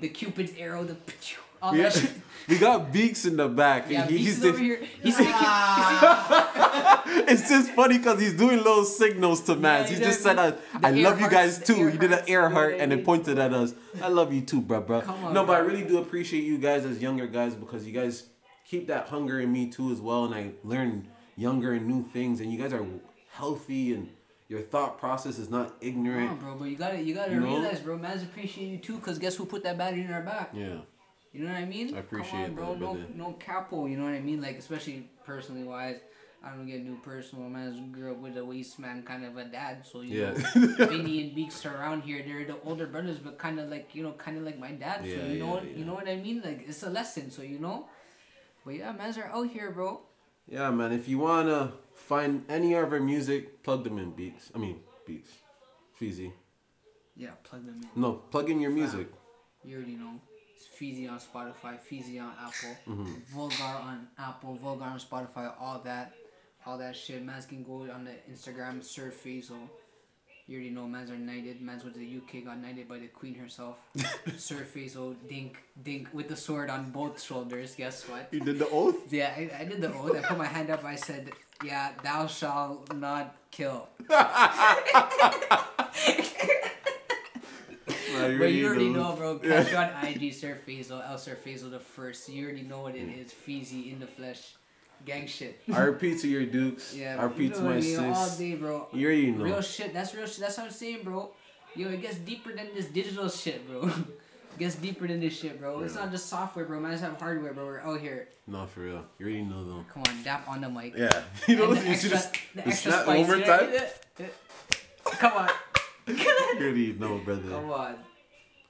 The 0.00 0.08
Cupid's 0.08 0.52
arrow, 0.58 0.82
the 0.84 0.94
all 1.64 1.76
Yeah, 1.76 1.84
that 1.84 1.92
shit. 1.94 2.10
we 2.48 2.58
got 2.58 2.92
Beaks 2.92 3.24
in 3.24 3.36
the 3.36 3.48
back. 3.48 3.88
Yeah, 3.88 4.02
and 4.02 4.10
he- 4.10 4.16
Beast 4.18 4.28
he's 4.36 4.38
is 4.38 4.44
over 4.44 4.58
here. 4.58 4.80
He's 5.02 5.18
making. 5.18 5.34
it's 7.28 7.48
just 7.48 7.70
funny 7.72 7.98
because 7.98 8.20
he's 8.20 8.34
doing 8.34 8.58
little 8.58 8.84
signals 8.84 9.40
to 9.42 9.56
man. 9.56 9.86
he 9.86 9.94
he 9.94 10.00
just 10.00 10.22
said, 10.22 10.36
The 10.36 10.58
"I 10.82 10.90
love 10.90 11.20
you 11.20 11.28
guys 11.30 11.62
too." 11.62 11.88
He 11.88 11.98
did 11.98 12.04
an 12.04 12.18
hearts, 12.18 12.30
air 12.30 12.48
you 12.48 12.54
heart 12.54 12.72
what 12.72 12.80
and 12.80 12.92
then 12.92 13.04
pointed 13.04 13.38
at 13.38 13.52
us. 13.52 13.74
I 14.02 14.08
love 14.08 14.32
you 14.32 14.40
too, 14.42 14.60
bro, 14.60 14.80
bro. 14.80 15.00
Come 15.02 15.24
on, 15.24 15.34
no, 15.34 15.44
but 15.44 15.56
I 15.56 15.58
really 15.60 15.84
do 15.84 15.98
appreciate 15.98 16.44
you 16.44 16.58
guys 16.58 16.84
as 16.84 17.00
younger 17.00 17.26
guys 17.26 17.54
because 17.54 17.86
you 17.86 17.92
guys 17.92 18.24
keep 18.66 18.86
that 18.88 19.08
hunger 19.08 19.40
in 19.40 19.52
me 19.52 19.70
too 19.70 19.90
as 19.92 20.00
well, 20.00 20.24
and 20.26 20.34
I 20.34 20.50
learn 20.64 21.08
younger 21.36 21.72
and 21.72 21.86
new 21.86 22.02
things, 22.12 22.40
and 22.40 22.52
you 22.52 22.58
guys 22.58 22.72
are 22.72 22.84
healthy 23.32 23.92
and 23.94 24.08
your 24.48 24.60
thought 24.60 24.98
process 24.98 25.38
is 25.38 25.48
not 25.50 25.74
ignorant. 25.80 26.30
on, 26.30 26.38
bro. 26.38 26.54
But 26.56 26.68
you 26.68 26.76
gotta, 26.76 27.00
you 27.00 27.14
gotta 27.14 27.32
You 27.32 27.40
know? 27.40 27.46
realize, 27.46 27.80
bro. 27.80 27.96
Man's 27.98 28.22
appreciate 28.22 28.66
you 28.68 28.78
too, 28.78 28.98
cause 28.98 29.18
guess 29.18 29.34
who 29.36 29.46
put 29.46 29.62
that 29.64 29.76
battery 29.78 30.02
in 30.02 30.12
our 30.12 30.22
back? 30.22 30.50
Yeah, 30.54 30.78
You 31.34 31.44
know 31.44 31.52
what 31.52 31.60
I 31.60 31.64
mean? 31.66 31.94
I 31.94 31.98
appreciate 31.98 32.30
Come 32.56 32.64
on, 32.64 32.78
bro. 32.78 32.94
that, 32.94 33.14
no, 33.16 33.26
no 33.26 33.32
capo. 33.34 33.86
You 33.86 33.96
know 33.98 34.04
what 34.04 34.14
I 34.14 34.20
mean? 34.20 34.40
Like 34.40 34.56
especially 34.58 35.08
personally 35.26 35.64
wise. 35.64 35.96
I 36.44 36.50
don't 36.50 36.66
get 36.66 36.84
new 36.84 36.96
personal. 37.02 37.48
Man, 37.48 37.90
grew 37.90 38.12
up 38.12 38.18
with 38.18 38.36
a 38.36 38.44
waste 38.44 38.78
man 38.78 39.02
kind 39.02 39.24
of 39.24 39.36
a 39.38 39.44
dad, 39.46 39.84
so 39.90 40.02
you 40.02 40.20
Yeah. 40.20 40.30
know, 40.32 40.66
Vinny 40.86 41.22
and 41.22 41.34
Beaks 41.34 41.64
are 41.66 41.74
around 41.74 42.02
here. 42.02 42.22
They're 42.24 42.44
the 42.44 42.56
older 42.64 42.86
brothers, 42.86 43.18
but 43.18 43.38
kind 43.38 43.58
of 43.58 43.68
like 43.70 43.94
you 43.94 44.02
know, 44.02 44.12
kind 44.12 44.36
of 44.38 44.44
like 44.44 44.58
my 44.58 44.72
dad. 44.72 45.00
So 45.00 45.06
Yeah, 45.08 45.24
you 45.26 45.38
know 45.40 45.46
yeah, 45.46 45.54
what 45.54 45.64
yeah. 45.64 45.76
you 45.78 45.84
know 45.86 45.94
what 45.94 46.06
I 46.08 46.16
mean? 46.16 46.42
Like 46.44 46.64
it's 46.68 46.82
a 46.84 46.90
lesson, 46.90 47.30
so 47.30 47.42
you 47.42 47.58
know. 47.58 47.88
But 48.64 48.74
yeah, 48.76 48.92
mans 48.92 49.18
are 49.18 49.24
out 49.26 49.48
here, 49.48 49.70
bro. 49.72 50.02
yeah, 50.46 50.70
man. 50.70 50.92
If 50.92 51.08
you 51.08 51.18
wanna 51.18 51.72
find 51.94 52.44
any 52.48 52.74
of 52.74 52.92
our 52.92 53.00
music, 53.00 53.62
plug 53.64 53.82
them 53.84 53.98
in 53.98 54.10
Beats. 54.12 54.52
I 54.54 54.58
mean 54.58 54.80
Beats, 55.06 55.30
Feezy. 55.98 56.30
Yeah, 57.16 57.30
plug 57.42 57.64
them 57.66 57.80
in. 57.82 58.00
No, 58.00 58.12
plug 58.30 58.50
in 58.50 58.60
your 58.60 58.70
music. 58.70 59.08
You 59.64 59.76
already 59.76 59.96
know. 59.96 60.20
Feezy 60.80 61.10
on 61.10 61.18
Spotify, 61.18 61.78
Feezy 61.90 62.20
on 62.20 62.32
Apple, 62.40 62.76
Mm-hmm. 62.88 63.12
Vulgar 63.34 63.62
on 63.82 64.08
Apple, 64.18 64.54
Vulgar 64.56 64.84
on 64.84 64.98
Spotify, 64.98 65.52
all 65.60 65.80
that. 65.84 66.12
All 66.66 66.78
that 66.78 66.96
shit. 66.96 67.22
Mans 67.24 67.44
can 67.46 67.62
go 67.62 67.86
on 67.92 68.04
the 68.04 68.14
Instagram, 68.32 68.82
Sir 68.82 69.12
Faisal. 69.12 69.68
You 70.46 70.56
already 70.56 70.70
know 70.70 70.86
mans 70.86 71.10
are 71.10 71.16
knighted. 71.16 71.60
Mans 71.62 71.82
went 71.84 71.94
to 71.94 72.00
the 72.00 72.16
UK, 72.18 72.44
got 72.44 72.58
knighted 72.58 72.86
by 72.88 72.98
the 72.98 73.06
queen 73.08 73.34
herself. 73.34 73.76
Sir 74.36 74.66
Faisal, 74.74 75.14
dink, 75.28 75.56
dink 75.82 76.08
with 76.12 76.28
the 76.28 76.36
sword 76.36 76.68
on 76.70 76.90
both 76.90 77.22
shoulders. 77.22 77.74
Guess 77.74 78.08
what? 78.08 78.28
You 78.32 78.40
did 78.40 78.58
the 78.58 78.68
oath. 78.68 78.96
Yeah, 79.12 79.32
I, 79.36 79.50
I 79.60 79.64
did 79.64 79.80
the 79.80 79.92
oath. 79.92 80.16
I 80.16 80.20
put 80.20 80.36
my 80.38 80.46
hand 80.46 80.70
up. 80.70 80.84
I 80.84 80.96
said, 80.96 81.30
"Yeah, 81.62 81.92
thou 82.02 82.26
shalt 82.26 82.94
not 82.94 83.36
kill." 83.50 83.88
Nah, 88.14 88.38
But 88.38 88.52
you 88.52 88.66
already 88.66 88.88
know, 88.88 89.14
bro. 89.16 89.38
Catch 89.38 89.70
you 89.70 89.76
on 89.76 89.90
IG, 90.04 90.32
Sir 90.32 90.58
Faisal, 90.66 91.08
El 91.08 91.18
Sir 91.18 91.36
Faisal 91.44 91.70
the 91.70 91.80
first. 91.80 92.28
You 92.28 92.44
already 92.44 92.62
know 92.62 92.82
what 92.82 92.94
it 92.94 93.08
mm. 93.08 93.24
is. 93.24 93.32
Feezy 93.32 93.92
in 93.92 94.00
the 94.00 94.06
flesh, 94.06 94.54
gang 95.04 95.26
shit. 95.26 95.66
RP 95.68 96.20
to 96.20 96.28
your 96.28 96.46
dukes. 96.46 96.94
Yeah, 96.94 97.18
RP 97.18 97.38
you 97.38 97.48
to 97.50 97.62
know 97.62 97.68
my 97.70 97.80
me 97.80 97.96
all 97.96 98.14
sis. 98.14 98.38
day, 98.38 98.54
bro. 98.54 98.88
You 98.92 99.06
already 99.06 99.30
know. 99.30 99.44
Real 99.44 99.60
shit. 99.62 99.92
That's 99.92 100.14
real 100.14 100.26
shit. 100.26 100.40
That's 100.40 100.58
what 100.58 100.66
I'm 100.66 100.72
saying, 100.72 101.02
bro. 101.04 101.30
Yo, 101.76 101.88
it 101.88 102.00
gets 102.00 102.18
deeper 102.18 102.52
than 102.52 102.68
this 102.74 102.86
digital 102.86 103.28
shit, 103.28 103.66
bro. 103.68 103.88
it 103.88 104.58
gets 104.58 104.76
deeper 104.76 105.08
than 105.08 105.20
this 105.20 105.36
shit, 105.36 105.58
bro. 105.60 105.80
It's 105.80 105.96
not 105.96 106.10
just 106.10 106.26
software, 106.26 106.64
bro. 106.64 106.78
Man, 106.78 106.92
just 106.92 107.02
have 107.02 107.18
hardware, 107.18 107.52
bro. 107.52 107.66
We're 107.66 107.80
out 107.80 108.00
here. 108.00 108.28
No, 108.46 108.66
for 108.66 108.80
real. 108.80 109.04
You 109.18 109.26
already 109.26 109.42
know 109.42 109.64
though. 109.64 109.84
Come 109.92 110.02
on, 110.08 110.22
dap 110.22 110.48
on 110.48 110.60
the 110.60 110.68
mic. 110.68 110.94
Yeah. 110.96 111.22
You 111.48 111.56
know, 111.56 111.72
you 111.72 111.76
see 111.76 111.88
extra, 111.88 112.10
this, 112.10 112.32
the 112.54 112.68
extra 112.68 112.92
snap 112.92 113.02
spice. 113.02 113.28
one 113.28 113.38
more 113.38 113.46
time? 113.46 113.70
yeah, 113.72 113.88
yeah. 114.20 114.26
Come 115.04 115.32
on. 115.32 115.50
You 116.06 116.58
already 116.60 116.92
know, 116.92 117.18
brother. 117.18 117.48
Come 117.50 117.70
on. 117.70 117.96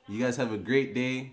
You 0.08 0.20
guys 0.22 0.36
have 0.36 0.52
a 0.52 0.58
great 0.58 0.94
day. 0.94 1.32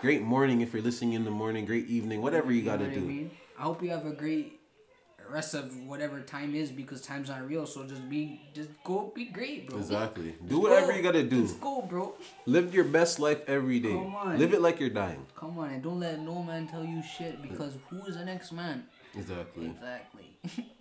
Great 0.00 0.22
morning 0.22 0.60
if 0.60 0.72
you're 0.72 0.82
listening 0.82 1.14
in 1.14 1.24
the 1.24 1.30
morning. 1.30 1.64
Great 1.66 1.88
evening. 1.88 2.22
Whatever 2.22 2.52
you 2.52 2.62
know 2.62 2.72
gotta 2.72 2.84
what 2.84 2.92
I 2.92 2.94
do. 2.94 3.00
mean? 3.00 3.30
I 3.58 3.62
hope 3.62 3.82
you 3.82 3.90
have 3.90 4.06
a 4.06 4.12
great 4.12 4.60
rest 5.28 5.54
of 5.54 5.76
whatever 5.86 6.20
time 6.20 6.54
is 6.54 6.70
because 6.70 7.00
time's 7.02 7.28
not 7.28 7.46
real. 7.46 7.66
So 7.66 7.84
just 7.86 8.08
be, 8.08 8.40
just 8.54 8.68
go, 8.84 9.12
be 9.14 9.26
great, 9.26 9.68
bro. 9.68 9.78
Exactly. 9.78 10.32
Just 10.32 10.48
Do 10.48 10.60
whatever 10.60 10.88
go. 10.92 10.96
you 10.96 11.02
gotta 11.02 11.22
do. 11.22 11.46
Go, 11.60 11.82
bro. 11.82 12.14
Live 12.46 12.74
your 12.74 12.84
best 12.84 13.18
life 13.20 13.42
every 13.46 13.78
day. 13.80 13.92
Come 13.92 14.14
on. 14.14 14.38
Live 14.38 14.54
it 14.54 14.60
like 14.60 14.80
you're 14.80 14.90
dying. 14.90 15.24
Come 15.36 15.58
on, 15.58 15.70
and 15.70 15.82
don't 15.82 16.00
let 16.00 16.18
no 16.20 16.42
man 16.42 16.66
tell 16.68 16.84
you 16.84 17.02
shit 17.02 17.42
because 17.42 17.76
who 17.88 18.04
is 18.06 18.16
the 18.16 18.24
next 18.24 18.52
man? 18.52 18.84
Exactly. 19.14 19.66
Exactly. 19.66 20.66